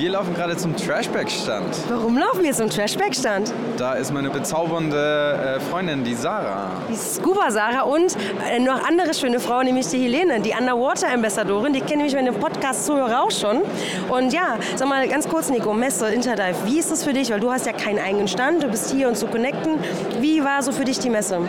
Wir 0.00 0.12
laufen 0.12 0.32
gerade 0.32 0.56
zum 0.56 0.74
Trashback-Stand. 0.74 1.76
Warum 1.90 2.16
laufen 2.16 2.42
wir 2.42 2.54
zum 2.54 2.70
Trashback-Stand? 2.70 3.52
Da 3.76 3.92
ist 3.92 4.10
meine 4.10 4.30
bezaubernde 4.30 5.58
äh, 5.58 5.60
Freundin, 5.60 6.02
die 6.04 6.14
Sarah. 6.14 6.70
Die 6.90 6.96
Scuba 6.96 7.50
Sarah 7.50 7.82
und 7.82 8.16
äh, 8.50 8.58
noch 8.60 8.82
andere 8.88 9.12
schöne 9.12 9.40
Frau, 9.40 9.62
nämlich 9.62 9.88
die 9.88 9.98
Helene, 9.98 10.40
die 10.40 10.54
Underwater 10.58 11.12
Ambassadorin. 11.12 11.74
Die 11.74 11.82
kenne 11.82 12.06
ich 12.06 12.14
mit 12.14 12.26
dem 12.26 12.36
Podcast-Zuhörer 12.36 13.24
auch 13.24 13.30
schon. 13.30 13.60
Und 14.08 14.32
ja, 14.32 14.56
sag 14.74 14.88
mal 14.88 15.06
ganz 15.06 15.28
kurz, 15.28 15.50
Nico, 15.50 15.74
Messe, 15.74 16.08
Interdive, 16.08 16.56
wie 16.64 16.78
ist 16.78 16.90
es 16.90 17.04
für 17.04 17.12
dich? 17.12 17.30
Weil 17.30 17.40
du 17.40 17.52
hast 17.52 17.66
ja 17.66 17.72
keinen 17.72 17.98
eigenen 17.98 18.26
Stand, 18.26 18.62
du 18.62 18.68
bist 18.68 18.90
hier 18.90 19.06
und 19.06 19.18
zu 19.18 19.26
connecten. 19.26 19.78
Wie 20.18 20.42
war 20.42 20.62
so 20.62 20.72
für 20.72 20.86
dich 20.86 20.98
die 20.98 21.10
Messe? 21.10 21.40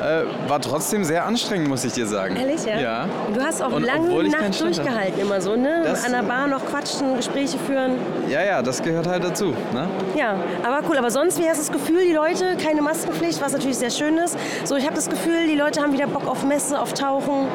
Äh, 0.00 0.48
war 0.48 0.60
trotzdem 0.60 1.04
sehr 1.04 1.24
anstrengend, 1.26 1.68
muss 1.68 1.84
ich 1.84 1.92
dir 1.92 2.06
sagen. 2.06 2.36
Ehrlich, 2.36 2.64
ja? 2.64 2.78
Ja. 2.80 3.08
Du 3.34 3.40
hast 3.42 3.62
auch 3.62 3.72
Und 3.72 3.82
lange 3.84 4.08
Nacht 4.08 4.54
Stand 4.54 4.54
hatte. 4.54 4.64
durchgehalten 4.64 5.20
immer 5.20 5.40
so, 5.40 5.56
ne? 5.56 5.82
Das- 5.84 6.04
An 6.04 6.12
der 6.12 6.22
Bar 6.22 6.46
noch 6.46 6.64
quatschen, 6.64 7.16
Gespräche 7.16 7.58
führen. 7.58 7.92
Ja, 8.28 8.42
ja, 8.42 8.62
das 8.62 8.82
gehört 8.82 9.06
halt 9.06 9.22
dazu. 9.24 9.54
Ne? 9.74 9.88
Ja, 10.16 10.36
aber 10.62 10.86
cool. 10.88 10.96
Aber 10.96 11.10
sonst, 11.10 11.38
wie 11.38 11.48
hast 11.48 11.58
du 11.68 11.72
das 11.72 11.72
Gefühl, 11.72 12.02
die 12.06 12.14
Leute, 12.14 12.56
keine 12.62 12.80
Maskenpflicht, 12.82 13.42
was 13.42 13.52
natürlich 13.52 13.76
sehr 13.78 13.90
schön 13.90 14.16
ist. 14.18 14.36
So, 14.64 14.76
ich 14.76 14.84
habe 14.84 14.94
das 14.94 15.08
Gefühl, 15.10 15.46
die 15.46 15.56
Leute 15.56 15.80
haben 15.82 15.92
wieder 15.92 16.06
Bock 16.06 16.26
auf 16.26 16.44
Messe, 16.44 16.80
auf 16.80 16.94
Tauchen. 16.94 17.48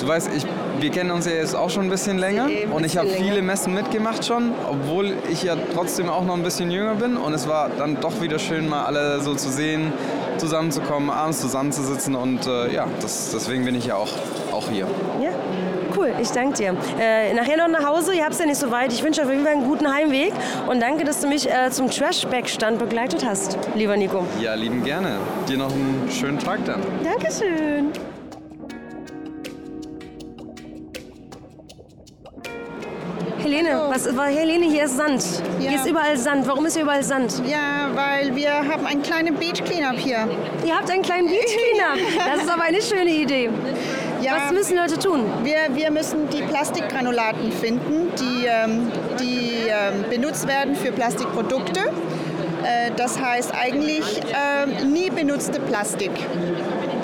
Du 0.00 0.08
weißt, 0.08 0.30
ich, 0.36 0.46
wir 0.80 0.90
kennen 0.90 1.10
uns 1.10 1.26
ja 1.26 1.32
jetzt 1.32 1.54
auch 1.54 1.70
schon 1.70 1.84
ein 1.84 1.90
bisschen 1.90 2.18
länger 2.18 2.44
Ein 2.44 2.70
und 2.72 2.84
ich 2.84 2.96
habe 2.96 3.08
viele. 3.08 3.36
Messen 3.46 3.74
mitgemacht 3.74 4.24
schon, 4.24 4.52
obwohl 4.68 5.14
ich 5.30 5.42
ja 5.42 5.56
trotzdem 5.74 6.08
auch 6.08 6.24
noch 6.24 6.34
ein 6.34 6.42
bisschen 6.42 6.70
jünger 6.70 6.94
bin 6.94 7.16
und 7.16 7.32
es 7.32 7.46
war 7.46 7.70
dann 7.78 8.00
doch 8.00 8.20
wieder 8.20 8.38
schön, 8.38 8.68
mal 8.68 8.84
alle 8.84 9.20
so 9.20 9.34
zu 9.34 9.50
sehen, 9.50 9.92
zusammenzukommen, 10.38 11.10
abends 11.10 11.40
zusammenzusitzen 11.40 12.14
und 12.14 12.46
äh, 12.46 12.72
ja, 12.72 12.86
das, 13.00 13.30
deswegen 13.32 13.64
bin 13.64 13.74
ich 13.74 13.86
ja 13.86 13.96
auch, 13.96 14.12
auch 14.52 14.68
hier. 14.68 14.86
Ja, 15.20 15.30
cool. 15.96 16.12
Ich 16.20 16.30
danke 16.30 16.56
dir. 16.56 16.76
Äh, 16.98 17.34
nachher 17.34 17.56
noch 17.56 17.68
nach 17.68 17.86
Hause. 17.86 18.14
Ihr 18.14 18.24
habt 18.24 18.34
es 18.34 18.40
ja 18.40 18.46
nicht 18.46 18.58
so 18.58 18.70
weit. 18.70 18.92
Ich 18.92 19.02
wünsche 19.02 19.22
auf 19.22 19.30
jeden 19.30 19.44
Fall 19.44 19.52
einen 19.52 19.64
guten 19.64 19.92
Heimweg 19.92 20.32
und 20.68 20.80
danke, 20.80 21.04
dass 21.04 21.20
du 21.20 21.28
mich 21.28 21.48
äh, 21.48 21.70
zum 21.70 21.90
Trashback-Stand 21.90 22.78
begleitet 22.78 23.24
hast, 23.24 23.58
lieber 23.74 23.96
Nico. 23.96 24.24
Ja, 24.40 24.54
lieben 24.54 24.82
gerne. 24.82 25.18
Dir 25.48 25.58
noch 25.58 25.72
einen 25.72 26.08
schönen 26.10 26.38
Tag 26.38 26.64
dann. 26.64 26.82
Dankeschön. 27.04 27.92
Helene, 33.56 33.88
was 33.88 34.14
war 34.14 34.26
Helene? 34.26 34.66
Hier 34.66 34.84
ist 34.84 34.98
Sand. 34.98 35.24
Ja. 35.58 35.70
Hier 35.70 35.78
ist 35.78 35.86
überall 35.86 36.16
Sand. 36.18 36.46
Warum 36.46 36.66
ist 36.66 36.74
hier 36.74 36.82
überall 36.82 37.02
Sand? 37.02 37.40
Ja, 37.46 37.88
weil 37.94 38.36
wir 38.36 38.52
haben 38.52 38.84
einen 38.84 39.02
kleinen 39.02 39.34
Beach 39.34 39.64
Cleanup 39.64 39.98
hier. 39.98 40.28
Ihr 40.62 40.76
habt 40.76 40.90
einen 40.90 41.02
kleinen 41.02 41.28
Beach 41.28 41.56
Cleanup. 41.56 42.26
Das 42.26 42.44
ist 42.44 42.50
aber 42.50 42.64
eine 42.64 42.82
schöne 42.82 43.10
Idee. 43.10 43.48
Was 44.22 44.52
müssen 44.52 44.76
Leute 44.76 44.98
tun? 44.98 45.24
Wir, 45.42 45.74
wir 45.74 45.90
müssen 45.90 46.28
die 46.28 46.42
Plastikgranulaten 46.42 47.50
finden, 47.50 48.12
die, 48.18 48.46
ähm, 48.46 48.92
die 49.18 49.68
ähm, 49.68 50.04
benutzt 50.10 50.46
werden 50.46 50.74
für 50.76 50.92
Plastikprodukte. 50.92 51.80
Äh, 51.80 52.90
das 52.96 53.18
heißt 53.18 53.54
eigentlich 53.54 54.20
ähm, 54.26 54.92
nie 54.92 55.08
benutzte 55.08 55.60
Plastik. 55.60 56.10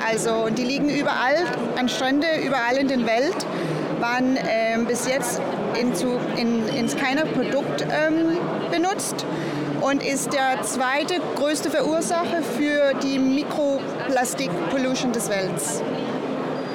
Also 0.06 0.46
und 0.46 0.58
die 0.58 0.64
liegen 0.64 0.90
überall 0.90 1.36
an 1.78 1.88
Strände, 1.88 2.26
überall 2.44 2.76
in 2.76 2.88
der 2.88 3.06
Welt, 3.06 3.46
waren 4.00 4.36
bis 4.88 5.06
jetzt 5.06 5.40
in, 5.78 5.94
zu, 5.94 6.18
in, 6.36 6.68
in 6.68 6.88
keiner 6.96 7.24
Produkt 7.24 7.82
ähm, 7.82 8.38
benutzt 8.70 9.26
und 9.80 10.02
ist 10.02 10.32
der 10.32 10.62
zweite 10.62 11.14
größte 11.36 11.70
Verursacher 11.70 12.42
für 12.56 12.94
die 13.02 13.18
Mikroplastik-Pollution 13.18 15.12
des 15.12 15.28
Welts. 15.28 15.82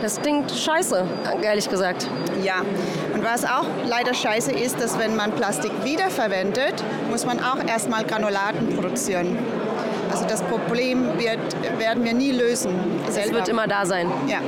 Das 0.01 0.21
klingt 0.21 0.51
scheiße, 0.51 1.05
ehrlich 1.41 1.69
gesagt. 1.69 2.07
Ja, 2.43 2.61
und 3.13 3.23
was 3.23 3.45
auch 3.45 3.65
leider 3.87 4.13
scheiße 4.13 4.51
ist, 4.51 4.79
dass 4.79 4.99
wenn 4.99 5.15
man 5.15 5.31
Plastik 5.31 5.71
wiederverwendet, 5.83 6.83
muss 7.09 7.25
man 7.25 7.39
auch 7.39 7.57
erstmal 7.67 8.03
Granulaten 8.03 8.75
produzieren. 8.75 9.37
Also 10.11 10.25
das 10.25 10.43
Problem 10.43 11.17
wird, 11.17 11.39
werden 11.79 12.03
wir 12.03 12.13
nie 12.13 12.31
lösen. 12.31 12.75
Es 13.07 13.15
wird 13.31 13.47
immer 13.47 13.67
da 13.67 13.85
sein. 13.85 14.11
Ja. 14.27 14.39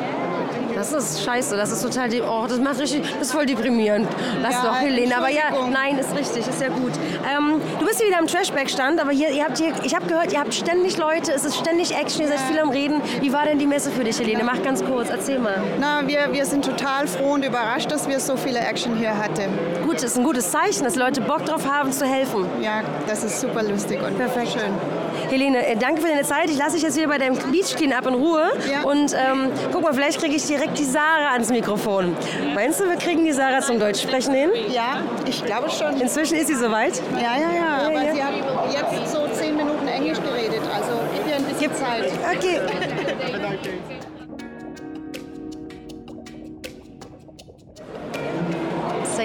Das 0.80 0.94
ist 0.94 1.22
scheiße, 1.26 1.58
das 1.58 1.74
ist 1.74 1.82
total, 1.82 2.10
oh, 2.22 2.46
das 2.48 2.58
macht 2.58 2.80
richtig, 2.80 3.02
das 3.20 3.28
ist 3.28 3.34
voll 3.34 3.46
deprimierend. 3.46 4.08
Lass 4.42 4.54
Ja, 4.54 4.64
doch, 4.64 4.80
Helene, 4.80 5.18
aber 5.18 5.30
ja, 5.30 5.52
nein, 5.70 5.98
ist 5.98 6.16
richtig, 6.16 6.48
ist 6.48 6.62
ja 6.62 6.70
gut. 6.70 6.94
Ähm, 7.30 7.60
du 7.78 7.86
bist 7.86 8.00
hier 8.00 8.08
wieder 8.08 8.18
am 8.18 8.28
Trashback-Stand, 8.28 9.02
aber 9.02 9.12
hier, 9.12 9.30
ihr 9.30 9.44
habt 9.44 9.58
hier, 9.58 9.74
ich 9.84 9.94
habe 9.94 10.06
gehört, 10.06 10.32
ihr 10.32 10.40
habt 10.40 10.54
ständig 10.54 10.98
Leute, 10.98 11.34
es 11.34 11.44
ist 11.44 11.58
ständig 11.58 11.94
Action, 11.94 12.22
ihr 12.22 12.30
seid 12.30 12.40
viel 12.40 12.60
am 12.60 12.70
Reden. 12.70 13.02
Wie 13.20 13.34
war 13.34 13.44
denn 13.44 13.60
die 13.60 13.68
Messe 13.68 13.92
für 13.92 14.06
dich, 14.06 14.18
Helene? 14.20 14.46
Mach 14.46 14.64
ganz 14.64 14.82
kurz, 14.82 15.10
erzähl 15.10 15.40
mal. 15.40 15.62
Na, 15.82 16.08
wir, 16.08 16.32
wir 16.32 16.46
sind 16.46 16.64
total 16.64 17.08
froh 17.08 17.34
und 17.34 17.44
überrascht, 17.44 17.92
dass 17.92 18.08
wir 18.08 18.22
so 18.22 18.38
viele 18.38 18.60
Action 18.60 18.96
hier 18.96 19.18
hatten. 19.18 19.52
Gut, 19.84 19.96
das 19.96 20.04
ist 20.04 20.18
ein 20.18 20.24
gutes 20.24 20.50
Zeichen, 20.50 20.86
dass 20.86 20.96
Leute 20.96 21.20
Bock 21.20 21.44
drauf 21.44 21.68
haben, 21.70 21.92
zu 21.92 22.06
helfen. 22.06 22.46
Ja, 22.62 22.84
das 23.06 23.26
ist 23.26 23.42
super 23.42 23.64
lustig 23.64 24.00
und 24.02 24.18
Perfekt. 24.18 24.54
schön. 24.54 24.99
Helene, 25.30 25.66
äh, 25.66 25.76
danke 25.76 26.02
für 26.02 26.08
deine 26.08 26.24
Zeit. 26.24 26.50
Ich 26.50 26.58
lasse 26.58 26.74
dich 26.74 26.84
jetzt 26.84 26.98
wieder 26.98 27.08
bei 27.08 27.18
deinem 27.18 27.38
Beach 27.52 27.76
Cleanup 27.76 28.08
in 28.08 28.14
Ruhe. 28.16 28.52
Und 28.84 29.14
ähm, 29.14 29.52
guck 29.72 29.84
mal, 29.84 29.94
vielleicht 29.94 30.20
kriege 30.20 30.36
ich 30.36 30.46
direkt 30.46 30.78
die 30.78 30.86
Sarah 30.86 31.34
ans 31.34 31.50
Mikrofon. 31.50 32.16
Meinst 32.54 32.80
du, 32.80 32.86
wir 32.86 32.98
kriegen 32.98 33.24
die 33.26 33.32
Sarah 33.32 33.62
zum 33.62 33.80
Deutsch 33.80 34.02
sprechen 34.02 34.34
hin? 34.34 34.50
Ja, 34.70 35.02
ich 35.26 35.44
glaube 35.44 35.70
schon. 35.70 36.00
Inzwischen 36.00 36.38
ist 36.38 36.48
sie 36.48 36.56
soweit? 36.56 37.02
Ja, 37.16 37.38
ja, 37.40 37.54
ja, 37.54 37.88
aber 37.88 38.04
ja. 38.04 38.14
sie 38.14 38.78
hat 38.78 38.94
jetzt 38.94 39.12
so 39.12 39.28
zehn 39.34 39.56
Minuten 39.56 39.88
Englisch 39.88 40.20
geredet, 40.20 40.62
also 40.74 41.00
gib 41.14 41.28
ihr 41.28 41.36
ein 41.36 41.44
bisschen 41.44 41.74
Zeit. 41.76 42.12
Okay. 42.36 42.60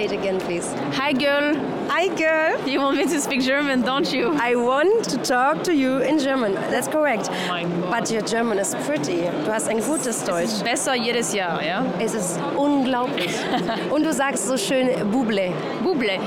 it 0.05 0.11
again, 0.11 0.39
please. 0.39 0.67
Hi, 0.93 1.11
girl. 1.13 1.55
Hi, 1.89 2.07
girl. 2.15 2.67
You 2.67 2.79
want 2.79 2.97
me 2.97 3.05
to 3.05 3.19
speak 3.19 3.41
German, 3.41 3.81
don't 3.81 4.11
you? 4.13 4.31
I 4.39 4.55
want 4.55 5.05
to 5.09 5.17
talk 5.17 5.63
to 5.63 5.73
you 5.73 5.97
in 5.99 6.19
German. 6.19 6.53
That's 6.71 6.87
correct. 6.87 7.29
But 7.89 8.11
your 8.11 8.21
German 8.21 8.59
is 8.59 8.75
pretty. 8.85 9.21
Du 9.45 9.51
hast 9.51 9.67
ein 9.67 9.81
gutes 9.81 10.23
Deutsch. 10.23 10.63
Besser 10.63 10.95
jedes 10.95 11.33
Jahr, 11.33 11.61
ja? 11.63 11.83
Es 11.99 12.13
ist 12.13 12.39
unglaublich. 12.55 13.31
Und 13.91 14.03
du 14.05 14.13
sagst 14.13 14.47
so 14.47 14.57
schön 14.57 14.89
Buble. 15.11 15.51
Buble. 15.83 16.19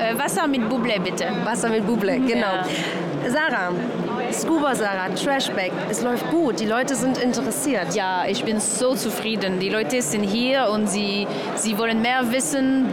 äh, 0.00 0.18
Wasser 0.18 0.46
mit 0.46 0.68
Buble 0.68 0.98
bitte. 1.00 1.26
Wasser 1.44 1.68
mit 1.68 1.86
Buble, 1.86 2.18
genau. 2.20 2.46
Ja. 2.46 2.64
Sarah, 3.28 3.72
Scuba 4.34 4.74
Sarah, 4.74 5.08
Trashback, 5.14 5.72
es 5.88 6.02
läuft 6.02 6.28
gut, 6.30 6.58
die 6.58 6.66
Leute 6.66 6.94
sind 6.96 7.18
interessiert. 7.18 7.94
Ja, 7.94 8.24
ich 8.26 8.44
bin 8.44 8.58
so 8.60 8.94
zufrieden. 8.94 9.60
Die 9.60 9.70
Leute 9.70 10.02
sind 10.02 10.24
hier 10.24 10.68
und 10.70 10.88
sie, 10.88 11.26
sie 11.54 11.78
wollen 11.78 12.02
mehr 12.02 12.32
wissen, 12.32 12.88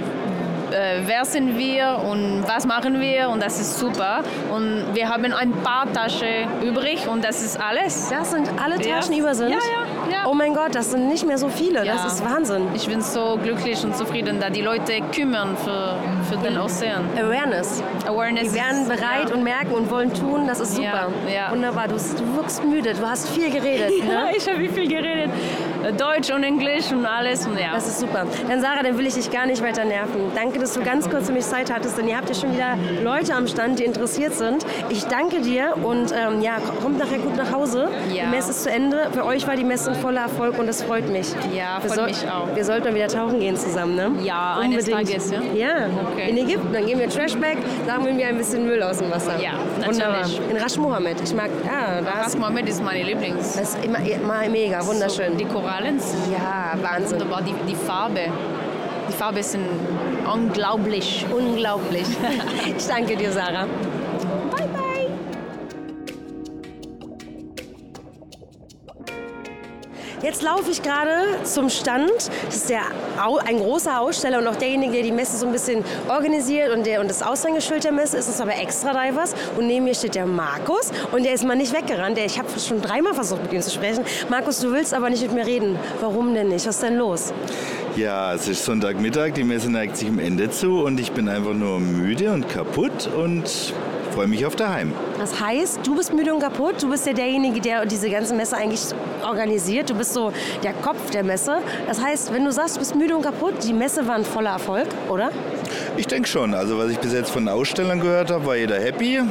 äh, 0.71 1.01
wer 1.05 1.25
sind 1.25 1.57
wir 1.57 1.99
und 2.09 2.43
was 2.47 2.65
machen 2.65 2.99
wir 3.01 3.29
und 3.29 3.41
das 3.41 3.59
ist 3.59 3.79
super. 3.79 4.23
Und 4.53 4.93
wir 4.93 5.09
haben 5.09 5.33
ein 5.33 5.51
paar 5.63 5.91
Taschen 5.91 6.47
übrig 6.63 7.07
und 7.07 7.23
das 7.23 7.41
ist 7.41 7.59
alles. 7.59 8.09
Das 8.09 8.31
sind 8.31 8.47
alle 8.63 8.79
Taschen 8.79 9.13
ja. 9.13 9.19
über 9.19 9.35
sind? 9.35 9.49
Ja, 9.49 9.57
ja, 9.57 10.11
ja. 10.11 10.27
Oh 10.29 10.33
mein 10.33 10.53
Gott, 10.53 10.73
das 10.75 10.91
sind 10.91 11.07
nicht 11.07 11.25
mehr 11.25 11.37
so 11.37 11.49
viele, 11.49 11.85
Ja. 11.85 11.93
das 11.93 12.13
ist 12.13 12.25
Wahnsinn. 12.25 12.67
Ich 12.73 12.87
bin 12.87 13.01
so 13.01 13.37
glücklich 13.41 13.83
und 13.83 13.95
zufrieden, 13.97 14.39
da 14.39 14.49
die 14.49 14.61
Leute 14.61 15.01
kümmern 15.13 15.57
für, 15.57 15.95
für 16.39 16.47
den 16.49 16.57
Ozean. 16.57 17.09
Awareness. 17.17 17.83
Awareness. 18.07 18.49
Die 18.49 18.55
werden 18.55 18.87
bereit 18.87 19.29
ja. 19.29 19.35
und 19.35 19.43
merken 19.43 19.73
und 19.73 19.89
wollen 19.89 20.13
tun, 20.13 20.47
das 20.47 20.59
ist 20.59 20.75
super. 20.75 21.09
Ja, 21.27 21.33
ja. 21.33 21.51
Wunderbar, 21.51 21.87
du, 21.87 21.95
du 21.95 22.35
wirkst 22.35 22.63
müde, 22.63 22.93
du 22.93 23.07
hast 23.07 23.29
viel 23.29 23.51
geredet. 23.51 23.91
Ja, 23.99 24.25
ne? 24.25 24.35
ich 24.35 24.47
habe 24.47 24.69
viel 24.69 24.87
geredet. 24.87 25.29
Deutsch 25.97 26.31
und 26.31 26.43
Englisch 26.43 26.91
und 26.91 27.05
alles. 27.05 27.45
Und 27.45 27.57
ja. 27.57 27.73
Das 27.73 27.87
ist 27.87 27.99
super. 27.99 28.25
Dann 28.47 28.61
Sarah, 28.61 28.83
dann 28.83 28.97
will 28.97 29.05
ich 29.07 29.15
dich 29.15 29.31
gar 29.31 29.45
nicht 29.45 29.61
weiter 29.63 29.85
nerven. 29.85 30.31
Danke, 30.35 30.59
dass 30.59 30.73
du 30.73 30.81
ganz 30.81 31.09
kurz 31.09 31.27
für 31.27 31.33
mich 31.33 31.45
Zeit 31.45 31.73
hattest, 31.73 31.97
denn 31.97 32.07
ihr 32.07 32.17
habt 32.17 32.29
ja 32.29 32.35
schon 32.35 32.53
wieder 32.53 32.77
Leute 33.03 33.33
am 33.35 33.47
Stand, 33.47 33.79
die 33.79 33.83
interessiert 33.85 34.33
sind. 34.33 34.65
Ich 34.89 35.05
danke 35.05 35.41
dir 35.41 35.73
und 35.83 36.11
ähm, 36.11 36.41
ja, 36.41 36.57
kommt 36.81 36.97
nachher 36.99 37.17
gut 37.19 37.35
nach 37.35 37.51
Hause. 37.51 37.89
Ja. 38.13 38.25
Die 38.25 38.29
Messe 38.29 38.51
ist 38.51 38.63
zu 38.63 38.69
Ende. 38.71 39.07
Für 39.11 39.25
euch 39.25 39.47
war 39.47 39.55
die 39.55 39.63
Messe 39.63 39.91
ein 39.91 39.95
voller 39.95 40.21
Erfolg 40.21 40.57
und 40.59 40.67
das 40.67 40.83
freut 40.83 41.09
mich. 41.09 41.27
Ja, 41.55 41.79
freut 41.79 41.91
soll- 41.95 42.07
mich 42.07 42.23
auch. 42.29 42.55
Wir 42.55 42.65
sollten 42.65 42.87
mal 42.87 42.95
wieder 42.95 43.07
tauchen 43.07 43.39
gehen 43.39 43.55
zusammen, 43.55 43.95
ne? 43.95 44.11
Ja, 44.23 44.57
eines 44.61 44.87
Unbedingt. 44.87 45.09
Tages, 45.09 45.31
ja? 45.31 45.39
Ja, 45.53 45.75
Okay. 46.13 46.29
in 46.29 46.37
Ägypten. 46.37 46.73
Dann 46.73 46.85
gehen 46.85 46.99
wir 46.99 47.09
Trashback, 47.09 47.57
sammeln 47.85 48.17
wir 48.17 48.27
ein 48.27 48.37
bisschen 48.37 48.65
Müll 48.65 48.81
aus 48.83 48.97
dem 48.99 49.09
Wasser. 49.11 49.39
Ja, 49.41 49.51
Wunderbar. 49.85 50.21
natürlich. 50.21 50.41
In 50.49 50.57
Rasch 50.57 50.77
Mohammed. 50.77 51.21
Ich 51.21 51.33
mag, 51.33 51.49
ja, 51.65 52.01
da 52.01 52.21
Ras 52.21 52.37
Mohammed 52.37 52.67
ist 52.69 52.83
meine 52.83 53.03
Lieblings. 53.03 53.53
Das 53.57 53.75
ist 53.75 53.85
immer, 53.85 53.99
immer 53.99 54.47
mega, 54.49 54.85
wunderschön. 54.85 55.31
So, 55.33 55.37
die 55.37 55.45
sind 55.71 56.31
Ja, 56.31 56.73
Wahnsinn. 56.81 57.11
wunderbar. 57.19 57.41
Die, 57.41 57.53
die 57.67 57.75
Farbe. 57.75 58.25
Die 59.07 59.13
Farbe 59.13 59.41
sind 59.43 59.65
unglaublich. 60.31 61.25
Unglaublich. 61.31 62.05
ich 62.77 62.85
danke 62.87 63.15
dir, 63.15 63.31
Sarah. 63.31 63.65
Jetzt 70.23 70.43
laufe 70.43 70.69
ich 70.69 70.83
gerade 70.83 71.43
zum 71.43 71.69
Stand. 71.69 72.11
Das 72.45 72.55
ist 72.55 72.69
der, 72.69 72.81
ein 73.45 73.57
großer 73.57 73.99
Aussteller 73.99 74.37
und 74.37 74.47
auch 74.47 74.55
derjenige, 74.55 74.91
der 74.93 75.03
die 75.03 75.11
Messe 75.11 75.37
so 75.37 75.47
ein 75.47 75.51
bisschen 75.51 75.83
organisiert 76.07 76.71
und, 76.71 76.85
der, 76.85 77.01
und 77.01 77.09
das 77.09 77.23
Aushängeschild 77.23 77.83
der 77.83 77.91
Messe 77.91 78.17
ist 78.17 78.27
uns 78.27 78.39
aber 78.39 78.55
Extra 78.55 78.91
Divers. 78.91 79.33
Und 79.57 79.65
neben 79.65 79.85
mir 79.85 79.95
steht 79.95 80.13
der 80.13 80.27
Markus 80.27 80.91
und 81.11 81.23
der 81.25 81.33
ist 81.33 81.43
mal 81.43 81.55
nicht 81.55 81.73
weggerannt. 81.73 82.19
Ich 82.19 82.37
habe 82.37 82.47
schon 82.59 82.81
dreimal 82.81 83.15
versucht, 83.15 83.41
mit 83.43 83.53
ihm 83.53 83.61
zu 83.61 83.71
sprechen. 83.71 84.05
Markus, 84.29 84.59
du 84.59 84.71
willst 84.71 84.93
aber 84.93 85.09
nicht 85.09 85.23
mit 85.23 85.33
mir 85.33 85.45
reden. 85.45 85.79
Warum 85.99 86.35
denn 86.35 86.49
nicht? 86.49 86.67
Was 86.67 86.75
ist 86.75 86.83
denn 86.83 86.97
los? 86.97 87.33
Ja, 87.95 88.35
es 88.35 88.47
ist 88.47 88.63
Sonntagmittag, 88.63 89.33
die 89.33 89.43
Messe 89.43 89.71
neigt 89.71 89.97
sich 89.97 90.07
am 90.07 90.19
Ende 90.19 90.51
zu 90.51 90.83
und 90.83 90.99
ich 90.99 91.11
bin 91.13 91.27
einfach 91.27 91.53
nur 91.53 91.79
müde 91.79 92.31
und 92.31 92.47
kaputt 92.47 93.09
und 93.13 93.73
freue 94.11 94.27
mich 94.27 94.45
auf 94.45 94.55
daheim. 94.55 94.93
Das 95.17 95.39
heißt, 95.39 95.79
du 95.83 95.95
bist 95.95 96.13
müde 96.13 96.33
und 96.33 96.41
kaputt. 96.41 96.81
Du 96.81 96.89
bist 96.89 97.05
ja 97.07 97.13
derjenige, 97.13 97.61
der 97.61 97.85
diese 97.85 98.09
ganze 98.09 98.35
Messe 98.35 98.57
eigentlich 98.57 98.81
organisiert. 99.23 99.89
Du 99.89 99.95
bist 99.95 100.13
so 100.13 100.31
der 100.63 100.73
Kopf 100.73 101.09
der 101.11 101.23
Messe. 101.23 101.57
Das 101.87 102.01
heißt, 102.01 102.33
wenn 102.33 102.43
du 102.43 102.51
sagst, 102.51 102.75
du 102.75 102.79
bist 102.79 102.95
müde 102.95 103.15
und 103.15 103.23
kaputt, 103.23 103.53
die 103.63 103.73
Messe 103.73 104.07
war 104.07 104.15
ein 104.15 104.25
voller 104.25 104.51
Erfolg, 104.51 104.87
oder? 105.09 105.31
Ich 105.97 106.07
denke 106.07 106.27
schon. 106.27 106.53
Also 106.53 106.77
was 106.77 106.91
ich 106.91 106.99
bis 106.99 107.13
jetzt 107.13 107.31
von 107.31 107.45
den 107.45 107.49
Ausstellern 107.49 107.99
gehört 107.99 108.31
habe, 108.31 108.45
war 108.45 108.55
jeder 108.55 108.79
happy. 108.79 109.21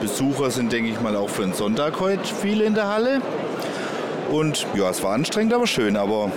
Besucher 0.00 0.50
sind, 0.50 0.72
denke 0.72 0.90
ich 0.90 1.00
mal, 1.00 1.14
auch 1.16 1.28
für 1.28 1.42
den 1.42 1.52
Sonntag 1.52 2.00
heute 2.00 2.22
viele 2.40 2.64
in 2.64 2.74
der 2.74 2.88
Halle. 2.88 3.20
Und 4.30 4.66
ja, 4.74 4.90
es 4.90 5.02
war 5.02 5.12
anstrengend, 5.12 5.52
aber 5.52 5.66
schön. 5.66 5.96
Aber 5.96 6.30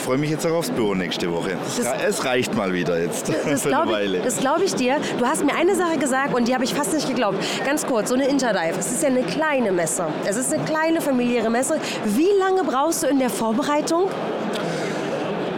ich 0.00 0.06
freue 0.06 0.16
mich 0.16 0.30
jetzt 0.30 0.46
auch 0.46 0.52
aufs 0.54 0.70
Büro 0.70 0.94
nächste 0.94 1.30
Woche. 1.30 1.58
Es, 1.66 1.76
Das- 1.84 2.02
es 2.08 2.24
reicht 2.24 2.54
mal 2.54 2.72
wieder 2.72 2.98
jetzt 2.98 3.28
Das 3.28 3.36
für 3.42 3.48
eine 3.50 3.58
glaube 3.58 3.92
Weile. 3.92 4.18
ich, 4.18 4.24
das 4.24 4.38
glaub 4.38 4.62
ich 4.62 4.74
dir. 4.74 4.96
Du 5.18 5.26
hast 5.26 5.44
mir 5.44 5.54
eine 5.54 5.76
Sache 5.76 5.98
gesagt 5.98 6.32
und 6.34 6.48
die 6.48 6.54
habe 6.54 6.64
ich 6.64 6.72
fast 6.72 6.94
nicht 6.94 7.06
geglaubt. 7.06 7.36
Ganz 7.66 7.86
kurz, 7.86 8.08
so 8.08 8.14
eine 8.14 8.26
Interdive. 8.26 8.76
Es 8.78 8.90
ist 8.90 9.02
ja 9.02 9.10
eine 9.10 9.22
kleine 9.22 9.72
Messe. 9.72 10.06
Es 10.24 10.36
ist 10.36 10.54
eine 10.54 10.64
kleine 10.64 11.02
familiäre 11.02 11.50
Messe. 11.50 11.76
Wie 12.06 12.30
lange 12.38 12.64
brauchst 12.64 13.02
du 13.02 13.08
in 13.08 13.18
der 13.18 13.28
Vorbereitung? 13.28 14.04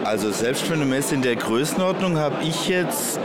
Also 0.05 0.33
selbst 0.33 0.64
für 0.64 0.74
eine 0.74 0.85
Messe 0.87 1.14
in 1.14 1.22
der 1.22 1.37
Größenordnung 1.37 2.18
habe 2.18 2.42
ich 2.42 2.66
jetzt, 2.68 3.20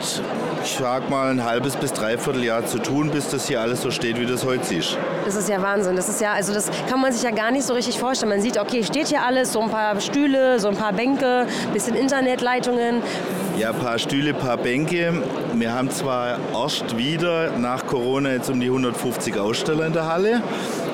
ich 0.67 0.75
sag 0.77 1.10
mal, 1.10 1.32
ein 1.32 1.45
halbes 1.45 1.77
bis 1.77 1.93
dreiviertel 1.93 2.43
Jahr 2.43 2.65
zu 2.65 2.80
tun, 2.80 3.10
bis 3.10 3.30
das 3.30 3.47
hier 3.47 3.62
alles 3.62 3.82
so 3.82 3.89
steht, 3.89 4.19
wie 4.19 4.25
das 4.25 4.43
heute 4.45 4.65
siehst. 4.65 4.97
Das 5.23 5.36
ist 5.36 5.47
ja 5.47 5.62
Wahnsinn. 5.62 5.95
Das 5.95 6.10
ist 6.10 6.19
ja, 6.19 6.34
also 6.34 6.53
das 6.53 6.69
kann 6.89 6.99
man 6.99 7.13
sich 7.13 7.23
ja 7.23 7.32
gar 7.32 7.51
nicht 7.51 7.65
so 7.65 7.73
richtig 7.73 7.97
vorstellen. 7.97 8.30
Man 8.30 8.41
sieht, 8.41 8.60
okay, 8.60 8.84
steht 8.84 9.08
hier 9.08 9.23
alles, 9.23 9.53
so 9.53 9.62
ein 9.62 9.69
paar 9.69 9.99
Stühle, 10.01 10.60
so 10.60 10.67
ein 10.67 10.75
paar 10.75 10.91
Bänke, 10.91 11.47
bisschen 11.71 11.95
Internetleitungen. 11.95 13.01
Ja, 13.58 13.69
ein 13.69 13.80
paar 13.80 13.97
Stühle, 13.97 14.32
ein 14.32 14.39
paar 14.39 14.58
Bänke. 14.58 15.13
Wir 15.53 15.73
haben 15.73 15.89
zwar 15.89 16.38
erst 16.53 16.97
wieder 16.97 17.58
nach 17.58 17.88
Corona 17.88 18.32
jetzt 18.32 18.49
um 18.49 18.60
die 18.60 18.67
150 18.67 19.38
Aussteller 19.39 19.88
in 19.88 19.93
der 19.93 20.06
Halle. 20.06 20.41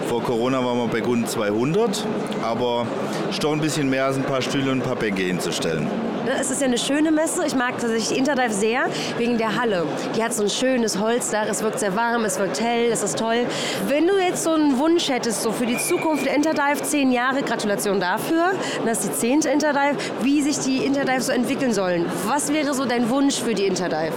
Vor 0.07 0.21
Corona 0.21 0.63
waren 0.63 0.77
wir 0.77 0.88
bei 0.88 1.01
rund 1.01 1.27
200, 1.27 2.05
aber 2.43 2.86
ist 3.29 3.43
doch 3.43 3.53
ein 3.53 3.59
bisschen 3.59 3.89
mehr 3.89 4.05
als 4.05 4.17
ein 4.17 4.23
paar 4.23 4.43
Stühle 4.43 4.71
und 4.71 4.81
ein 4.81 4.83
paar 4.83 4.95
Bänke 4.97 5.23
hinzustellen. 5.23 5.88
Ne, 6.25 6.31
Es 6.39 6.49
ist 6.51 6.62
ja 6.62 6.67
eine 6.67 6.77
schöne 6.77 7.12
Messe. 7.12 7.45
Ich 7.45 7.53
mag 7.53 7.77
tatsächlich 7.79 8.17
Interdive 8.17 8.53
sehr 8.53 8.86
wegen 9.17 9.38
der 9.38 9.59
Halle. 9.59 9.86
Die 10.15 10.23
hat 10.23 10.33
so 10.33 10.43
ein 10.43 10.49
schönes 10.49 10.97
Holzdach. 10.97 11.47
Es 11.49 11.62
wirkt 11.62 11.79
sehr 11.79 11.95
warm, 11.97 12.23
es 12.23 12.39
wirkt 12.39 12.62
hell, 12.62 12.89
es 12.91 13.03
ist 13.03 13.19
toll. 13.19 13.45
Wenn 13.88 14.07
du 14.07 14.17
jetzt 14.17 14.43
so 14.43 14.51
einen 14.51 14.79
Wunsch 14.79 15.09
hättest, 15.09 15.41
so 15.41 15.51
für 15.51 15.65
die 15.65 15.77
Zukunft 15.77 16.25
der 16.25 16.36
Interdive, 16.36 16.81
zehn 16.81 17.12
Jahre, 17.12 17.41
Gratulation 17.41 17.99
dafür. 17.99 18.53
Das 18.86 18.99
ist 18.99 19.09
die 19.09 19.17
zehnte 19.17 19.49
Interdive. 19.49 19.97
Wie 20.21 20.41
sich 20.41 20.59
die 20.59 20.86
Interdive 20.86 21.21
so 21.21 21.33
entwickeln 21.33 21.73
sollen. 21.73 22.05
Was 22.25 22.53
wäre 22.53 22.73
so 22.73 22.86
dein 22.86 23.09
Wunsch 23.09 23.41
für 23.41 23.53
die 23.53 23.65
Interdive? 23.65 24.13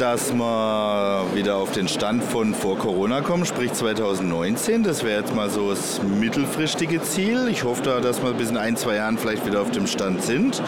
Dass 0.00 0.32
wir 0.32 1.26
wieder 1.34 1.56
auf 1.56 1.72
den 1.72 1.86
Stand 1.86 2.24
von 2.24 2.54
vor 2.54 2.78
Corona 2.78 3.20
kommen, 3.20 3.44
sprich 3.44 3.70
2019. 3.74 4.82
Das 4.82 5.04
wäre 5.04 5.20
jetzt 5.20 5.34
mal 5.34 5.50
so 5.50 5.68
das 5.68 6.02
mittelfristige 6.02 7.02
Ziel. 7.02 7.48
Ich 7.50 7.64
hoffe 7.64 7.82
da, 7.82 8.00
dass 8.00 8.22
wir 8.22 8.32
bis 8.32 8.48
in 8.48 8.56
ein, 8.56 8.78
zwei 8.78 8.94
Jahren 8.94 9.18
vielleicht 9.18 9.44
wieder 9.44 9.60
auf 9.60 9.70
dem 9.72 9.86
Stand 9.86 10.22
sind. 10.22 10.62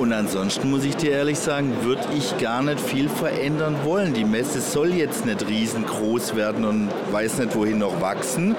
Und 0.00 0.12
ansonsten 0.12 0.68
muss 0.68 0.82
ich 0.82 0.96
dir 0.96 1.12
ehrlich 1.12 1.38
sagen, 1.38 1.72
würde 1.82 2.02
ich 2.18 2.38
gar 2.38 2.60
nicht 2.60 2.80
viel 2.80 3.08
verändern 3.08 3.76
wollen. 3.84 4.14
Die 4.14 4.24
Messe 4.24 4.60
soll 4.60 4.94
jetzt 4.94 5.24
nicht 5.26 5.46
riesengroß 5.46 6.34
werden 6.34 6.64
und 6.64 6.88
weiß 7.12 7.38
nicht 7.38 7.54
wohin 7.54 7.78
noch 7.78 8.00
wachsen. 8.00 8.56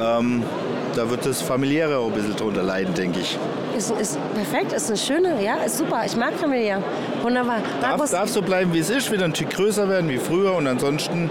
Ähm, 0.00 0.44
da 0.94 1.08
wird 1.08 1.26
das 1.26 1.42
familiäre 1.42 1.98
auch 1.98 2.08
ein 2.08 2.12
bisschen 2.12 2.36
drunter 2.36 2.62
leiden, 2.62 2.94
denke 2.94 3.20
ich. 3.20 3.38
Ist, 3.76 3.90
ist 3.92 4.18
perfekt, 4.34 4.72
ist 4.72 4.88
eine 4.88 4.98
schöne, 4.98 5.42
ja, 5.42 5.56
ist 5.64 5.78
super. 5.78 6.02
Ich 6.04 6.16
mag 6.16 6.34
familiär. 6.34 6.82
Wunderbar. 7.22 7.58
Darf, 7.80 7.90
Markus, 7.92 8.10
darf 8.10 8.28
so 8.28 8.42
bleiben, 8.42 8.72
wie 8.74 8.80
es 8.80 8.90
ist, 8.90 9.10
wieder 9.10 9.24
ein 9.24 9.34
Stück 9.34 9.50
größer 9.50 9.88
werden 9.88 10.10
wie 10.10 10.18
früher 10.18 10.54
und 10.54 10.66
ansonsten 10.66 11.30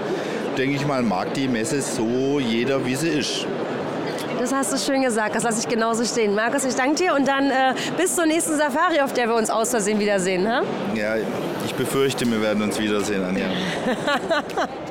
denke 0.57 0.75
ich 0.75 0.85
mal, 0.85 1.03
mag 1.03 1.33
die 1.33 1.47
Messe 1.47 1.81
so 1.81 2.39
jeder, 2.39 2.85
wie 2.85 2.95
sie 2.95 3.09
ist. 3.09 3.45
das 4.39 4.53
hast 4.53 4.73
du 4.73 4.77
schön 4.77 5.01
gesagt. 5.01 5.35
Das 5.35 5.43
lasse 5.43 5.59
ich 5.59 5.67
genauso 5.67 6.03
stehen. 6.05 6.35
Markus, 6.35 6.63
ich 6.65 6.75
danke 6.75 6.95
dir 6.95 7.13
und 7.13 7.27
dann 7.27 7.49
äh, 7.49 7.73
bis 7.97 8.15
zur 8.15 8.25
nächsten 8.25 8.57
Safari, 8.57 8.99
auf 9.01 9.13
der 9.13 9.27
wir 9.27 9.35
uns 9.35 9.49
aus 9.49 9.69
Versehen 9.69 9.99
wiedersehen. 9.99 10.43
Ne? 10.43 10.63
Ja, 10.95 11.15
ich 11.65 11.73
befürchte, 11.75 12.29
wir 12.29 12.41
werden 12.41 12.63
uns 12.63 12.79
wiedersehen, 12.79 13.23
Anja. 13.23 13.45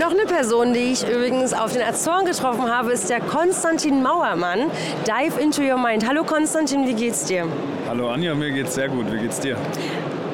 Noch 0.00 0.12
eine 0.12 0.24
Person, 0.24 0.72
die 0.72 0.92
ich 0.92 1.06
übrigens 1.06 1.52
auf 1.52 1.74
den 1.74 1.82
Azoren 1.82 2.24
getroffen 2.24 2.74
habe, 2.74 2.90
ist 2.90 3.10
der 3.10 3.20
Konstantin 3.20 4.02
Mauermann. 4.02 4.70
Dive 5.06 5.38
into 5.38 5.60
your 5.60 5.76
mind. 5.76 6.08
Hallo 6.08 6.24
Konstantin, 6.24 6.86
wie 6.86 6.94
geht's 6.94 7.26
dir? 7.26 7.44
Hallo 7.86 8.08
Anja, 8.08 8.34
mir 8.34 8.50
geht's 8.50 8.76
sehr 8.76 8.88
gut. 8.88 9.12
Wie 9.12 9.18
geht's 9.18 9.40
dir? 9.40 9.58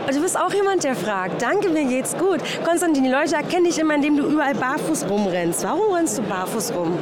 Du 0.08 0.22
bist 0.22 0.38
auch 0.38 0.54
jemand, 0.54 0.84
der 0.84 0.94
fragt. 0.94 1.42
Danke, 1.42 1.68
mir 1.70 1.84
geht's 1.84 2.16
gut. 2.16 2.38
Konstantin, 2.64 3.02
die 3.02 3.10
Leute 3.10 3.34
erkennen 3.34 3.64
dich 3.64 3.76
immer, 3.80 3.96
indem 3.96 4.16
du 4.16 4.26
überall 4.26 4.54
barfuß 4.54 5.10
rumrennst. 5.10 5.64
Warum 5.64 5.92
rennst 5.92 6.16
du 6.18 6.22
barfuß 6.22 6.72
rum? 6.72 6.96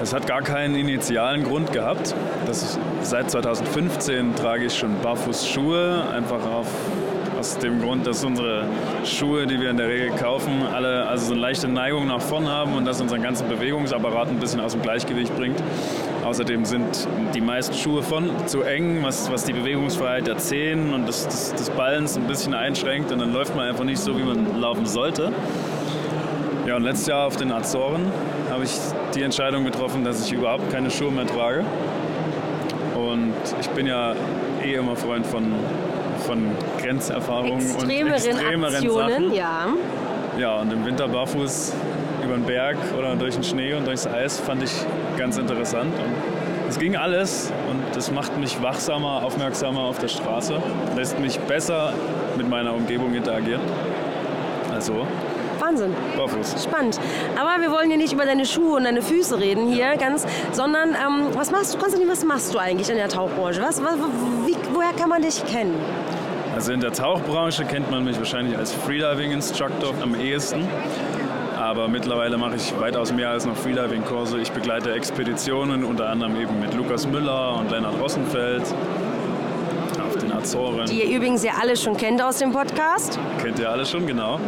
Das 0.00 0.14
hat 0.14 0.26
gar 0.26 0.40
keinen 0.40 0.74
initialen 0.74 1.44
Grund 1.44 1.70
gehabt. 1.70 2.14
Ist, 2.50 2.78
seit 3.02 3.30
2015 3.30 4.36
trage 4.36 4.64
ich 4.64 4.78
schon 4.78 4.98
Barfußschuhe, 5.02 6.02
einfach 6.14 6.46
auf, 6.46 6.68
aus 7.38 7.58
dem 7.58 7.80
Grund, 7.80 8.06
dass 8.06 8.24
unsere 8.24 8.64
Schuhe, 9.04 9.46
die 9.46 9.60
wir 9.60 9.70
in 9.70 9.76
der 9.76 9.88
Regel 9.88 10.10
kaufen, 10.10 10.62
alle 10.72 11.06
also 11.06 11.26
so 11.26 11.32
eine 11.32 11.40
leichte 11.40 11.68
Neigung 11.68 12.06
nach 12.06 12.20
vorn 12.20 12.48
haben 12.48 12.74
und 12.74 12.84
das 12.84 13.00
unseren 13.00 13.22
ganzen 13.22 13.48
Bewegungsapparat 13.48 14.28
ein 14.28 14.38
bisschen 14.38 14.60
aus 14.60 14.72
dem 14.72 14.82
Gleichgewicht 14.82 15.34
bringt. 15.36 15.62
Außerdem 16.24 16.64
sind 16.64 17.08
die 17.34 17.40
meisten 17.40 17.74
Schuhe 17.74 18.02
von 18.02 18.30
zu 18.46 18.62
eng, 18.62 19.02
was, 19.02 19.30
was 19.30 19.44
die 19.44 19.52
Bewegungsfreiheit 19.52 20.26
der 20.26 20.38
Zehen 20.38 20.92
und 20.92 21.06
des, 21.06 21.26
des, 21.26 21.54
des 21.54 21.70
Ballens 21.70 22.16
ein 22.16 22.26
bisschen 22.26 22.54
einschränkt 22.54 23.12
und 23.12 23.18
dann 23.20 23.32
läuft 23.32 23.54
man 23.54 23.66
einfach 23.66 23.84
nicht 23.84 24.00
so, 24.00 24.16
wie 24.18 24.24
man 24.24 24.60
laufen 24.60 24.86
sollte. 24.86 25.32
Ja, 26.66 26.76
und 26.76 26.82
letztes 26.82 27.06
Jahr 27.06 27.26
auf 27.26 27.36
den 27.36 27.52
Azoren 27.52 28.10
habe 28.50 28.64
ich 28.64 28.72
die 29.14 29.22
Entscheidung 29.22 29.64
getroffen, 29.64 30.04
dass 30.04 30.26
ich 30.26 30.32
überhaupt 30.32 30.70
keine 30.72 30.90
Schuhe 30.90 31.12
mehr 31.12 31.26
trage. 31.26 31.64
Und 32.96 33.34
bin 33.76 33.86
ja 33.86 34.14
eh 34.64 34.74
immer 34.74 34.96
Freund 34.96 35.26
von, 35.26 35.44
von 36.26 36.50
Grenzerfahrungen 36.80 37.60
Extremeren 37.60 38.06
und 38.06 38.26
extremeren 38.26 38.74
Aktionen, 38.74 39.10
Sachen. 39.10 39.34
ja. 39.34 39.66
Ja, 40.38 40.56
und 40.56 40.72
im 40.72 40.84
Winter 40.84 41.08
barfuß 41.08 41.72
über 42.24 42.34
den 42.34 42.44
Berg 42.44 42.76
oder 42.98 43.14
durch 43.16 43.34
den 43.34 43.44
Schnee 43.44 43.72
und 43.74 43.86
durchs 43.86 44.06
Eis 44.06 44.38
fand 44.40 44.62
ich 44.62 44.72
ganz 45.16 45.38
interessant. 45.38 45.94
Und 45.94 46.68
es 46.68 46.78
ging 46.78 46.96
alles 46.96 47.52
und 47.70 47.96
das 47.96 48.10
macht 48.10 48.36
mich 48.38 48.60
wachsamer, 48.60 49.22
aufmerksamer 49.24 49.80
auf 49.80 49.98
der 49.98 50.08
Straße, 50.08 50.60
lässt 50.96 51.18
mich 51.20 51.38
besser 51.40 51.92
mit 52.36 52.48
meiner 52.50 52.74
Umgebung 52.74 53.14
interagieren. 53.14 53.62
Also 54.74 55.06
Wahnsinn. 55.58 55.94
barfuß. 56.16 56.64
Spannend. 56.64 57.00
Aber 57.40 57.62
wir 57.62 57.70
wollen 57.70 57.88
hier 57.88 57.96
nicht 57.96 58.12
über 58.12 58.24
deine 58.26 58.44
Schuhe 58.44 58.76
und 58.76 58.84
deine 58.84 59.00
Füße 59.00 59.38
reden 59.38 59.72
hier, 59.72 59.96
ganz, 59.96 60.26
sondern 60.52 60.90
ähm, 60.90 61.28
was 61.32 61.50
machst 61.50 61.74
du, 61.74 61.78
Konstantin, 61.78 62.10
was 62.10 62.24
machst 62.24 62.52
du 62.52 62.58
eigentlich 62.58 62.90
in 62.90 62.96
der 62.96 63.08
Tauchbranche? 63.08 63.62
Was, 63.62 63.82
was, 63.82 63.94
wie, 64.44 64.56
woher 64.74 64.92
kann 64.92 65.08
man 65.08 65.22
dich 65.22 65.44
kennen? 65.46 65.74
Also 66.56 66.72
in 66.72 66.80
der 66.80 66.92
Tauchbranche 66.92 67.66
kennt 67.66 67.90
man 67.90 68.02
mich 68.02 68.16
wahrscheinlich 68.16 68.56
als 68.56 68.72
Freediving-Instructor 68.72 69.92
am 70.02 70.14
ehesten. 70.14 70.66
Aber 71.54 71.86
mittlerweile 71.86 72.38
mache 72.38 72.56
ich 72.56 72.72
weitaus 72.80 73.12
mehr 73.12 73.28
als 73.28 73.44
noch 73.44 73.56
Freediving-Kurse. 73.56 74.40
Ich 74.40 74.50
begleite 74.52 74.94
Expeditionen, 74.94 75.84
unter 75.84 76.08
anderem 76.08 76.34
eben 76.40 76.58
mit 76.58 76.72
Lukas 76.72 77.06
Müller 77.06 77.58
und 77.58 77.70
Lennart 77.70 78.00
Rossenfeld 78.00 78.62
auf 80.02 80.16
den 80.16 80.32
Azoren. 80.32 80.86
Die 80.86 81.02
ihr 81.02 81.18
übrigens 81.18 81.44
ja 81.44 81.52
alle 81.60 81.76
schon 81.76 81.94
kennt 81.94 82.22
aus 82.22 82.38
dem 82.38 82.52
Podcast. 82.52 83.18
Kennt 83.42 83.58
ihr 83.58 83.70
alle 83.70 83.84
schon, 83.84 84.06
genau. 84.06 84.40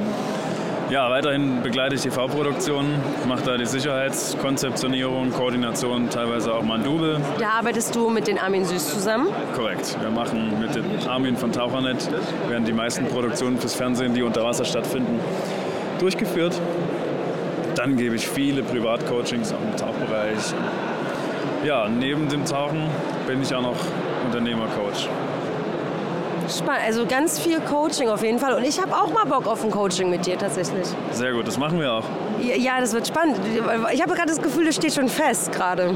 Ja, 0.91 1.11
weiterhin 1.11 1.63
begleite 1.63 1.97
ich 1.97 2.01
TV-Produktionen, 2.01 2.95
mache 3.27 3.43
da 3.43 3.57
die 3.59 3.67
Sicherheitskonzeptionierung, 3.67 5.31
Koordination, 5.33 6.09
teilweise 6.09 6.55
auch 6.55 6.63
mal 6.63 6.79
ein 6.79 6.85
Double. 6.85 7.21
Da 7.39 7.51
arbeitest 7.59 7.95
du 7.95 8.09
mit 8.09 8.27
den 8.27 8.39
Armin 8.39 8.65
Süß 8.65 8.95
zusammen. 8.95 9.29
Korrekt. 9.55 9.99
Wir 10.01 10.11
machen 10.11 10.59
mit 10.59 10.75
dem 10.75 10.87
Armin 11.07 11.37
von 11.37 11.53
Tauchernet, 11.53 12.09
werden 12.49 12.65
die 12.65 12.73
meisten 12.73 13.07
Produktionen 13.07 13.59
fürs 13.59 13.75
Fernsehen, 13.75 14.15
die 14.15 14.23
unter 14.23 14.43
Wasser 14.45 14.65
stattfinden, 14.65 15.21
durchgeführt. 15.99 16.59
Dann 17.75 17.99
gebe 17.99 18.17
ich 18.17 18.27
viele 18.27 18.63
Privatcoachings 18.63 19.53
auch 19.53 19.61
im 19.61 19.77
Tauchbereich. 19.77 20.55
Ja, 21.65 21.87
neben 21.87 22.31
dem 22.31 22.47
Tauchen 22.47 22.85
bin 23.27 23.43
ich 23.43 23.55
auch 23.55 23.61
noch 23.61 23.77
Unternehmercoach. 24.25 25.07
Spannend. 26.49 26.83
Also 26.85 27.07
ganz 27.07 27.39
viel 27.39 27.61
Coaching 27.61 28.09
auf 28.09 28.23
jeden 28.23 28.39
Fall. 28.39 28.55
Und 28.55 28.65
ich 28.65 28.81
habe 28.81 28.95
auch 28.95 29.13
mal 29.13 29.25
Bock 29.25 29.47
auf 29.47 29.63
ein 29.65 29.71
Coaching 29.71 30.11
mit 30.11 30.27
dir 30.27 30.39
tatsächlich. 30.39 30.87
Sehr 31.13 31.33
gut, 31.33 31.47
das 31.47 31.59
machen 31.59 31.79
wir 31.81 31.93
auch. 31.93 32.05
Ja, 32.41 32.55
Ja, 32.57 32.81
das 32.81 32.93
wird 32.93 33.07
spannend. 33.07 33.37
Ich 33.93 34.03
habe 34.03 34.15
gerade 34.15 34.29
das 34.29 34.41
Gefühl, 34.41 34.65
das 34.67 34.77
steht 34.77 34.95
schon 34.95 35.09
fest 35.09 35.53
gerade. 35.53 35.95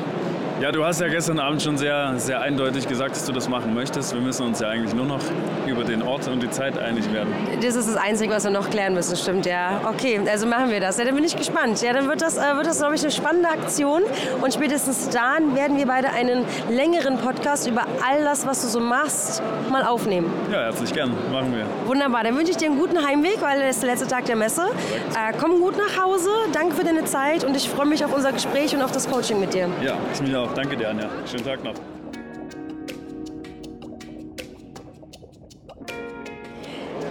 Ja, 0.63 0.71
du 0.71 0.85
hast 0.85 1.01
ja 1.01 1.09
gestern 1.09 1.41
Abend 1.41 1.61
schon 1.61 1.77
sehr, 1.77 2.15
sehr 2.19 2.41
eindeutig 2.41 2.87
gesagt, 2.87 3.17
dass 3.17 3.25
du 3.25 3.33
das 3.33 3.49
machen 3.49 3.75
möchtest. 3.75 4.15
Wir 4.15 4.21
müssen 4.21 4.47
uns 4.47 4.61
ja 4.61 4.69
eigentlich 4.69 4.95
nur 4.95 5.07
noch 5.07 5.19
über 5.67 5.83
den 5.83 6.03
Ort 6.03 6.29
und 6.29 6.41
die 6.41 6.51
Zeit 6.51 6.79
einig 6.79 7.13
werden. 7.13 7.35
Das 7.61 7.75
ist 7.75 7.89
das 7.89 7.97
Einzige, 7.97 8.33
was 8.33 8.45
wir 8.45 8.53
noch 8.53 8.71
klären 8.71 8.95
müssen, 8.95 9.17
stimmt, 9.17 9.45
ja. 9.45 9.81
Okay, 9.85 10.21
also 10.31 10.47
machen 10.47 10.71
wir 10.71 10.79
das. 10.79 10.99
Ja, 10.99 11.05
dann 11.05 11.17
bin 11.17 11.25
ich 11.25 11.35
gespannt. 11.35 11.83
Ja, 11.83 11.93
dann 11.93 12.07
wird 12.07 12.23
das, 12.23 12.39
äh, 12.39 12.55
wird 12.55 12.67
das 12.67 12.79
glaube 12.79 12.95
ich, 12.95 13.03
eine 13.03 13.11
spannende 13.11 13.49
Aktion. 13.49 14.03
Und 14.41 14.55
spätestens 14.55 15.09
dann 15.09 15.57
werden 15.57 15.79
wir 15.79 15.87
beide 15.87 16.11
einen 16.11 16.45
längeren 16.71 17.19
Podcast 17.19 17.67
über 17.67 17.83
all 18.09 18.23
das, 18.23 18.47
was 18.47 18.63
du 18.63 18.69
so 18.69 18.79
machst, 18.79 19.43
mal 19.69 19.83
aufnehmen. 19.85 20.31
Ja, 20.53 20.61
herzlich 20.61 20.95
gern. 20.95 21.11
Machen 21.33 21.57
wir. 21.57 21.67
Wunderbar, 21.89 22.23
dann 22.23 22.37
wünsche 22.37 22.53
ich 22.53 22.57
dir 22.57 22.67
einen 22.67 22.79
guten 22.79 23.05
Heimweg, 23.05 23.39
weil 23.41 23.59
das 23.59 23.71
ist 23.71 23.83
der 23.83 23.91
letzte 23.91 24.07
Tag 24.07 24.27
der 24.27 24.37
Messe. 24.37 24.63
Äh, 24.63 25.33
komm 25.41 25.59
gut 25.61 25.75
nach 25.77 26.05
Hause, 26.05 26.31
danke 26.53 26.77
für 26.77 26.85
deine 26.85 27.05
Zeit 27.05 27.43
und 27.43 27.57
ich 27.57 27.69
freue 27.69 27.87
mich 27.87 28.05
auf 28.05 28.15
unser 28.15 28.31
Gespräch 28.31 28.73
und 28.77 28.83
auf 28.83 28.93
das 28.93 29.11
Coaching 29.11 29.41
mit 29.41 29.55
dir. 29.55 29.69
Ja, 29.83 29.95
ich 30.15 30.23
mich 30.23 30.37
auch. 30.37 30.52
Danke 30.55 30.77
dir, 30.77 30.91
Anja. 30.91 31.09
Schönen 31.27 31.45
Tag 31.45 31.65
noch. 31.65 31.75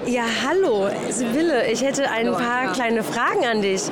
Ja, 0.05 0.23
hallo, 0.47 0.89
Sibylle, 1.09 1.67
ich 1.71 1.81
hätte 1.83 2.09
ein 2.09 2.25
Hallo, 2.27 2.37
paar 2.37 2.59
Anja. 2.61 2.71
kleine 2.73 3.03
Fragen 3.03 3.45
an 3.45 3.61
dich. 3.61 3.83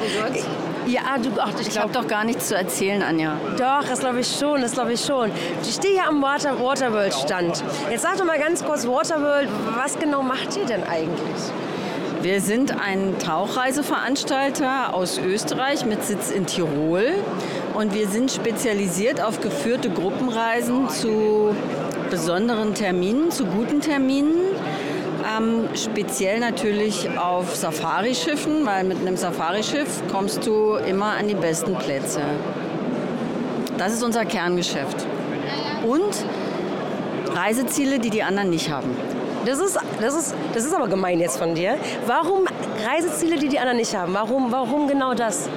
Ja, 0.88 1.18
du, 1.22 1.30
ach, 1.40 1.52
ich, 1.60 1.68
Ich 1.68 1.80
habe 1.80 1.92
doch 1.94 2.08
gar 2.08 2.24
nichts 2.24 2.48
zu 2.48 2.56
erzählen, 2.56 3.04
Anja. 3.04 3.38
Doch, 3.58 3.88
das 3.88 4.00
glaube 4.00 4.20
ich 4.22 4.28
schon, 4.40 4.62
das 4.62 4.72
glaube 4.74 4.94
ich 4.94 5.06
schon. 5.06 5.32
Ich 5.62 5.76
stehe 5.76 5.94
hier 5.94 6.08
am 6.08 6.22
Water, 6.22 6.60
Waterworld-Stand. 6.60 7.64
Jetzt 7.92 8.02
sag 8.02 8.18
doch 8.18 8.26
mal 8.26 8.40
ganz 8.40 8.64
kurz, 8.66 8.88
Waterworld, 8.88 9.50
was 9.76 9.98
genau 10.00 10.24
macht 10.24 10.58
ihr 10.58 10.66
denn 10.66 10.84
eigentlich? 10.84 11.20
Wir 12.22 12.42
sind 12.42 12.78
ein 12.78 13.18
Tauchreiseveranstalter 13.18 14.94
aus 14.94 15.18
Österreich 15.18 15.86
mit 15.86 16.04
Sitz 16.04 16.32
in 16.32 16.46
Tirol 16.46 17.14
und 17.74 17.94
wir 17.94 18.10
sind 18.10 18.30
spezialisiert 18.30 19.22
auf 19.22 19.40
geführte 19.40 19.90
Gruppenreisen 19.90 20.90
zu 20.90 21.56
besonderen 22.10 22.74
Terminen, 22.74 23.32
zu 23.32 23.46
guten 23.46 23.80
Terminen. 23.80 24.34
Ähm, 25.38 25.70
speziell 25.76 26.42
natürlich 26.42 27.08
auf 27.18 27.56
Safarischiffen, 27.56 28.66
weil 28.66 28.84
mit 28.84 29.00
einem 29.00 29.16
Safarischiff 29.16 30.02
kommst 30.12 30.46
du 30.46 30.76
immer 30.76 31.12
an 31.18 31.30
die 31.30 31.36
besten 31.36 31.76
Plätze. 31.76 32.20
Das 33.78 33.94
ist 33.94 34.04
unser 34.04 34.26
Kerngeschäft. 34.26 35.06
Und 35.86 36.26
Reiseziele, 37.34 38.00
die 38.00 38.10
die 38.10 38.24
anderen 38.24 38.50
nicht 38.50 38.70
haben. 38.70 38.90
Das 39.46 39.60
ist, 39.60 39.78
das, 40.02 40.16
ist, 40.16 40.36
das 40.54 40.66
ist 40.66 40.74
aber 40.74 40.88
gemein 40.88 41.20
jetzt 41.20 41.38
von 41.38 41.56
dir. 41.56 41.78
Warum 42.06 42.46
Reiseziele, 42.86 43.38
die 43.38 43.48
die 43.48 43.60
anderen 43.60 43.78
nicht 43.78 43.96
haben? 43.96 44.14
Warum, 44.14 44.52
warum 44.52 44.88
genau 44.88 45.14
das? 45.14 45.50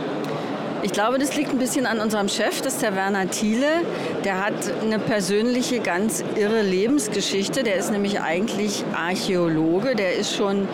Ich 0.85 0.91
glaube, 0.91 1.21
das 1.21 1.37
liegt 1.37 1.53
ein 1.53 1.59
bisschen 1.59 1.87
an 1.87 2.01
unserem 2.01 2.29
Chef, 2.29 2.61
das 2.61 2.75
ist 2.75 2.83
der 2.83 2.97
Werner 2.97 3.31
Thiele. 3.31 3.83
Der 4.25 4.45
hat 4.45 4.55
eine 4.83 4.99
persönliche, 4.99 5.79
ganz 5.79 6.25
irre 6.35 6.63
Lebensgeschichte. 6.63 7.63
Der 7.63 7.77
ist 7.77 7.93
nämlich 7.93 8.21
eigentlich 8.21 8.85
Archäologe. 8.93 9.95
Der 9.95 10.17
ist 10.17 10.35
schon 10.35 10.67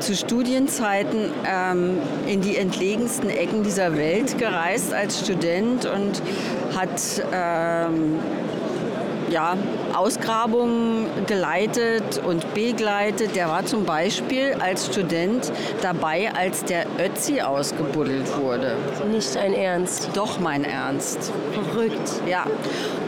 zu 0.00 0.14
Studienzeiten 0.14 1.32
ähm, 1.46 1.98
in 2.26 2.42
die 2.42 2.58
entlegensten 2.58 3.30
Ecken 3.30 3.62
dieser 3.62 3.96
Welt 3.96 4.36
gereist 4.36 4.92
als 4.92 5.20
Student 5.20 5.86
und 5.86 6.20
hat 6.76 7.00
ähm, 7.32 8.18
ja, 9.34 9.56
Ausgrabungen 9.94 11.08
geleitet 11.26 12.22
und 12.24 12.54
begleitet. 12.54 13.34
Der 13.34 13.48
war 13.48 13.66
zum 13.66 13.84
Beispiel 13.84 14.54
als 14.60 14.86
Student 14.86 15.52
dabei, 15.82 16.32
als 16.34 16.64
der 16.64 16.86
Ötzi 16.98 17.40
ausgebuddelt 17.40 18.38
wurde. 18.38 18.76
Nicht 19.10 19.36
ein 19.36 19.52
Ernst. 19.52 20.10
Doch 20.14 20.38
mein 20.38 20.64
Ernst. 20.64 21.32
Verrückt. 21.52 22.12
Ja. 22.28 22.46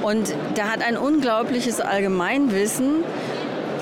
Und 0.02 0.34
der 0.56 0.70
hat 0.70 0.82
ein 0.82 0.96
unglaubliches 0.96 1.80
Allgemeinwissen. 1.80 3.04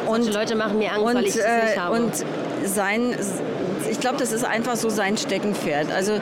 Und 0.06 0.32
Leute 0.32 0.54
machen 0.54 0.78
mir 0.78 0.92
Angst, 0.92 1.06
und, 1.06 1.14
weil 1.14 1.24
ich 1.24 1.34
das 1.34 1.44
nicht 1.46 1.76
äh, 1.76 1.78
habe. 1.78 1.96
Und 1.96 2.12
sein, 2.66 3.16
ich 3.90 4.00
glaube, 4.00 4.18
das 4.18 4.32
ist 4.32 4.44
einfach 4.44 4.76
so 4.76 4.90
sein 4.90 5.16
Steckenpferd. 5.16 5.90
Also 5.90 6.20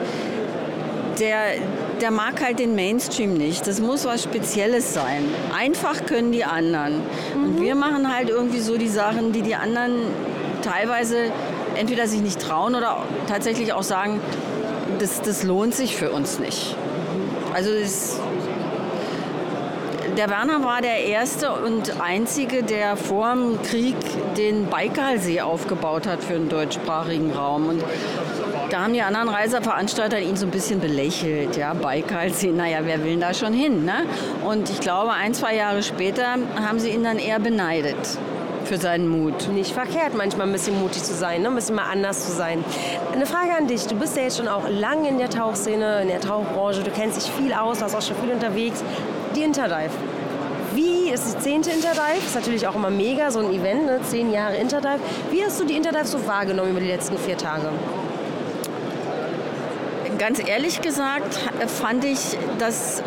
der, 1.19 1.55
der 2.03 2.11
mag 2.11 2.43
halt 2.43 2.59
den 2.59 2.75
Mainstream 2.75 3.33
nicht. 3.35 3.65
Das 3.65 3.79
muss 3.79 4.03
was 4.03 4.23
Spezielles 4.23 4.93
sein. 4.93 5.23
Einfach 5.57 6.05
können 6.05 6.33
die 6.33 6.43
anderen. 6.43 7.01
Und 7.33 7.61
wir 7.61 7.75
machen 7.75 8.13
halt 8.13 8.27
irgendwie 8.27 8.59
so 8.59 8.77
die 8.77 8.89
Sachen, 8.89 9.31
die 9.31 9.41
die 9.41 9.55
anderen 9.55 9.93
teilweise 10.61 11.31
entweder 11.75 12.05
sich 12.09 12.19
nicht 12.19 12.41
trauen 12.41 12.75
oder 12.75 13.05
tatsächlich 13.29 13.71
auch 13.71 13.83
sagen, 13.83 14.19
das, 14.99 15.21
das 15.21 15.43
lohnt 15.43 15.75
sich 15.75 15.95
für 15.95 16.11
uns 16.11 16.39
nicht. 16.39 16.75
Also 17.53 17.69
das, 17.71 18.19
der 20.17 20.29
Werner 20.29 20.61
war 20.61 20.81
der 20.81 21.05
erste 21.05 21.53
und 21.53 22.01
einzige, 22.01 22.63
der 22.63 22.97
vor 22.97 23.33
dem 23.33 23.61
Krieg 23.63 23.95
den 24.35 24.65
Baikalsee 24.65 25.39
aufgebaut 25.39 26.05
hat 26.05 26.21
für 26.21 26.33
den 26.33 26.49
deutschsprachigen 26.49 27.31
Raum. 27.31 27.69
Und 27.69 27.81
da 28.73 28.81
haben 28.81 28.93
die 28.93 29.03
anderen 29.03 29.29
Reiseveranstalter 29.29 30.19
ihn 30.19 30.35
so 30.35 30.47
ein 30.47 30.51
bisschen 30.51 30.79
belächelt. 30.79 31.57
Ja, 31.57 31.75
Baikalsee, 31.75 32.51
naja, 32.51 32.79
wer 32.81 33.03
will 33.03 33.19
da 33.19 33.31
schon 33.31 33.53
hin? 33.53 33.85
Ne? 33.85 34.05
Und 34.43 34.67
ich 34.71 34.79
glaube, 34.79 35.11
ein, 35.11 35.35
zwei 35.35 35.55
Jahre 35.55 35.83
später 35.83 36.37
haben 36.59 36.79
sie 36.79 36.89
ihn 36.89 37.03
dann 37.03 37.19
eher 37.19 37.39
beneidet 37.39 38.17
für 38.65 38.77
seinen 38.77 39.07
Mut. 39.07 39.47
Nicht 39.49 39.73
verkehrt, 39.73 40.15
manchmal 40.15 40.47
ein 40.47 40.53
bisschen 40.53 40.79
mutig 40.79 41.03
zu 41.03 41.13
sein, 41.13 41.43
ne? 41.43 41.49
ein 41.49 41.55
bisschen 41.55 41.75
mal 41.75 41.91
anders 41.91 42.25
zu 42.25 42.31
sein. 42.31 42.65
Eine 43.13 43.27
Frage 43.27 43.53
an 43.55 43.67
dich. 43.67 43.85
Du 43.85 43.95
bist 43.95 44.17
ja 44.17 44.23
jetzt 44.23 44.37
schon 44.37 44.47
auch 44.47 44.67
lange 44.67 45.07
in 45.07 45.19
der 45.19 45.29
Tauchszene, 45.29 46.01
in 46.01 46.07
der 46.07 46.21
Tauchbranche. 46.21 46.81
Du 46.81 46.89
kennst 46.89 47.17
dich 47.17 47.31
viel 47.31 47.53
aus, 47.53 47.79
warst 47.79 47.95
auch 47.95 48.01
schon 48.01 48.17
viel 48.17 48.31
unterwegs. 48.31 48.83
Die 49.35 49.43
Interdive. 49.43 49.91
Wie, 50.73 51.11
ist 51.11 51.35
die 51.35 51.39
zehnte 51.43 51.69
Interdive, 51.69 52.25
ist 52.25 52.33
natürlich 52.33 52.65
auch 52.67 52.73
immer 52.73 52.89
mega, 52.89 53.29
so 53.29 53.37
ein 53.37 53.53
Event, 53.53 53.85
ne? 53.85 53.99
zehn 54.01 54.33
Jahre 54.33 54.55
Interdive. 54.55 54.97
Wie 55.29 55.45
hast 55.45 55.59
du 55.59 55.65
die 55.65 55.75
Interdive 55.75 56.07
so 56.07 56.25
wahrgenommen 56.25 56.71
über 56.71 56.79
die 56.79 56.87
letzten 56.87 57.19
vier 57.19 57.37
Tage? 57.37 57.69
Ganz 60.17 60.39
ehrlich 60.45 60.81
gesagt 60.81 61.39
fand 61.67 62.05
ich, 62.05 62.37
dass, 62.59 63.01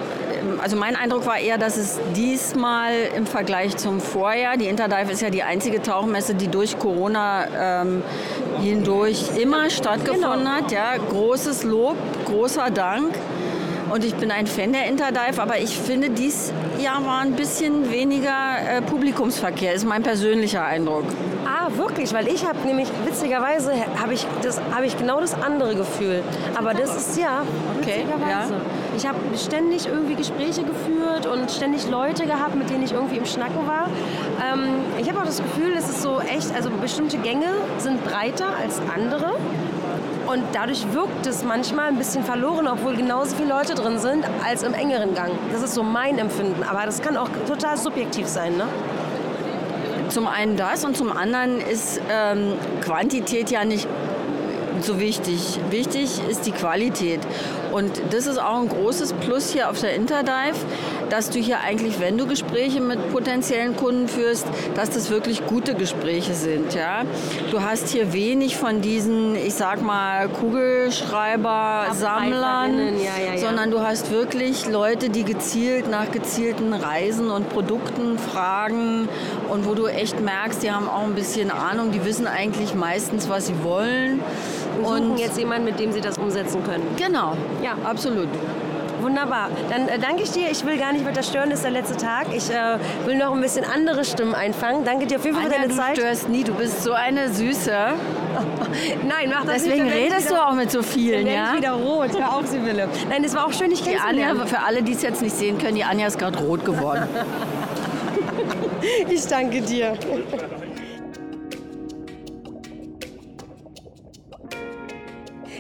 also 0.63 0.77
mein 0.77 0.97
Eindruck 0.97 1.27
war 1.27 1.39
eher, 1.39 1.59
dass 1.59 1.77
es 1.77 1.99
diesmal 2.15 2.93
im 3.17 3.27
Vergleich 3.27 3.77
zum 3.77 4.01
Vorjahr, 4.01 4.57
die 4.57 4.67
Interdive 4.67 5.13
ist 5.13 5.23
ja 5.23 5.31
die 5.31 5.43
einzige 5.43 5.83
Tauchmesse, 5.83 6.35
die 6.35 6.49
durch 6.49 6.79
Corona 6.79 7.83
ähm, 7.83 8.03
hindurch 8.61 9.37
immer 9.41 9.71
stattgefunden 9.71 10.53
hat. 10.53 10.73
Ja, 10.73 10.97
großes 10.97 11.65
Lob, 11.65 11.97
großer 12.27 12.71
Dank. 12.71 13.15
Und 13.91 14.05
ich 14.05 14.15
bin 14.17 14.33
ein 14.33 14.47
Fan 14.49 14.73
der 14.73 14.87
Interdive, 14.87 15.41
aber 15.41 15.59
ich 15.59 15.79
finde, 15.79 16.11
dies 16.11 16.53
Jahr 16.79 17.07
war 17.07 17.21
ein 17.21 17.33
bisschen 17.33 17.93
weniger 17.93 18.57
äh, 18.69 18.83
Publikumsverkehr, 18.83 19.75
ist 19.75 19.85
mein 19.85 20.03
persönlicher 20.03 20.65
Eindruck. 20.65 21.05
Ah, 21.67 21.77
wirklich? 21.79 22.13
Weil 22.15 22.29
ich 22.29 22.47
habe 22.47 22.59
nämlich, 22.65 22.89
witzigerweise, 23.05 23.73
habe 24.01 24.15
ich, 24.15 24.27
das- 24.43 24.61
habe 24.73 24.87
ich 24.87 24.97
genau 24.97 25.21
das 25.21 25.35
andere 25.43 25.75
Gefühl. 25.75 26.23
Aber 26.57 26.75
das 26.75 26.97
ist, 26.97 27.19
ja, 27.19 27.43
Okay, 27.81 28.05
witzigerweise. 28.07 28.55
Ich 28.97 29.07
habe 29.07 29.19
ständig 29.37 29.87
irgendwie 29.87 30.15
Gespräche 30.15 30.63
geführt 30.63 31.27
und 31.27 31.51
ständig 31.51 31.89
Leute 31.91 32.25
gehabt, 32.27 32.55
mit 32.55 32.71
denen 32.71 32.85
ich 32.85 32.93
irgendwie 32.93 33.17
im 33.17 33.27
Schnacken 33.27 33.67
war. 33.67 33.89
Ähm, 34.43 34.69
ich 34.99 35.09
habe 35.09 35.21
auch 35.21 35.25
das 35.25 35.39
Gefühl, 35.39 35.73
es 35.77 35.89
ist 35.89 36.03
so 36.03 36.21
echt, 36.21 36.55
also 36.55 36.71
bestimmte 36.71 37.19
Gänge 37.19 37.47
sind 37.79 38.03
breiter 38.05 38.47
als 38.63 38.81
andere. 38.95 39.35
Und 40.27 40.43
dadurch 40.53 40.85
wirkt 40.93 41.27
es 41.27 41.45
manchmal 41.45 41.87
ein 41.89 41.97
bisschen 41.99 42.25
verloren, 42.25 42.67
obwohl 42.67 42.97
genauso 42.97 43.37
viele 43.37 43.51
Leute 43.51 43.75
drin 43.75 43.99
sind, 43.99 44.25
als 44.45 44.63
im 44.65 44.75
engeren 44.75 45.15
Gang. 45.15 45.31
Das 45.53 45.63
ist 45.63 45.75
so 45.75 45.83
mein 45.85 46.19
Empfinden. 46.19 46.65
Aber 46.69 46.85
das 46.85 47.01
kann 47.01 47.17
auch 47.17 47.29
total 47.47 47.77
subjektiv 47.77 48.27
sein, 48.27 48.57
ne? 48.57 48.65
Zum 50.09 50.27
einen 50.27 50.57
das 50.57 50.85
und 50.85 50.97
zum 50.97 51.13
anderen 51.13 51.61
ist 51.61 52.01
ähm, 52.11 52.55
Quantität 52.81 53.51
ja 53.51 53.65
nicht 53.65 53.89
so 54.87 55.01
wichtig. 55.01 55.59
Wichtig 55.71 56.21
ist 56.29 56.47
die 56.47 56.53
Qualität. 56.53 57.21
Und 57.73 58.01
das 58.11 58.27
ist 58.27 58.39
auch 58.39 58.61
ein 58.61 58.69
großes 58.69 59.15
Plus 59.15 59.53
hier 59.53 59.69
auf 59.69 59.81
der 59.81 59.95
Interdive, 59.95 60.57
dass 61.11 61.31
du 61.31 61.39
hier 61.39 61.61
eigentlich, 61.61 62.01
wenn 62.01 62.17
du 62.17 62.27
Gespräche 62.27 62.81
mit 62.81 63.13
potenziellen 63.13 63.77
Kunden 63.77 64.09
führst, 64.09 64.47
dass 64.75 64.91
das 64.91 65.11
wirklich 65.11 65.47
gute 65.47 65.75
Gespräche 65.75 66.35
sind. 66.35 66.75
Ja? 66.75 67.03
Du 67.51 67.63
hast 67.63 67.89
hier 67.89 68.13
wenig 68.13 68.57
von 68.57 68.81
diesen, 68.81 69.37
ich 69.37 69.55
sag 69.55 69.83
mal, 69.83 70.29
Kugelschreiber-Sammlern, 70.29 72.99
ja, 72.99 73.35
ja. 73.35 73.39
sondern 73.39 73.71
du 73.71 73.81
hast 73.81 74.11
wirklich 74.11 74.67
Leute, 74.67 75.11
die 75.11 75.25
gezielt 75.25 75.91
nach 75.91 76.11
gezielten 76.11 76.73
Reisen 76.73 77.31
und 77.31 77.51
Produkten 77.51 78.19
fragen 78.19 79.09
und 79.51 79.67
wo 79.67 79.75
du 79.75 79.87
echt 79.87 80.21
merkst, 80.21 80.63
die 80.63 80.73
haben 80.73 80.89
auch 80.89 81.05
ein 81.05 81.15
bisschen 81.15 81.51
Ahnung, 81.51 81.93
die 81.93 82.05
wissen 82.05 82.27
eigentlich 82.27 82.75
meistens, 82.75 83.29
was 83.29 83.47
sie 83.47 83.63
wollen. 83.63 84.21
Und 84.85 84.99
suchen 85.03 85.19
jetzt 85.19 85.39
jemanden, 85.39 85.65
mit 85.65 85.79
dem 85.81 85.93
sie 85.93 86.01
das 86.01 86.19
umsetzen 86.19 86.63
können. 86.65 86.85
Genau, 86.97 87.35
ja, 87.63 87.73
absolut. 87.85 88.29
Wunderbar. 89.01 89.51
Dann 89.69 89.89
äh, 89.89 89.99
danke 89.99 90.23
ich 90.23 90.31
dir. 90.31 90.51
Ich 90.51 90.65
will 90.65 90.79
gar 90.79 90.93
nicht 90.93 91.05
weiter 91.05 91.23
stören, 91.23 91.51
das 91.51 91.59
ist 91.59 91.65
der 91.65 91.71
letzte 91.71 91.97
Tag. 91.99 92.27
Ich 92.35 92.51
äh, 92.51 92.79
will 93.05 93.17
noch 93.19 93.35
ein 93.35 93.41
bisschen 93.43 93.65
andere 93.65 94.05
Stimmen 94.07 94.35
einfangen. 94.35 94.85
Danke 94.85 95.07
dir 95.07 95.19
auf 95.19 95.25
jeden 95.25 95.37
Fall 95.37 95.51
für 95.51 95.55
Anja, 95.55 95.69
deine 95.69 95.75
du 95.75 95.79
Zeit. 95.81 95.97
störst 95.99 96.29
nie, 96.31 96.45
du 96.45 96.55
bist 96.55 96.83
so 96.83 96.93
eine 96.93 97.29
Süße. 97.33 97.71
Nein, 99.07 99.31
mach 99.31 99.45
das 99.45 99.65
Deswegen 99.65 99.85
nicht. 99.85 99.97
ich 99.97 100.05
redest 100.05 100.31
du 100.31 100.35
wieder- 100.35 100.49
auch 100.49 100.55
mit 100.55 100.71
so 100.71 100.83
vielen, 100.83 101.27
ja? 101.27 101.51
ich 101.53 101.59
wieder 101.59 101.73
rot. 101.73 102.11
Hör 102.19 102.37
auf, 102.37 102.47
Sibylle. 102.47 102.89
Nein, 103.11 103.23
es 103.23 103.35
war 103.35 103.47
auch 103.47 103.53
schön, 103.53 103.69
dich 103.71 103.83
Die 103.83 103.97
Anja, 103.97 104.35
für 104.47 104.61
alle, 104.61 104.83
die 104.83 104.93
es 104.93 105.03
jetzt 105.03 105.21
nicht 105.23 105.37
sehen 105.37 105.59
können, 105.59 105.75
die 105.75 105.85
Anja 105.85 106.07
ist 106.07 106.19
gerade 106.19 106.39
rot 106.39 106.65
geworden. 106.65 107.07
ich 109.11 109.27
danke 109.27 109.61
dir. 109.61 109.93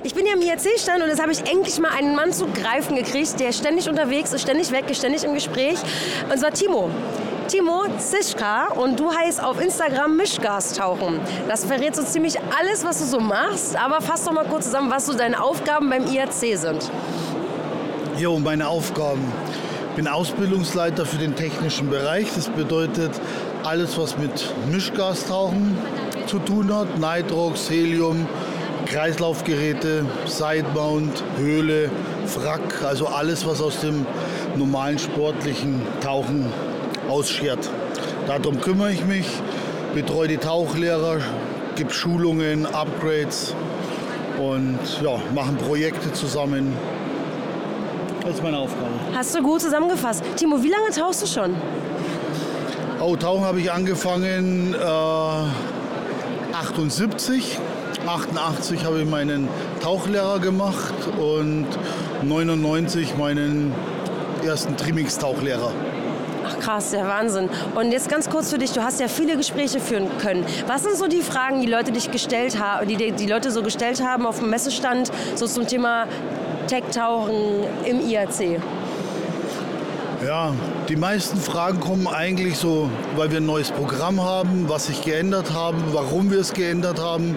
Ich 0.06 0.14
bin 0.14 0.24
ja 0.24 0.34
im 0.34 0.40
IRC-Stand 0.40 1.02
und 1.02 1.08
jetzt 1.08 1.20
habe 1.20 1.32
ich 1.32 1.40
endlich 1.50 1.80
mal 1.80 1.90
einen 1.90 2.14
Mann 2.14 2.32
zu 2.32 2.46
greifen 2.46 2.94
gekriegt, 2.94 3.40
der 3.40 3.50
ständig 3.50 3.88
unterwegs 3.88 4.32
ist, 4.32 4.42
ständig 4.42 4.70
weg, 4.70 4.88
ist 4.88 4.98
ständig 4.98 5.24
im 5.24 5.34
Gespräch. 5.34 5.78
Und 6.30 6.38
zwar 6.38 6.52
Timo. 6.52 6.90
Timo 7.48 7.82
Zischka 7.98 8.68
und 8.68 9.00
du 9.00 9.12
heißt 9.12 9.42
auf 9.42 9.60
Instagram 9.60 10.16
Mischgas 10.16 10.74
tauchen. 10.74 11.18
Das 11.48 11.64
verrät 11.64 11.96
so 11.96 12.04
ziemlich 12.04 12.36
alles, 12.56 12.84
was 12.84 13.00
du 13.00 13.04
so 13.04 13.18
machst. 13.18 13.74
Aber 13.74 14.00
fass 14.00 14.22
doch 14.22 14.30
mal 14.30 14.44
kurz 14.44 14.66
zusammen, 14.66 14.92
was 14.92 15.06
so 15.06 15.12
deine 15.12 15.42
Aufgaben 15.42 15.90
beim 15.90 16.06
IRC 16.06 16.56
sind. 16.56 16.88
Jo, 18.16 18.38
meine 18.38 18.68
Aufgaben. 18.68 19.24
Ich 19.90 19.96
bin 19.96 20.06
Ausbildungsleiter 20.06 21.04
für 21.04 21.16
den 21.16 21.34
technischen 21.34 21.90
Bereich. 21.90 22.28
Das 22.32 22.48
bedeutet 22.48 23.10
alles, 23.64 23.98
was 23.98 24.16
mit 24.16 24.54
Mischgastauchen 24.70 25.76
zu 26.28 26.38
tun 26.38 26.72
hat. 26.72 26.96
Nitrox, 26.96 27.68
Helium, 27.70 28.28
Kreislaufgeräte, 28.86 30.06
Sidemount, 30.26 31.22
Höhle, 31.36 31.90
Wrack. 32.36 32.82
Also 32.84 33.06
alles, 33.06 33.46
was 33.46 33.60
aus 33.60 33.80
dem 33.80 34.06
normalen 34.56 34.98
sportlichen 34.98 35.82
Tauchen 36.00 36.46
ausschert. 37.08 37.68
Darum 38.26 38.60
kümmere 38.60 38.92
ich 38.92 39.04
mich, 39.04 39.26
betreue 39.94 40.28
die 40.28 40.38
Tauchlehrer, 40.38 41.18
gebe 41.76 41.92
Schulungen, 41.92 42.66
Upgrades 42.66 43.54
und 44.38 44.78
ja, 45.02 45.20
machen 45.34 45.56
Projekte 45.56 46.12
zusammen. 46.12 46.72
Das 48.22 48.34
ist 48.34 48.42
meine 48.42 48.58
Aufgabe. 48.58 48.90
Hast 49.14 49.34
du 49.34 49.42
gut 49.42 49.60
zusammengefasst. 49.60 50.24
Timo, 50.36 50.62
wie 50.62 50.70
lange 50.70 50.90
tauchst 50.90 51.22
du 51.22 51.26
schon? 51.26 51.54
Oh, 53.00 53.14
Tauchen 53.14 53.44
habe 53.44 53.60
ich 53.60 53.70
angefangen 53.70 54.74
äh, 54.74 54.78
78. 56.56 57.58
88 58.08 58.84
habe 58.84 59.00
ich 59.00 59.08
meinen 59.08 59.48
Tauchlehrer 59.82 60.38
gemacht 60.38 60.94
und 61.18 61.66
99 62.22 63.16
meinen 63.16 63.72
ersten 64.44 64.76
Trimix-Tauchlehrer. 64.76 65.72
Ach 66.48 66.58
krass, 66.60 66.90
der 66.92 67.06
Wahnsinn. 67.06 67.48
Und 67.74 67.90
jetzt 67.90 68.08
ganz 68.08 68.30
kurz 68.30 68.50
für 68.50 68.58
dich, 68.58 68.72
du 68.72 68.82
hast 68.82 69.00
ja 69.00 69.08
viele 69.08 69.36
Gespräche 69.36 69.80
führen 69.80 70.08
können. 70.18 70.44
Was 70.66 70.84
sind 70.84 70.96
so 70.96 71.08
die 71.08 71.22
Fragen, 71.22 71.60
die 71.60 71.66
Leute 71.66 71.92
dich 71.92 72.10
gestellt 72.10 72.58
haben, 72.60 72.86
die 72.86 72.96
die 72.96 73.12
die 73.12 73.26
Leute 73.26 73.50
so 73.50 73.62
gestellt 73.62 74.02
haben 74.02 74.26
auf 74.26 74.38
dem 74.38 74.50
Messestand, 74.50 75.10
so 75.34 75.46
zum 75.46 75.66
Thema 75.66 76.06
Tech-Tauchen 76.68 77.64
im 77.84 78.08
IAC? 78.08 78.60
Ja, 80.24 80.52
die 80.88 80.96
meisten 80.96 81.38
Fragen 81.38 81.78
kommen 81.78 82.06
eigentlich 82.08 82.56
so, 82.56 82.90
weil 83.16 83.30
wir 83.30 83.38
ein 83.38 83.46
neues 83.46 83.70
Programm 83.70 84.22
haben, 84.22 84.68
was 84.68 84.86
sich 84.86 85.02
geändert 85.02 85.52
haben, 85.52 85.84
warum 85.92 86.30
wir 86.30 86.40
es 86.40 86.52
geändert 86.52 87.00
haben, 87.00 87.36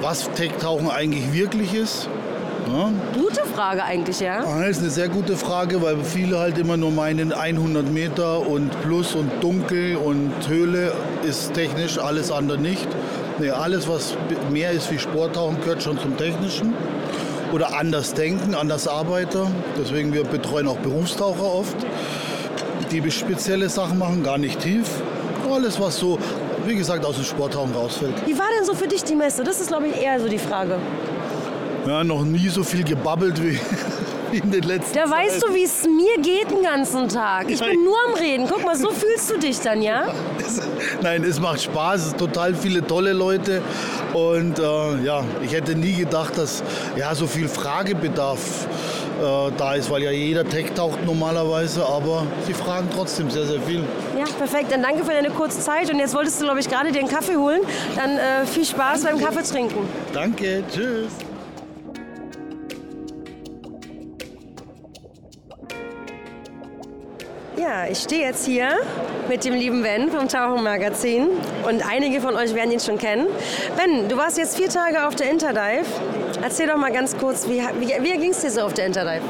was 0.00 0.30
Tech-Tauchen 0.32 0.90
eigentlich 0.90 1.32
wirklich 1.32 1.74
ist. 1.74 2.08
Ja. 2.72 2.90
Gute 3.14 3.44
Frage 3.46 3.82
eigentlich, 3.82 4.20
ja? 4.20 4.42
Das 4.42 4.70
ist 4.70 4.80
eine 4.80 4.90
sehr 4.90 5.08
gute 5.08 5.36
Frage, 5.36 5.80
weil 5.80 5.96
viele 6.04 6.38
halt 6.38 6.58
immer 6.58 6.76
nur 6.76 6.90
meinen 6.90 7.32
100 7.32 7.90
Meter 7.90 8.46
und 8.46 8.70
Plus 8.82 9.14
und 9.14 9.30
Dunkel 9.42 9.96
und 9.96 10.32
Höhle 10.48 10.92
ist 11.26 11.54
technisch, 11.54 11.98
alles 11.98 12.30
andere 12.30 12.58
nicht. 12.58 12.86
Nee, 13.38 13.50
alles, 13.50 13.88
was 13.88 14.16
mehr 14.50 14.72
ist 14.72 14.90
wie 14.90 14.98
Sporttauchen, 14.98 15.60
gehört 15.60 15.82
schon 15.82 15.98
zum 15.98 16.16
Technischen. 16.16 16.74
Oder 17.52 17.78
anders 17.78 18.12
denken, 18.12 18.54
anders 18.54 18.86
arbeiten. 18.86 19.46
Deswegen 19.80 20.12
wir 20.12 20.24
betreuen 20.24 20.68
auch 20.68 20.78
Berufstaucher 20.78 21.44
oft, 21.44 21.76
die 22.90 23.10
spezielle 23.10 23.68
Sachen 23.70 23.98
machen, 23.98 24.22
gar 24.22 24.36
nicht 24.36 24.60
tief. 24.60 24.86
Alles, 25.50 25.80
was 25.80 25.96
so, 25.96 26.18
wie 26.68 26.76
gesagt, 26.76 27.04
aus 27.04 27.16
dem 27.16 27.24
Sporttauchen 27.24 27.74
rausfällt. 27.74 28.14
Wie 28.26 28.38
war 28.38 28.46
denn 28.56 28.64
so 28.64 28.74
für 28.74 28.86
dich 28.86 29.02
die 29.02 29.16
Messe? 29.16 29.42
Das 29.42 29.60
ist, 29.60 29.68
glaube 29.68 29.88
ich, 29.88 30.00
eher 30.00 30.20
so 30.20 30.28
die 30.28 30.38
Frage. 30.38 30.76
Ja, 31.86 32.04
noch 32.04 32.24
nie 32.24 32.48
so 32.48 32.62
viel 32.62 32.84
gebabbelt 32.84 33.42
wie 33.42 33.58
in 34.36 34.50
den 34.50 34.62
letzten 34.64 34.94
Da 34.94 35.08
weißt 35.08 35.42
du, 35.42 35.54
wie 35.54 35.64
es 35.64 35.84
mir 35.84 36.22
geht 36.22 36.50
den 36.50 36.62
ganzen 36.62 37.08
Tag. 37.08 37.50
Ich 37.50 37.60
bin 37.60 37.82
nur 37.82 37.96
am 38.06 38.14
Reden. 38.14 38.46
Guck 38.46 38.62
mal, 38.64 38.76
so 38.76 38.90
fühlst 38.90 39.30
du 39.30 39.38
dich 39.38 39.58
dann, 39.60 39.80
ja? 39.80 40.12
Nein, 41.02 41.24
es 41.24 41.40
macht 41.40 41.62
Spaß, 41.62 42.00
es 42.00 42.08
sind 42.10 42.18
total 42.18 42.54
viele 42.54 42.86
tolle 42.86 43.14
Leute 43.14 43.62
und 44.12 44.58
äh, 44.58 44.62
ja, 45.04 45.24
ich 45.42 45.52
hätte 45.52 45.74
nie 45.74 45.94
gedacht, 45.94 46.36
dass 46.36 46.62
ja, 46.96 47.14
so 47.14 47.26
viel 47.26 47.48
Fragebedarf 47.48 48.66
äh, 49.18 49.50
da 49.56 49.74
ist, 49.74 49.90
weil 49.90 50.02
ja 50.02 50.10
jeder 50.10 50.44
Tech 50.48 50.66
taucht 50.74 51.04
normalerweise, 51.04 51.84
aber 51.84 52.26
sie 52.46 52.54
fragen 52.54 52.88
trotzdem 52.94 53.30
sehr, 53.30 53.46
sehr 53.46 53.60
viel. 53.60 53.82
Ja, 54.18 54.24
perfekt. 54.38 54.72
Dann 54.72 54.82
danke 54.82 55.04
für 55.04 55.12
deine 55.12 55.30
kurze 55.30 55.60
Zeit. 55.60 55.90
Und 55.92 55.98
jetzt 55.98 56.14
wolltest 56.14 56.40
du, 56.40 56.44
glaube 56.44 56.60
ich, 56.60 56.68
gerade 56.68 56.92
dir 56.92 57.00
einen 57.00 57.08
Kaffee 57.08 57.36
holen. 57.36 57.60
Dann 57.96 58.10
äh, 58.18 58.46
viel 58.46 58.64
Spaß 58.64 59.04
beim 59.04 59.18
Kaffee 59.18 59.42
trinken. 59.42 59.88
Danke, 60.12 60.62
tschüss. 60.72 61.27
Ja, 67.68 67.84
ich 67.86 67.98
stehe 67.98 68.22
jetzt 68.22 68.46
hier 68.46 68.70
mit 69.28 69.44
dem 69.44 69.52
lieben 69.52 69.82
Ben 69.82 70.10
vom 70.10 70.26
Tauchen 70.26 70.64
Magazin 70.64 71.28
und 71.68 71.86
einige 71.86 72.22
von 72.22 72.34
euch 72.34 72.54
werden 72.54 72.70
ihn 72.70 72.80
schon 72.80 72.96
kennen. 72.96 73.26
Ben, 73.76 74.08
du 74.08 74.16
warst 74.16 74.38
jetzt 74.38 74.56
vier 74.56 74.70
Tage 74.70 75.06
auf 75.06 75.16
der 75.16 75.30
Interdive. 75.30 75.84
Erzähl 76.42 76.66
doch 76.66 76.78
mal 76.78 76.90
ganz 76.90 77.14
kurz, 77.14 77.46
wie, 77.46 77.60
wie, 77.78 77.88
wie 78.02 78.18
ging 78.18 78.30
es 78.30 78.40
dir 78.40 78.50
so 78.50 78.62
auf 78.62 78.72
der 78.72 78.86
Interdive? 78.86 79.20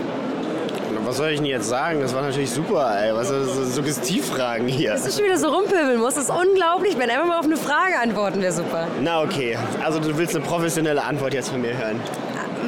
Was 1.04 1.16
soll 1.16 1.30
ich 1.30 1.38
denn 1.38 1.46
jetzt 1.46 1.68
sagen? 1.68 2.00
Das 2.00 2.14
war 2.14 2.22
natürlich 2.22 2.52
super, 2.52 2.96
ey. 3.02 3.12
Was 3.12 3.26
sind 3.26 3.44
so 3.44 3.64
Suggestivfragen 3.64 4.68
hier? 4.68 4.92
Dass 4.92 5.02
du 5.02 5.10
schon 5.10 5.24
wieder 5.24 5.38
so 5.38 5.48
rumpöbeln 5.48 5.98
musst, 5.98 6.16
ist 6.16 6.30
unglaublich. 6.30 6.96
Ben, 6.96 7.10
einfach 7.10 7.26
mal 7.26 7.40
auf 7.40 7.46
eine 7.46 7.56
Frage 7.56 7.98
antworten 8.00 8.40
wäre 8.40 8.52
super. 8.52 8.86
Na 9.02 9.20
okay, 9.20 9.58
also 9.82 9.98
du 9.98 10.16
willst 10.16 10.36
eine 10.36 10.44
professionelle 10.44 11.02
Antwort 11.02 11.34
jetzt 11.34 11.48
von 11.48 11.60
mir 11.60 11.76
hören. 11.76 12.00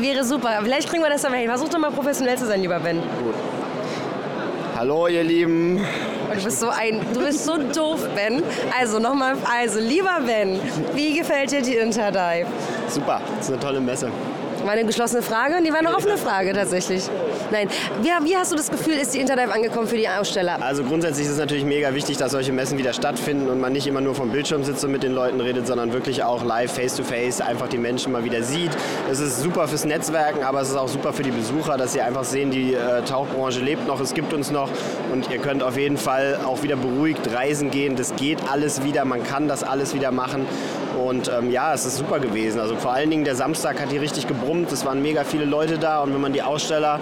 Wäre 0.01 0.25
super. 0.25 0.59
Vielleicht 0.65 0.89
kriegen 0.89 1.05
wir 1.05 1.11
das 1.11 1.25
aber 1.25 1.37
hin. 1.37 1.49
Versuch 1.49 1.69
doch 1.69 1.79
mal 1.79 1.93
professionell 1.93 2.37
zu 2.37 2.47
sein, 2.47 2.61
lieber 2.61 2.81
Ben. 2.81 2.97
Gut. 3.23 3.35
Hallo 4.81 5.09
ihr 5.09 5.23
Lieben. 5.23 5.77
Du 6.35 6.43
bist 6.43 6.59
so 6.59 6.71
ein, 6.71 7.03
du 7.13 7.21
bist 7.21 7.45
so 7.45 7.59
doof, 7.59 8.01
Ben. 8.15 8.43
Also 8.81 8.99
nochmal, 8.99 9.37
also 9.45 9.79
lieber 9.79 10.23
Ben, 10.25 10.59
wie 10.95 11.19
gefällt 11.19 11.53
dir 11.53 11.61
die 11.61 11.75
Interdive? 11.75 12.47
Super, 12.89 13.21
das 13.37 13.45
ist 13.45 13.53
eine 13.53 13.61
tolle 13.61 13.79
Messe. 13.79 14.11
War 14.65 14.73
eine 14.73 14.85
geschlossene 14.85 15.23
Frage 15.23 15.57
und 15.57 15.65
die 15.65 15.73
war 15.73 15.79
eine 15.79 15.95
offene 15.95 16.17
Frage 16.17 16.53
tatsächlich. 16.53 17.09
Nein, 17.51 17.69
wie, 18.03 18.09
wie 18.29 18.37
hast 18.37 18.53
du 18.53 18.57
das 18.57 18.71
Gefühl, 18.71 18.95
ist 18.95 19.15
die 19.15 19.21
Interdive 19.21 19.53
angekommen 19.53 19.89
für 19.89 19.97
die 19.97 20.09
Aussteller? 20.09 20.63
Also 20.63 20.85
grundsätzlich 20.85 21.27
ist 21.27 21.33
es 21.33 21.39
natürlich 21.39 21.65
mega 21.65 21.95
wichtig, 21.95 22.17
dass 22.19 22.33
solche 22.33 22.53
Messen 22.53 22.79
wieder 22.79 22.93
stattfinden 22.93 23.49
und 23.49 23.61
man 23.61 23.73
nicht 23.73 23.87
immer 23.87 24.01
nur 24.01 24.15
vom 24.15 24.31
Bildschirm 24.31 24.63
sitzt 24.63 24.85
und 24.85 24.93
mit 24.93 25.03
den 25.03 25.13
Leuten 25.13 25.41
redet, 25.41 25.67
sondern 25.67 25.93
wirklich 25.93 26.23
auch 26.23 26.45
live, 26.45 26.73
face-to-face, 26.73 27.41
einfach 27.41 27.69
die 27.69 27.79
Menschen 27.79 28.13
mal 28.13 28.25
wieder 28.25 28.43
sieht. 28.43 28.71
Es 29.11 29.19
ist 29.19 29.41
super 29.41 29.67
fürs 29.67 29.85
Netzwerken, 29.85 30.45
aber 30.45 30.61
es 30.61 30.69
ist 30.69 30.77
auch 30.77 30.89
super 30.89 31.13
für 31.13 31.23
die 31.23 31.31
Besucher, 31.31 31.77
dass 31.77 31.93
sie 31.93 32.03
einfach 32.03 32.25
sehen, 32.25 32.51
die 32.51 32.75
äh, 32.75 33.03
Tauchbranche 33.03 33.61
lebt 33.61 33.87
noch, 33.87 34.01
es 34.01 34.15
gibt 34.15 34.33
uns 34.33 34.51
noch 34.51 34.69
und 35.13 35.31
ihr 35.31 35.39
könnt 35.39 35.63
auf 35.63 35.77
jeden 35.77 35.97
Fall 35.97 36.39
auch 36.45 36.63
wieder 36.63 36.77
beruhigt 36.77 37.33
reisen 37.33 37.71
gehen. 37.71 37.97
Das 37.97 38.15
geht 38.15 38.39
alles 38.51 38.85
wieder, 38.85 39.05
man 39.05 39.25
kann 39.25 39.49
das 39.49 39.65
alles 39.65 39.95
wieder 39.95 40.13
machen. 40.13 40.47
Und 40.99 41.29
ähm, 41.29 41.51
ja, 41.51 41.73
es 41.73 41.87
ist 41.87 41.97
super 41.97 42.19
gewesen. 42.19 42.61
Also 42.61 42.77
vor 42.77 42.93
allen 42.93 43.11
Dingen 43.11 43.25
der 43.25 43.37
Samstag 43.37 43.81
hat 43.81 43.91
die 43.91 43.97
richtig 43.97 44.27
gebrummt. 44.51 44.73
Es 44.73 44.85
waren 44.85 45.01
mega 45.01 45.25
viele 45.25 45.45
Leute 45.45 45.79
da 45.79 46.01
und 46.01 46.13
wenn 46.13 46.21
man 46.21 46.33
die 46.33 46.43
Aussteller 46.43 46.99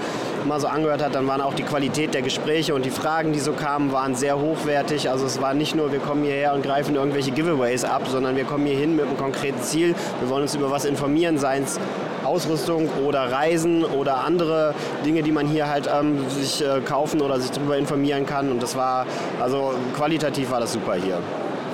mal 0.46 0.60
so 0.60 0.66
angehört 0.66 1.02
hat, 1.02 1.14
dann 1.14 1.26
waren 1.26 1.40
auch 1.40 1.54
die 1.54 1.62
Qualität 1.62 2.14
der 2.14 2.22
Gespräche 2.22 2.74
und 2.74 2.84
die 2.84 2.90
Fragen, 2.90 3.32
die 3.32 3.40
so 3.40 3.52
kamen, 3.52 3.92
waren 3.92 4.14
sehr 4.14 4.38
hochwertig. 4.38 5.10
Also 5.10 5.26
es 5.26 5.40
war 5.40 5.54
nicht 5.54 5.74
nur, 5.74 5.92
wir 5.92 5.98
kommen 5.98 6.24
hierher 6.24 6.54
und 6.54 6.62
greifen 6.62 6.94
irgendwelche 6.94 7.30
Giveaways 7.30 7.84
ab, 7.84 8.02
sondern 8.08 8.36
wir 8.36 8.44
kommen 8.44 8.66
hier 8.66 8.76
hin 8.76 8.96
mit 8.96 9.06
einem 9.06 9.16
konkreten 9.16 9.60
Ziel. 9.62 9.94
Wir 10.20 10.28
wollen 10.28 10.42
uns 10.42 10.54
über 10.54 10.70
was 10.70 10.84
informieren, 10.84 11.38
seien 11.38 11.64
es 11.64 11.80
Ausrüstung 12.24 12.90
oder 13.06 13.32
Reisen 13.32 13.84
oder 13.84 14.24
andere 14.24 14.74
Dinge, 15.04 15.22
die 15.22 15.32
man 15.32 15.46
hier 15.46 15.68
halt 15.68 15.88
ähm, 15.92 16.28
sich 16.28 16.62
äh, 16.62 16.80
kaufen 16.80 17.22
oder 17.22 17.40
sich 17.40 17.50
darüber 17.50 17.78
informieren 17.78 18.26
kann. 18.26 18.50
Und 18.50 18.62
das 18.62 18.76
war, 18.76 19.06
also 19.40 19.74
qualitativ 19.96 20.50
war 20.50 20.60
das 20.60 20.72
super 20.72 20.94
hier. 20.94 21.20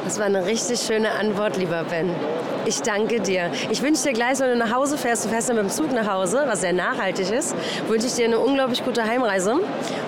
Das 0.04 0.18
war 0.18 0.26
eine 0.26 0.44
richtig 0.44 0.80
schöne 0.80 1.10
Antwort, 1.12 1.56
lieber 1.56 1.84
Ben. 1.84 2.10
Ich 2.66 2.80
danke 2.82 3.20
dir. 3.20 3.50
Ich 3.70 3.82
wünsche 3.82 4.04
dir 4.04 4.12
gleich, 4.12 4.38
wenn 4.38 4.50
du 4.50 4.56
nach 4.56 4.72
Hause 4.72 4.96
fährst, 4.96 5.24
du 5.24 5.28
fährst 5.28 5.48
dann 5.48 5.56
mit 5.56 5.64
dem 5.66 5.70
Zug 5.70 5.92
nach 5.92 6.10
Hause, 6.10 6.44
was 6.46 6.60
sehr 6.60 6.72
nachhaltig 6.72 7.30
ist, 7.30 7.54
wünsche 7.88 8.06
ich 8.06 8.14
dir 8.14 8.26
eine 8.26 8.38
unglaublich 8.38 8.84
gute 8.84 9.04
Heimreise. 9.04 9.60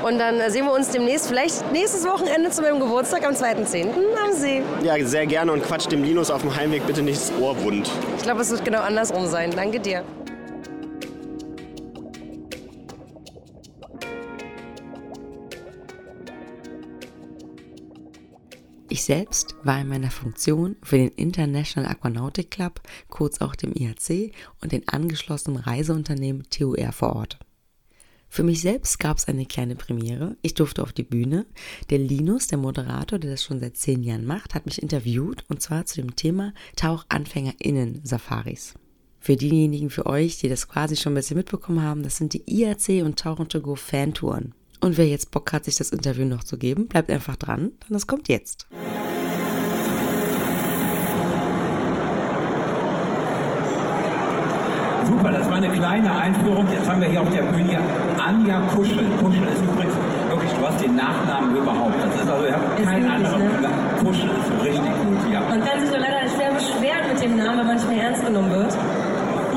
Und 0.02 0.18
dann 0.18 0.40
äh, 0.40 0.50
sehen 0.50 0.64
wir 0.64 0.72
uns 0.72 0.90
demnächst, 0.90 1.28
vielleicht 1.28 1.70
nächstes 1.72 2.06
Wochenende 2.06 2.50
zu 2.50 2.62
meinem 2.62 2.80
Geburtstag 2.80 3.26
am 3.26 3.34
2.10. 3.34 3.88
am 4.24 4.32
See. 4.32 4.62
Ja, 4.82 4.94
sehr 5.04 5.26
gerne 5.26 5.52
und 5.52 5.62
quatsch 5.62 5.86
dem 5.90 6.02
Linus 6.02 6.30
auf 6.30 6.42
dem 6.42 6.54
Heimweg 6.54 6.86
bitte 6.86 7.02
nicht 7.02 7.20
das 7.20 7.32
Ohr 7.40 7.62
wund. 7.62 7.90
Ich 8.16 8.22
glaube, 8.22 8.42
es 8.42 8.50
wird 8.50 8.64
genau 8.64 8.80
andersrum 8.80 9.26
sein. 9.26 9.50
Danke 9.54 9.80
dir. 9.80 10.02
Ich 18.96 19.04
selbst 19.04 19.54
war 19.62 19.78
in 19.78 19.88
meiner 19.88 20.10
Funktion 20.10 20.76
für 20.82 20.96
den 20.96 21.10
International 21.10 21.90
Aquanautic 21.90 22.50
Club, 22.50 22.80
kurz 23.10 23.42
auch 23.42 23.54
dem 23.54 23.74
IHC, 23.74 24.32
und 24.62 24.72
den 24.72 24.88
angeschlossenen 24.88 25.60
Reiseunternehmen 25.60 26.44
TUR 26.48 26.92
vor 26.92 27.14
Ort. 27.14 27.38
Für 28.30 28.42
mich 28.42 28.62
selbst 28.62 28.98
gab 28.98 29.18
es 29.18 29.28
eine 29.28 29.44
kleine 29.44 29.76
Premiere. 29.76 30.38
Ich 30.40 30.54
durfte 30.54 30.82
auf 30.82 30.94
die 30.94 31.02
Bühne. 31.02 31.44
Der 31.90 31.98
Linus, 31.98 32.46
der 32.46 32.56
Moderator, 32.56 33.18
der 33.18 33.32
das 33.32 33.44
schon 33.44 33.60
seit 33.60 33.76
zehn 33.76 34.02
Jahren 34.02 34.24
macht, 34.24 34.54
hat 34.54 34.64
mich 34.64 34.80
interviewt 34.80 35.44
und 35.50 35.60
zwar 35.60 35.84
zu 35.84 36.00
dem 36.00 36.16
Thema 36.16 36.54
Tauchanfängerinnen-Safaris. 36.76 38.76
Für 39.20 39.36
diejenigen 39.36 39.90
für 39.90 40.06
euch, 40.06 40.38
die 40.38 40.48
das 40.48 40.68
quasi 40.68 40.96
schon 40.96 41.12
ein 41.12 41.16
bisschen 41.16 41.36
mitbekommen 41.36 41.82
haben, 41.82 42.02
das 42.02 42.16
sind 42.16 42.32
die 42.32 42.44
IAC 42.46 43.04
und 43.04 43.18
Tauchen 43.18 43.50
to 43.50 43.60
Go 43.60 43.74
Fantouren. 43.74 44.54
Und 44.80 44.98
wer 44.98 45.06
jetzt 45.06 45.30
Bock 45.30 45.52
hat, 45.52 45.64
sich 45.64 45.76
das 45.76 45.90
Interview 45.90 46.24
noch 46.24 46.44
zu 46.44 46.58
geben, 46.58 46.86
bleibt 46.88 47.10
einfach 47.10 47.36
dran, 47.36 47.72
denn 47.82 47.94
das 47.94 48.06
kommt 48.06 48.28
jetzt. 48.28 48.66
Super, 55.06 55.30
das 55.30 55.48
war 55.48 55.56
eine 55.56 55.70
kleine 55.70 56.14
Einführung. 56.14 56.66
Jetzt 56.70 56.88
haben 56.88 57.00
wir 57.00 57.08
hier 57.08 57.22
auf 57.22 57.30
der 57.30 57.42
Bühne 57.42 57.78
Anja 58.18 58.60
Kuschel. 58.74 59.04
Kuschel 59.20 59.42
ist 59.44 59.62
übrigens 59.62 59.94
wirklich, 60.28 60.52
du 60.52 60.66
hast 60.66 60.82
den 60.82 60.96
Nachnamen 60.96 61.56
überhaupt. 61.56 61.94
Das 62.02 62.22
ist 62.22 62.28
also, 62.28 62.44
ich 62.44 62.52
habe 62.52 62.82
keinen 62.84 63.10
anderen. 63.10 63.40
Ne? 63.40 63.68
Kuschel 64.04 64.30
ist 64.30 64.64
richtig 64.64 64.92
gut, 65.02 65.32
ja. 65.32 65.40
Man 65.48 65.64
kann 65.64 65.80
sich 65.80 65.90
nur 65.90 66.00
leider 66.00 66.28
schwer 66.28 66.52
beschweren 66.52 67.08
mit 67.12 67.22
dem 67.22 67.36
Namen, 67.36 67.58
wenn 67.60 67.66
man 67.66 67.76
nicht 67.76 67.88
mehr 67.88 68.02
ernst 68.02 68.24
genommen 68.26 68.50
wird. 68.50 68.76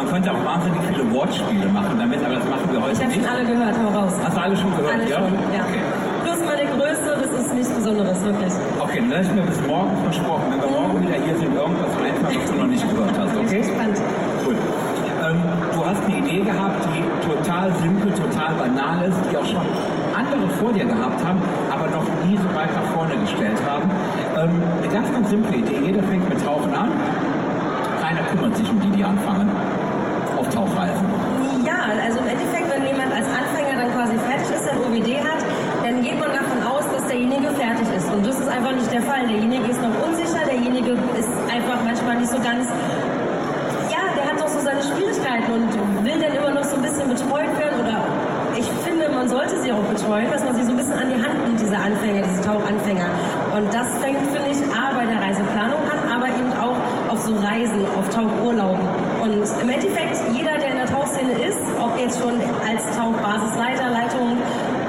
Könnte 0.10 0.32
auch 0.34 0.44
wahnsinnig 0.44 0.82
viele 0.90 1.06
Wortspiele 1.14 1.70
machen 1.70 1.94
damit, 2.00 2.18
aber 2.26 2.34
das 2.42 2.46
machen 2.50 2.66
wir 2.74 2.82
heute 2.82 2.94
Ich 2.94 3.00
habe 3.00 3.14
nicht. 3.14 3.22
schon 3.22 3.30
alle 3.30 3.46
gehört, 3.46 3.76
hau 3.78 3.90
raus. 3.94 4.14
Hast 4.26 4.36
du 4.36 4.42
alle 4.42 4.58
schon 4.58 4.72
gehört? 4.74 4.94
Alle 4.98 5.06
ja? 5.06 5.18
schon, 5.22 5.34
ja. 5.54 5.62
Okay. 5.70 5.82
Plus 6.26 6.40
meine 6.50 6.66
Größe, 6.66 7.10
das 7.14 7.32
ist 7.46 7.54
nichts 7.54 7.70
Besonderes, 7.70 8.18
wirklich. 8.26 8.54
Okay, 8.82 9.00
dann 9.06 9.22
ist 9.22 9.32
mir 9.38 9.46
bis 9.46 9.62
morgen 9.70 9.94
versprochen. 10.02 10.46
Wenn 10.50 10.62
wir 10.66 10.72
morgen 10.74 10.98
wieder 11.06 11.14
hier 11.22 11.38
sind, 11.38 11.54
irgendwas 11.54 11.94
einfach, 12.02 12.26
was 12.26 12.46
du 12.50 12.56
noch 12.58 12.72
nicht 12.74 12.86
gehört 12.90 13.16
hast, 13.22 13.34
okay? 13.38 13.62
Spannend. 13.62 13.98
Cool. 14.42 14.58
Ähm, 14.58 15.38
du 15.78 15.80
hast 15.86 16.02
eine 16.02 16.16
Idee 16.26 16.42
gehabt, 16.42 16.82
die 16.90 17.02
total 17.30 17.70
simpel, 17.78 18.10
total 18.10 18.52
banal 18.58 18.98
ist, 19.06 19.20
die 19.30 19.38
auch 19.38 19.46
schon 19.46 19.62
andere 20.18 20.50
vor 20.58 20.74
dir 20.74 20.90
gehabt 20.90 21.22
haben, 21.22 21.38
aber 21.70 21.86
noch 21.94 22.08
nie 22.26 22.34
so 22.34 22.50
weit 22.58 22.74
nach 22.74 22.90
vorne 22.98 23.14
gestellt 23.14 23.62
haben. 23.62 23.86
Ähm, 24.42 24.58
eine 24.58 24.90
ganz, 24.90 25.06
ganz 25.14 25.30
simple 25.30 25.54
Idee. 25.54 25.86
Jeder 25.86 26.02
fängt 26.02 26.26
mit 26.26 26.42
Tauchen 26.42 26.74
an. 26.74 26.90
Keiner 28.02 28.26
kümmert 28.34 28.58
sich 28.58 28.68
um 28.70 28.82
die, 28.82 28.90
die 28.90 29.04
anfangen 29.04 29.48
auf 30.50 30.56
Tauchreisen. 30.56 31.06
Ja, 31.66 31.94
also 32.04 32.20
im 32.20 32.28
Endeffekt, 32.28 32.66
wenn 32.74 32.86
jemand 32.86 33.14
als 33.14 33.26
Anfänger 33.30 33.78
dann 33.78 33.92
quasi 33.94 34.18
fertig 34.26 34.50
ist, 34.50 34.66
ein 34.70 34.78
OWD 34.82 35.10
hat, 35.22 35.42
dann 35.84 36.02
geht 36.02 36.20
man 36.20 36.32
davon 36.34 36.60
aus, 36.66 36.86
dass 36.92 37.06
derjenige 37.08 37.50
fertig 37.54 37.88
ist. 37.96 38.10
Und 38.12 38.26
das 38.26 38.40
ist 38.40 38.50
einfach 38.50 38.74
nicht 38.74 38.92
der 38.92 39.02
Fall. 39.02 39.28
Derjenige 39.28 39.70
ist 39.70 39.82
noch 39.82 39.94
unsicher, 40.02 40.46
derjenige 40.46 40.98
ist 41.18 41.30
einfach 41.54 41.78
manchmal 41.84 42.18
nicht 42.18 42.32
so 42.32 42.40
ganz, 42.42 42.66
ja, 43.94 44.02
der 44.18 44.26
hat 44.26 44.42
doch 44.42 44.48
so 44.48 44.60
seine 44.60 44.82
Schwierigkeiten 44.82 45.52
und 45.54 45.70
will 46.06 46.18
dann 46.18 46.34
immer 46.34 46.52
noch 46.52 46.64
so 46.64 46.76
ein 46.78 46.82
bisschen 46.82 47.08
betreut 47.10 47.54
werden 47.58 47.78
oder 47.86 48.02
ich 48.58 48.66
finde, 48.84 49.08
man 49.10 49.30
sollte 49.30 49.56
sie 49.62 49.72
auch 49.72 49.86
betreuen, 49.88 50.28
dass 50.32 50.44
man 50.44 50.56
sie 50.56 50.64
so 50.64 50.72
ein 50.72 50.78
bisschen 50.78 50.98
an 50.98 51.08
die 51.08 51.22
Hand 51.22 51.38
nimmt, 51.46 51.60
diese 51.60 51.78
Anfänger, 51.78 52.24
diese 52.28 52.42
Tauchanfänger. 52.42 53.08
Und 53.56 53.72
das 53.74 53.88
fängt, 54.02 54.20
finde 54.34 54.52
ich, 54.52 54.60
A, 54.76 54.92
bei 54.98 55.06
der 55.06 55.22
Reiseplanung 55.22 55.80
an, 55.88 56.00
aber 56.12 56.28
eben 56.28 56.52
auch 56.60 56.76
auf 57.14 57.20
so 57.20 57.36
Reisen, 57.36 57.86
auf 57.98 58.10
Tauchurlauben. 58.10 58.80
Und 59.40 59.48
im 59.62 59.70
Endeffekt, 59.70 60.20
jeder, 60.36 60.60
der 60.60 60.68
in 60.68 60.78
der 60.84 60.86
Tauchszene 60.92 61.32
ist, 61.48 61.64
ob 61.80 61.96
jetzt 61.96 62.20
schon 62.20 62.36
als 62.60 62.84
Tauchbasisleiter, 62.92 63.88
Leitung 63.88 64.36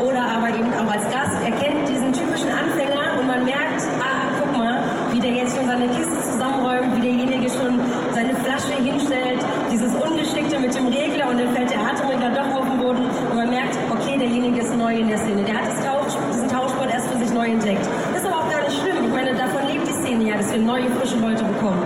oder 0.03 0.27
aber 0.27 0.51
eben 0.51 0.75
auch 0.75 0.91
als 0.91 1.07
Gast, 1.07 1.39
erkennt 1.47 1.87
diesen 1.87 2.11
typischen 2.13 2.51
Anfänger 2.51 3.15
und 3.15 3.29
man 3.31 3.45
merkt, 3.45 3.79
ah, 4.03 4.27
guck 4.43 4.51
mal, 4.59 4.83
wie 5.13 5.21
der 5.21 5.31
jetzt 5.39 5.55
schon 5.55 5.67
seine 5.71 5.87
Kiste 5.95 6.19
zusammenräumt, 6.35 6.97
wie 6.97 7.01
derjenige 7.01 7.47
schon 7.47 7.79
seine 8.11 8.35
Flasche 8.43 8.75
hinstellt, 8.83 9.39
dieses 9.71 9.95
Ungeschickte 9.95 10.59
mit 10.59 10.75
dem 10.75 10.89
Regler 10.91 11.31
und 11.31 11.39
dann 11.39 11.55
fällt 11.55 11.71
der 11.71 11.87
Atemregler 11.87 12.35
doch 12.35 12.51
auf 12.59 12.67
den 12.67 12.79
Boden 12.83 13.07
und 13.07 13.37
man 13.37 13.51
merkt, 13.51 13.79
okay, 13.95 14.19
derjenige 14.19 14.67
ist 14.67 14.75
neu 14.75 14.99
in 14.99 15.07
der 15.07 15.19
Szene. 15.19 15.47
Der 15.47 15.63
hat 15.63 15.71
das 15.71 15.79
Tauch, 15.79 16.11
diesen 16.35 16.51
Tauchsport 16.51 16.91
erst 16.91 17.07
für 17.07 17.19
sich 17.23 17.31
neu 17.31 17.55
entdeckt. 17.55 17.87
Das 18.11 18.23
ist 18.23 18.27
aber 18.27 18.43
auch 18.43 18.51
gar 18.51 18.67
nicht 18.67 18.75
schlimm. 18.83 18.99
Ich 18.99 19.15
meine, 19.15 19.31
davon 19.31 19.63
lebt 19.71 19.87
die 19.87 19.95
Szene 20.03 20.25
ja, 20.27 20.35
dass 20.35 20.51
wir 20.51 20.59
neue, 20.59 20.91
frische 20.99 21.23
Leute 21.23 21.45
bekommen. 21.47 21.79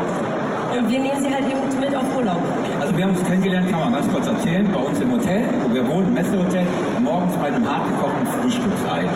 Und 0.72 0.90
wir 0.90 0.98
nehmen 0.98 1.20
sie 1.22 1.32
halt 1.32 1.44
eben 1.44 1.73
mit 1.94 2.02
auf 2.02 2.16
Urlaub. 2.16 2.42
Also 2.80 2.96
wir 2.96 3.04
haben 3.04 3.14
uns 3.14 3.24
kennengelernt, 3.24 3.70
kann 3.70 3.80
man 3.80 3.92
ganz 3.92 4.08
kurz 4.10 4.26
erzählen, 4.26 4.68
bei 4.72 4.80
uns 4.80 5.00
im 5.00 5.12
Hotel, 5.12 5.42
wo 5.62 5.74
wir 5.74 5.86
wohnen, 5.88 6.12
Messehotel, 6.12 6.66
morgens 7.00 7.36
bei 7.36 7.46
einem 7.46 7.64
hartgekochten 7.68 8.26
Frühstücksei. 8.26 9.06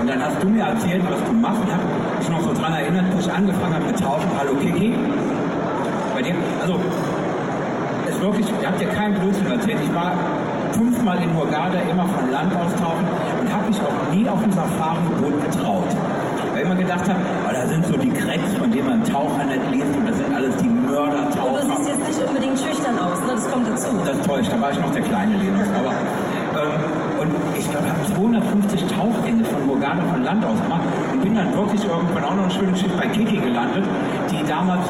Und 0.00 0.06
dann 0.08 0.22
hast 0.22 0.42
du 0.42 0.48
mir 0.48 0.64
erzählt, 0.64 1.02
was 1.08 1.20
du 1.24 1.32
machst. 1.32 1.62
Ich 1.64 1.72
habe 1.72 1.84
mich 2.18 2.28
noch 2.28 2.42
so 2.42 2.60
dran 2.60 2.72
erinnert, 2.74 3.04
dass 3.12 3.26
ich 3.26 3.32
angefangen 3.32 3.74
habe 3.74 3.84
mit 3.84 3.98
Tauchen. 3.98 4.30
Hallo 4.38 4.54
Kiki. 4.60 4.94
Bei 6.14 6.22
dir, 6.22 6.34
also, 6.62 6.74
ist 8.08 8.20
wirklich, 8.20 8.46
ihr 8.60 8.68
habt 8.68 8.80
ja 8.80 8.88
keinen 8.88 9.14
Blödsinn 9.14 9.50
erzählt. 9.50 9.78
Ich 9.82 9.94
war 9.94 10.12
fünfmal 10.72 11.18
in 11.22 11.34
Hurghada, 11.34 11.80
immer 11.90 12.06
von 12.06 12.30
Land 12.30 12.52
aus 12.54 12.72
tauchen 12.76 13.06
und 13.40 13.52
habe 13.52 13.68
mich 13.68 13.78
auch 13.80 14.14
nie 14.14 14.28
auf 14.28 14.42
ein 14.42 14.52
Safari-Boot 14.52 15.36
getraut. 15.50 15.90
Weil 16.52 16.62
ich 16.62 16.64
immer 16.64 16.74
gedacht 16.76 17.08
habe, 17.08 17.20
oh, 17.46 17.52
da 17.52 17.66
sind 17.66 17.86
so 17.86 17.96
die 17.96 18.10
Cracks, 18.10 18.52
von 18.58 18.70
denen 18.70 18.86
man 18.86 19.04
Taucher 19.04 19.44
nicht 19.44 19.84
und 19.96 20.08
das 20.08 20.16
sind 20.16 20.34
alles 20.34 20.56
die 20.56 20.68
Mörder-Taucher. 20.68 21.62
Und 21.62 21.70
du 21.70 21.76
siehst 21.76 21.88
jetzt 21.88 22.08
nicht 22.08 22.28
unbedingt 22.28 22.58
schüchtern 22.58 22.98
aus, 22.98 23.18
ne? 23.78 23.84
das 23.84 23.86
kommt 23.86 24.06
dazu. 24.06 24.18
Das 24.18 24.26
täuscht, 24.26 24.52
da 24.52 24.60
war 24.60 24.70
ich 24.72 24.80
noch 24.80 24.92
der 24.92 25.02
kleine 25.02 25.36
Linus. 25.36 25.68
Aber, 25.78 25.92
ähm, 25.92 27.22
und 27.22 27.30
ich 27.58 27.70
glaube, 27.70 27.86
ich 27.86 27.92
habe 27.92 28.14
250 28.14 28.84
Tauchgänge 28.86 29.44
von 29.44 29.60
Hurghada 29.68 30.02
von 30.10 30.24
Land 30.24 30.44
aus 30.44 30.60
gemacht 30.62 30.86
und 31.12 31.22
bin 31.22 31.34
dann 31.34 31.54
wirklich 31.54 31.82
irgendwann 31.84 32.24
auch 32.24 32.34
noch 32.34 32.44
ein 32.44 32.50
schönes 32.50 32.80
Schiff 32.80 32.92
bei 32.96 33.06
Kiki 33.06 33.38
gelandet, 33.38 33.84
die 34.30 34.42
damals 34.46 34.86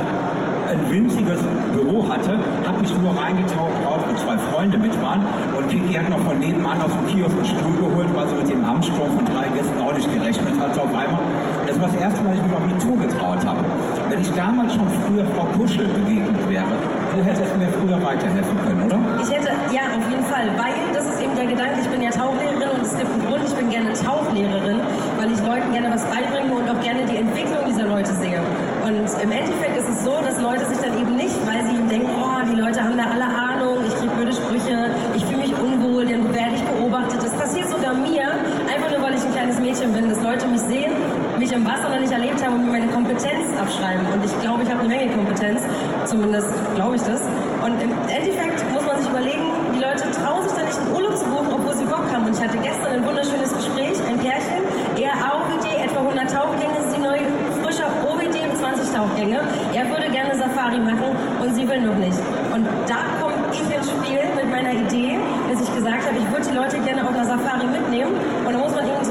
ein 0.68 0.80
winziges 0.90 1.40
Büro 1.72 2.04
hatte, 2.04 2.36
habe 2.66 2.80
mich 2.80 2.92
nur 3.00 3.16
reingetaucht, 3.16 3.80
auch 3.88 4.04
wo 4.04 4.12
zwei 4.20 4.36
Freunde 4.52 4.76
mit 4.76 4.92
waren 5.00 5.24
und 5.56 5.68
Kiki 5.68 5.94
hat 5.94 6.10
noch 6.10 6.20
von 6.20 6.38
nebenan 6.38 6.76
aus 6.82 6.92
dem 6.92 7.06
Kiosk 7.08 7.32
einen 7.32 7.46
Stuhl 7.46 7.76
geholt, 7.80 8.08
weil 8.12 8.28
sie 8.28 8.36
mit 8.36 8.48
dem 8.52 8.64
Amtssturm 8.64 9.08
von 9.16 9.24
drei 9.24 9.48
Gästen 9.56 9.80
auch 9.80 9.94
nicht 9.94 10.12
gerechnet 10.12 10.60
hat 10.60 10.76
auf 10.76 10.92
einmal. 10.92 11.24
Und 11.24 11.68
das 11.68 11.80
war 11.80 11.88
das 11.88 11.96
erste 11.96 12.20
Mal, 12.20 12.36
dass 12.36 12.44
ich 12.44 12.44
mich 12.44 12.56
auf 12.56 12.68
eine 12.68 12.78
Tour 12.84 12.96
getraut 13.00 13.42
habe. 13.48 13.64
Wenn 14.10 14.20
ich 14.20 14.30
damals 14.36 14.74
schon 14.74 14.88
früher 15.08 15.24
Frau 15.32 15.48
Kuschel 15.56 15.88
begegnet 15.88 16.36
wäre, 16.48 16.76
du 17.18 17.24
hättest 17.24 17.56
mir 17.58 17.66
früher 17.74 17.98
weiterhelfen 17.98 18.56
können, 18.62 18.86
oder? 18.86 18.98
Ich 19.22 19.30
hätte, 19.30 19.50
ja, 19.74 19.90
auf 19.90 20.06
jeden 20.08 20.24
Fall, 20.30 20.46
weil 20.54 20.74
das 20.94 21.04
ist 21.06 21.20
eben 21.20 21.34
der 21.34 21.46
Gedanke, 21.46 21.82
ich 21.82 21.88
bin 21.90 22.02
ja 22.02 22.10
Tauchlehrerin 22.10 22.70
und 22.78 22.82
es 22.82 22.94
gibt 22.94 23.10
einen 23.10 23.26
Grund, 23.26 23.42
ich 23.44 23.54
bin 23.54 23.70
gerne 23.70 23.92
Tauchlehrerin, 23.92 24.78
weil 25.18 25.28
ich 25.32 25.40
Leuten 25.42 25.72
gerne 25.72 25.90
was 25.90 26.04
beibringe 26.06 26.54
und 26.54 26.70
auch 26.70 26.80
gerne 26.80 27.02
die 27.10 27.18
Entwicklung 27.18 27.66
dieser 27.66 27.86
Leute 27.90 28.14
sehe. 28.22 28.38
Und 28.86 29.02
im 29.02 29.32
Endeffekt 29.32 29.76
ist 29.76 29.88
es 29.90 30.04
so, 30.04 30.14
dass 30.22 30.38
Leute 30.40 30.64
sich 30.70 30.78
dann 30.78 30.94
eben 30.94 31.16
nicht, 31.16 31.34
weil 31.42 31.58
sie 31.66 31.76
denken, 31.90 32.08
oh, 32.22 32.38
die 32.46 32.54
Leute 32.54 32.78
haben 32.78 32.96
da 32.96 33.10
alle 33.10 33.26
Ahnung, 33.26 33.82
ich 33.82 33.94
kriege 33.98 34.14
blöde 34.14 34.32
Sprüche, 34.32 34.94
ich 35.16 35.24
fühle 35.26 35.42
mich 35.42 35.54
unwohl, 35.58 36.06
dann 36.06 36.22
werde 36.32 36.54
ich 36.54 36.62
beobachtet. 36.62 37.18
Das 37.18 37.34
passiert 37.34 37.68
sogar 37.68 37.94
mir, 37.94 38.30
einfach 38.70 38.90
nur 38.94 39.02
weil 39.02 39.14
ich 39.18 39.24
ein 39.26 39.32
kleines 39.34 39.58
Mädchen 39.58 39.92
bin, 39.92 40.08
dass 40.08 40.22
Leute 40.22 40.46
mich 40.46 40.62
sehen, 40.62 40.94
mich 41.38 41.52
im 41.52 41.66
Wasser 41.66 41.90
noch 41.90 42.00
nicht 42.00 42.12
erlebt 42.12 42.38
haben 42.44 42.54
und 42.54 42.64
mir 42.66 42.78
meine 42.78 42.90
Kompetenz 42.94 43.50
abschreiben. 43.58 44.06
Und 44.14 44.24
ich 44.24 44.34
glaube, 44.40 44.62
ich 44.62 44.70
habe 44.70 44.80
eine 44.80 44.88
Menge 44.88 45.12
Kompetenz, 45.12 45.62
zumindest 46.08 46.48
glaube 46.74 46.96
ich 46.96 47.02
das. 47.02 47.20
Und 47.62 47.76
im 47.82 47.92
Endeffekt 48.08 48.64
muss 48.72 48.84
man 48.86 48.96
sich 48.98 49.08
überlegen, 49.08 49.44
die 49.76 49.80
Leute 49.80 50.08
trauen 50.16 50.42
sich 50.42 50.56
da 50.56 50.64
nicht 50.64 50.78
in 50.80 50.88
Urlaub 50.96 51.16
zu 51.16 51.24
buchen, 51.26 51.52
obwohl 51.52 51.74
sie 51.76 51.84
Bock 51.84 52.08
haben. 52.12 52.24
Und 52.24 52.32
ich 52.32 52.42
hatte 52.42 52.56
gestern 52.58 52.92
ein 52.96 53.04
wunderschönes 53.04 53.52
Gespräch, 53.52 54.00
ein 54.08 54.18
Pärchen, 54.18 54.64
eher 54.96 55.12
AOWD, 55.12 55.68
etwa 55.84 56.00
100 56.00 56.32
Tauchgänge, 56.32 56.76
ist 56.80 56.96
die 56.96 57.02
neue 57.04 57.28
frische 57.60 57.84
OWD, 58.08 58.36
20 58.56 58.88
Tauchgänge. 58.88 59.40
Er 59.74 59.84
würde 59.92 60.08
gerne 60.10 60.34
Safari 60.34 60.80
machen 60.80 61.12
und 61.40 61.54
sie 61.54 61.68
will 61.68 61.80
noch 61.80 61.96
nicht. 62.00 62.18
Und 62.56 62.64
da 62.88 63.04
komme 63.20 63.36
ich 63.52 63.60
ins 63.68 63.90
Spiel 63.92 64.24
mit 64.34 64.48
meiner 64.50 64.72
Idee, 64.72 65.20
dass 65.52 65.60
ich 65.60 65.70
gesagt 65.74 66.08
habe, 66.08 66.16
ich 66.16 66.28
würde 66.32 66.48
die 66.48 66.56
Leute 66.56 66.78
gerne 66.80 67.04
auf 67.04 67.12
einer 67.12 67.24
Safari 67.24 67.66
mitnehmen. 67.68 68.16
Und 68.46 68.52
da 68.52 68.58
muss 68.58 68.72
man 68.72 68.88
eben 68.88 69.04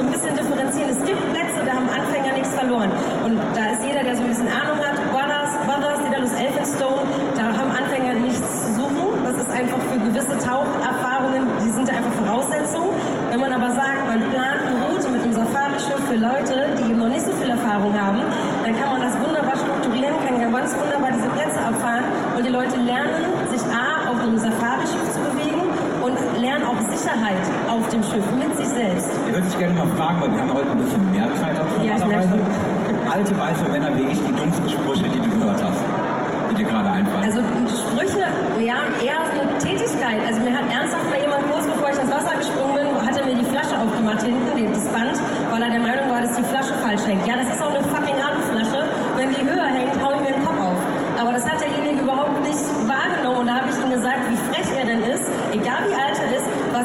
Sicherheit 27.18 27.42
auf 27.70 27.88
dem 27.90 28.04
Schiff 28.04 28.26
mit 28.38 28.52
sich 28.58 28.68
selbst. 28.68 29.10
Ich 29.28 29.34
würde 29.34 29.48
dich 29.48 29.58
gerne 29.58 29.74
mal 29.74 29.90
fragen, 29.98 30.22
weil 30.22 30.32
wir 30.32 30.40
haben 30.42 30.54
heute 30.54 30.70
ein 30.72 30.78
bisschen 30.78 31.12
mehr 31.12 31.28
Zeit 31.42 31.58
als 31.58 31.70
Ja, 31.82 31.98
normalerweise. 31.98 32.38
Alte 33.10 33.34
weiße 33.34 33.66
Männer 33.72 33.90
wie 33.98 34.06
ich, 34.12 34.20
die 34.22 34.36
dummsten 34.36 34.70
Sprüche, 34.70 35.08
die 35.10 35.20
du 35.20 35.30
gehört 35.40 35.58
hast, 35.64 35.82
die 36.52 36.56
dir 36.62 36.68
gerade 36.68 36.90
einfallen. 36.90 37.24
Also 37.24 37.42
Sprüche, 37.74 38.28
ja, 38.62 38.78
eher 39.02 39.22
so 39.34 39.42
eine 39.42 39.58
Tätigkeit. 39.58 40.22
Also 40.28 40.42
mir 40.42 40.54
hat 40.54 40.68
ernsthaft 40.70 41.10
mal 41.10 41.20
jemand 41.20 41.42
kurz 41.50 41.66
bevor 41.66 41.90
ich 41.90 41.98
ins 41.98 42.12
Wasser 42.12 42.36
gesprungen 42.38 42.76
bin, 42.78 42.88
hat 43.02 43.16
er 43.18 43.26
mir 43.26 43.38
die 43.40 43.50
Flasche 43.50 43.76
aufgemacht 43.80 44.22
hinten, 44.22 44.74
das 44.74 44.88
Band, 44.94 45.18
weil 45.50 45.62
er 45.64 45.72
der 45.72 45.82
Meinung 45.82 46.06
war, 46.12 46.22
dass 46.22 46.36
die 46.36 46.46
Flasche 46.46 46.74
falsch 46.84 47.02
hängt. 47.08 47.26
Ja, 47.26 47.40
das 47.40 47.50
ist 47.50 47.62
auch 47.64 47.74
eine 47.74 47.82
fucking 47.90 48.20
Aluflasche. 48.20 48.86
Wenn 49.18 49.34
die 49.34 49.42
höher 49.42 49.70
hängt, 49.74 49.96
hau 50.04 50.14
ich 50.14 50.22
mir 50.22 50.38
den 50.38 50.46
Kopf 50.46 50.60
auf. 50.62 50.80
Aber 51.18 51.34
das 51.34 51.50
hat 51.50 51.58
derjenige 51.58 52.04
überhaupt 52.04 52.38
nicht 52.46 52.62
wahrgenommen. 52.86 53.42
Und 53.42 53.48
da 53.48 53.64
habe 53.64 53.74
ich 53.74 53.78
ihm 53.82 53.90
gesagt, 53.90 54.22
wie 54.30 54.38
frech 54.54 54.70
er 54.78 54.86
denn 54.86 55.02
ist, 55.02 55.26
egal 55.50 55.82
wie 55.90 55.96
alt 55.98 56.07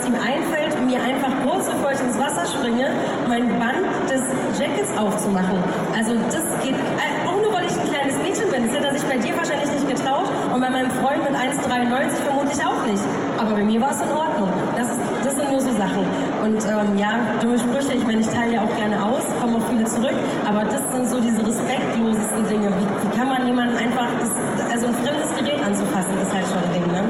was 0.03 0.09
ihm 0.09 0.15
einfällt, 0.15 0.75
mir 0.85 1.01
einfach 1.01 1.31
kurz 1.47 1.67
bevor 1.67 1.93
ich 1.93 2.01
ins 2.01 2.19
Wasser 2.19 2.47
springe, 2.47 2.91
mein 3.29 3.47
Band 3.59 3.87
des 4.11 4.23
Jackets 4.59 4.91
aufzumachen. 4.99 5.59
Also 5.97 6.15
das 6.27 6.43
geht, 6.63 6.75
äh, 6.75 7.29
auch 7.29 7.39
nur 7.39 7.53
weil 7.53 7.67
ich 7.67 7.77
ein 7.79 7.87
kleines 7.87 8.17
Mädchen 8.19 8.51
bin. 8.51 8.67
Das 8.67 8.75
hätte 8.75 8.87
er 8.89 8.95
sich 8.95 9.07
bei 9.07 9.19
dir 9.19 9.37
wahrscheinlich 9.37 9.71
nicht 9.71 9.89
getraut 9.89 10.27
und 10.53 10.61
bei 10.61 10.71
meinem 10.71 10.91
Freund 11.03 11.23
mit 11.23 11.35
1,93 11.39 12.19
vermutlich 12.27 12.59
auch 12.65 12.83
nicht. 12.87 13.03
Aber 13.39 13.53
bei 13.55 13.63
mir 13.63 13.81
war 13.81 13.91
es 13.91 14.01
in 14.03 14.11
Ordnung. 14.11 14.51
Das, 14.77 14.89
ist, 14.91 15.01
das 15.25 15.35
sind 15.37 15.51
nur 15.51 15.61
so 15.61 15.73
Sachen. 15.73 16.05
Und 16.43 16.59
ähm, 16.67 16.99
ja, 16.99 17.13
dumme 17.41 17.59
Sprüche, 17.59 17.95
ich 17.95 18.07
meine, 18.07 18.21
ich 18.21 18.29
teile 18.29 18.55
ja 18.55 18.61
auch 18.63 18.75
gerne 18.77 18.99
aus, 18.99 19.23
kommen 19.41 19.57
auch 19.57 19.67
viele 19.71 19.85
zurück, 19.85 20.17
aber 20.47 20.65
das 20.65 20.83
sind 20.91 21.07
so 21.09 21.21
diese 21.21 21.47
respektlosesten 21.47 22.43
Dinge. 22.49 22.69
Wie, 22.75 22.87
wie 22.87 23.11
kann 23.17 23.29
man 23.29 23.47
jemanden 23.47 23.77
einfach, 23.77 24.09
das, 24.19 24.31
also 24.73 24.87
ein 24.89 24.95
fremdes 24.99 25.31
Gerät 25.39 25.63
anzufassen, 25.63 26.11
ist 26.23 26.33
halt 26.33 26.47
schon 26.47 26.59
ein 26.59 26.73
Ding, 26.75 26.87
ne? 26.91 27.03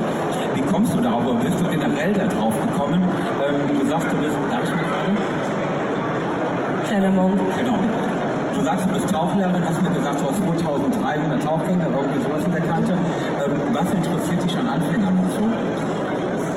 Wie 0.55 0.63
kommst 0.63 0.95
du 0.95 1.01
darauf? 1.01 1.25
Oder 1.27 1.41
bist 1.41 1.61
du 1.61 1.65
generell 1.71 2.13
da 2.13 2.27
drauf 2.27 2.55
gekommen? 2.61 3.03
Ähm, 3.03 3.79
du 3.79 3.87
sagst, 3.89 4.07
du 4.13 4.17
bist, 4.17 4.37
darf 4.51 4.63
ich 4.65 4.71
mal 4.71 4.85
fragen? 4.85 5.17
Kleiner 6.89 7.11
Mond. 7.11 7.41
Genau. 7.57 7.79
Du 8.55 8.61
sagst, 8.61 8.85
du 8.85 8.93
bist 8.93 9.09
Tauchlehrerin, 9.09 9.63
hast 9.65 9.83
mir 9.83 9.91
gesagt, 9.91 10.21
du 10.21 10.25
hast 10.29 10.39
2300 10.45 11.43
Tauchgänge, 11.43 11.87
irgendwie 11.89 12.21
sowas 12.21 12.45
in 12.45 12.53
der 12.53 12.61
Kante. 12.61 12.93
Ähm, 12.93 13.53
was 13.73 13.89
interessiert 13.93 14.45
dich 14.45 14.57
an 14.59 14.69
Anfängern 14.69 15.19
so? 15.33 15.43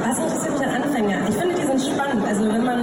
Was 0.04 0.18
interessiert 0.20 0.60
mich 0.60 0.68
an 0.68 0.84
Anfängern? 0.84 1.22
Ich 1.30 1.36
finde, 1.36 1.56
die 1.56 1.66
sind 1.66 1.82
spannend. 1.82 2.22
Also 2.28 2.44
wenn 2.52 2.66
man 2.66 2.80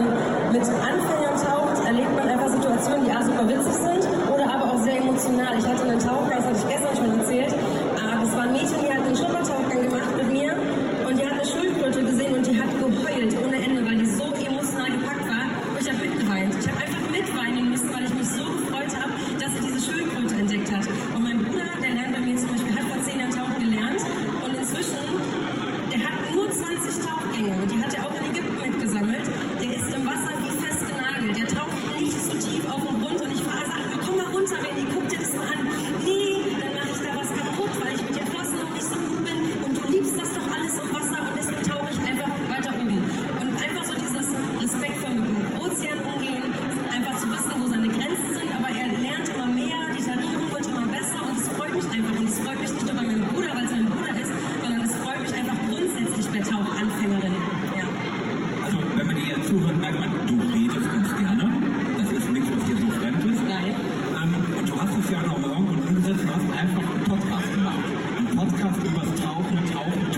hast 66.18 66.58
einfach 66.58 66.94
einen 66.94 67.04
Podcast 67.04 67.54
gemacht. 67.54 67.84
Ein 68.18 68.36
Podcast 68.36 68.78
über 68.84 69.00
das 69.00 69.20
Tauchen, 69.20 69.72
Tauchen 69.72 70.11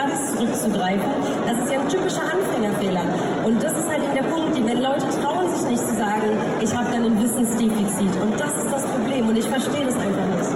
Substanz 0.00 0.32
zurückzugreifen, 0.32 1.10
das 1.46 1.58
ist 1.58 1.72
ja 1.72 1.80
ein 1.80 1.88
typischer 1.88 2.22
Anfängerfehler. 2.22 3.02
Und 3.44 3.62
das 3.62 3.72
ist 3.72 3.88
halt 3.88 4.02
der 4.14 4.22
Punkt, 4.22 4.56
wenn 4.56 4.82
Leute 4.82 5.04
trauen 5.20 5.48
sich 5.54 5.70
nicht 5.70 5.82
zu 5.82 5.94
sagen, 5.96 6.30
ich 6.60 6.74
habe 6.74 6.86
dann 6.92 7.04
ein 7.04 7.22
Wissensdefizit. 7.22 8.14
Und 8.22 8.32
das 8.38 8.52
ist 8.64 8.72
das 8.72 8.82
Problem 8.84 9.28
und 9.28 9.36
ich 9.36 9.46
verstehe 9.46 9.84
das 9.84 9.96
einfach 9.96 10.26
nicht. 10.36 10.50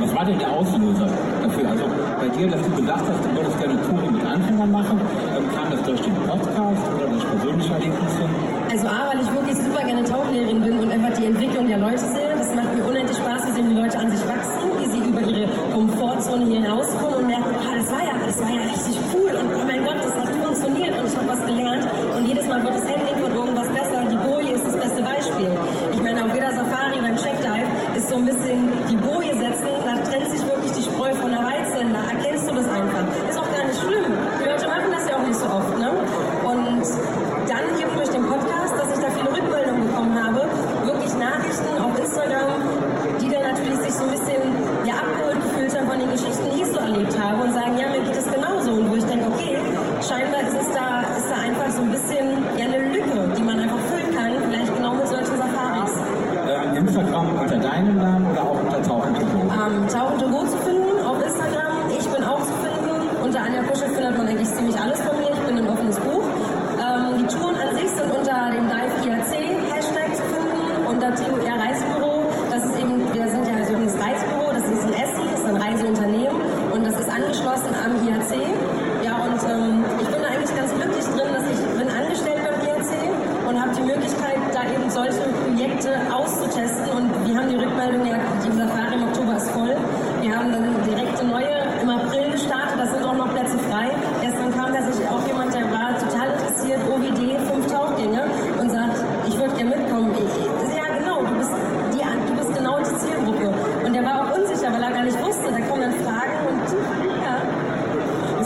Was 0.00 0.14
war 0.14 0.24
denn 0.24 0.38
der 0.38 0.50
Auslöser 0.50 1.08
dafür? 1.42 1.68
Also 1.68 1.84
bei 2.18 2.28
dir, 2.28 2.48
dass 2.48 2.62
du 2.62 2.70
gedacht 2.70 3.04
hast, 3.06 3.20
du 3.24 3.36
wolltest 3.36 3.58
gerne 3.60 3.76
Touren 3.82 4.12
mit 4.12 4.26
Anfängern 4.26 4.72
machen, 4.72 5.00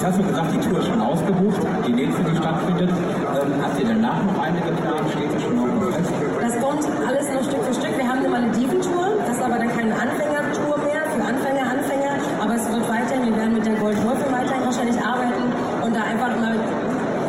hast 0.06 0.18
gesagt, 0.22 0.50
die 0.54 0.60
Tour 0.60 0.78
ist 0.78 0.86
schon 0.86 1.00
ausgebucht, 1.00 1.60
die 1.86 1.92
nächste, 1.92 2.22
die 2.22 2.36
stattfindet. 2.36 2.90
Ähm, 2.90 3.50
habt 3.58 3.80
ihr 3.80 3.86
danach 3.86 4.22
noch 4.22 4.38
eine 4.38 4.60
geplant? 4.62 5.10
Steht 5.10 5.34
das 5.34 5.42
schon 5.42 5.56
irgendwo 5.58 5.90
fest? 5.90 6.10
Das 6.40 6.54
kommt 6.62 6.84
alles 7.02 7.26
noch 7.34 7.42
Stück 7.42 7.62
für 7.66 7.74
Stück. 7.74 7.98
Wir 7.98 8.06
haben 8.06 8.20
eine 8.22 8.28
Malediven-Tour, 8.28 9.06
das 9.26 9.36
ist 9.36 9.42
aber 9.42 9.58
dann 9.58 9.70
keine 9.74 9.94
Anfängertour 9.98 10.78
mehr 10.86 11.02
für 11.10 11.22
Anfänger, 11.26 11.64
Anfänger. 11.74 12.12
Aber 12.38 12.54
es 12.54 12.70
wird 12.70 12.86
weiterhin, 12.88 13.26
wir 13.26 13.36
werden 13.36 13.54
mit 13.54 13.66
der 13.66 13.74
Gold 13.82 13.98
Wolfe 14.06 14.26
weiterhin 14.30 14.62
wahrscheinlich 14.64 14.98
arbeiten 15.02 15.42
und 15.82 15.90
da 15.90 16.02
einfach 16.06 16.30
immer 16.36 16.54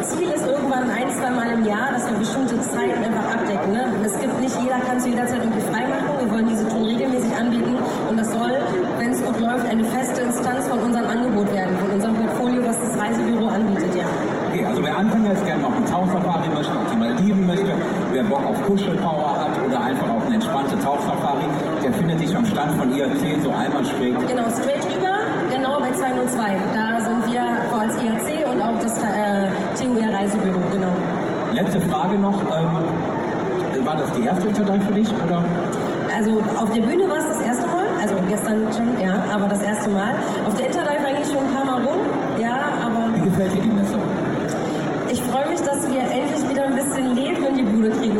Ziel 0.07 0.30
ist 0.32 0.45
irgendwann 0.47 0.89
ein, 0.89 1.09
zwei 1.11 1.30
Mal 1.30 1.51
im 1.51 1.65
Jahr, 1.65 1.91
dass 1.91 2.05
wir 2.09 2.17
bestimmte 2.17 2.59
Zeiten 2.61 3.03
einfach 3.03 3.28
abdecken. 3.28 3.73
Ne? 3.73 3.86
Es 4.05 4.17
gibt 4.19 4.39
nicht 4.39 4.55
jeder 4.61 4.80
kann 4.80 4.99
zu 4.99 5.09
jeder 5.09 5.28
Zeit 5.28 5.43
irgendwie 5.43 5.61
frei 5.67 5.84
machen. 5.86 6.07
Wir 6.19 6.32
wollen 6.32 6.47
diese 6.47 6.67
Touren 6.69 6.86
regelmäßig 6.86 7.34
anbieten 7.36 7.75
und 8.09 8.17
das 8.17 8.32
soll, 8.32 8.53
wenn 8.97 9.11
es 9.11 9.23
gut 9.23 9.39
läuft, 9.39 9.67
eine 9.67 9.84
feste 9.84 10.21
Instanz 10.21 10.67
von 10.67 10.80
unserem 10.80 11.07
Angebot 11.07 11.51
werden, 11.53 11.75
von 11.78 11.89
unserem 11.91 12.15
Portfolio, 12.15 12.63
was 12.65 12.78
das 12.80 12.99
Reisebüro 12.99 13.47
anbietet, 13.47 13.95
ja. 13.95 14.05
Okay, 14.49 14.65
also 14.65 14.84
wer 14.84 14.97
Anfänger 14.97 15.32
ist, 15.34 15.45
gerne 15.45 15.61
noch 15.61 15.75
einen 15.75 15.86
Tauchsafari 15.86 16.49
möchte, 16.49 16.73
auf 16.73 16.89
die 16.91 16.97
Malediven 16.97 17.47
möchte, 17.47 17.73
wer 18.11 18.23
Bock 18.23 18.36
auf 18.47 18.63
Kuschelpower 18.65 19.35
hat 19.39 19.53
oder 19.67 19.81
einfach 19.81 20.09
auf 20.09 20.25
eine 20.25 20.35
entspannte 20.35 20.79
Tauchsafari, 20.79 21.45
der 21.83 21.93
findet 21.93 22.19
sich 22.19 22.35
am 22.35 22.45
Stand 22.45 22.71
von 22.79 22.95
IAC 22.95 23.43
so 23.43 23.51
einmal 23.51 23.83
schräg. 23.85 24.15
Genau, 24.27 24.47
straight 24.49 24.85
rüber, 24.87 25.15
genau 25.51 25.79
bei 25.79 25.91
202. 25.91 26.55
Da 26.73 27.01
sind 27.01 27.31
wir 27.31 27.43
als 27.77 27.93
IAC 28.01 28.47
und 28.47 28.61
auch 28.61 28.79
das 28.79 28.97
äh, 29.03 29.51
TUR 29.75 30.13
Reisebüro, 30.13 30.59
genau. 30.71 30.93
Letzte 31.53 31.81
Frage 31.81 32.17
noch. 32.17 32.39
Ähm, 32.41 33.85
war 33.85 33.95
das 33.95 34.11
die 34.13 34.25
erste 34.25 34.47
Interdive 34.47 34.81
für 34.81 34.93
dich? 34.93 35.07
Oder? 35.25 35.41
Also 36.13 36.43
auf 36.59 36.71
der 36.73 36.81
Bühne 36.81 37.07
war 37.07 37.17
es 37.17 37.27
das 37.27 37.41
erste 37.41 37.67
Mal, 37.67 37.85
also 38.01 38.15
gestern 38.27 38.67
schon, 38.75 38.99
ja, 38.99 39.23
aber 39.33 39.47
das 39.47 39.61
erste 39.61 39.89
Mal. 39.89 40.11
Auf 40.45 40.55
der 40.55 40.67
Interdive 40.67 41.05
eigentlich 41.05 41.27
schon 41.27 41.45
ein 41.45 41.53
paar 41.53 41.65
Mal 41.65 41.81
rum, 41.85 41.99
ja, 42.39 42.57
aber 42.83 43.15
Wie 43.15 43.29
gefällt 43.29 43.53
dir 43.55 43.61
die 43.61 43.69
Messe? 43.69 43.96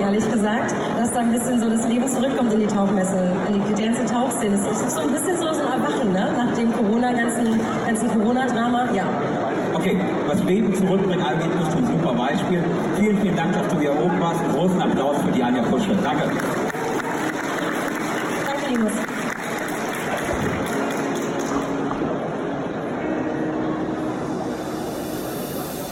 Ehrlich 0.08 0.32
gesagt. 0.32 0.74
Dass 0.97 1.12
da 1.12 1.20
ein 1.20 1.32
bisschen 1.32 1.60
so 1.60 1.70
das 1.70 1.88
Leben 1.88 2.08
zurückkommt 2.08 2.53
in 2.53 2.62
die 2.62 2.68
Tauchmesse, 2.68 3.32
in 3.49 3.76
die 3.76 3.84
ganze 3.84 4.05
Tauchszene. 4.05 4.55
Es 4.55 4.82
ist 4.82 4.91
so 4.91 5.01
ein 5.01 5.12
bisschen 5.12 5.38
so, 5.38 5.53
so 5.53 5.62
ein 5.62 5.82
Erwachen, 5.82 6.12
ne? 6.14 6.34
Nach 6.38 6.53
dem 6.55 6.74
Corona, 6.74 7.12
ganzen, 7.12 7.60
ganzen 7.86 8.10
Corona-Drama, 8.10 8.88
ja. 8.93 9.03
Okay, 9.74 9.99
was 10.28 10.43
Leben 10.43 10.74
zurückbringen 10.74 11.24
angeht, 11.24 11.51
bist 11.58 11.74
du 11.74 11.78
ein 11.78 11.88
super 11.88 12.14
Beispiel. 12.14 12.64
Vielen, 12.97 13.18
vielen 13.22 13.36
Dank, 13.36 13.53
dass 13.53 13.68
du 13.68 13.80
hier 13.80 13.91
oben 13.91 14.20
warst. 14.20 14.41
Einen 14.41 14.53
großen 14.53 14.82
Applaus 14.82 15.18
für 15.26 15.32
die 15.32 15.43
Anja 15.43 15.62
Kuschel. 15.64 15.95
Danke. 16.03 16.24
Danke, 18.45 18.70
Linus. 18.70 19.07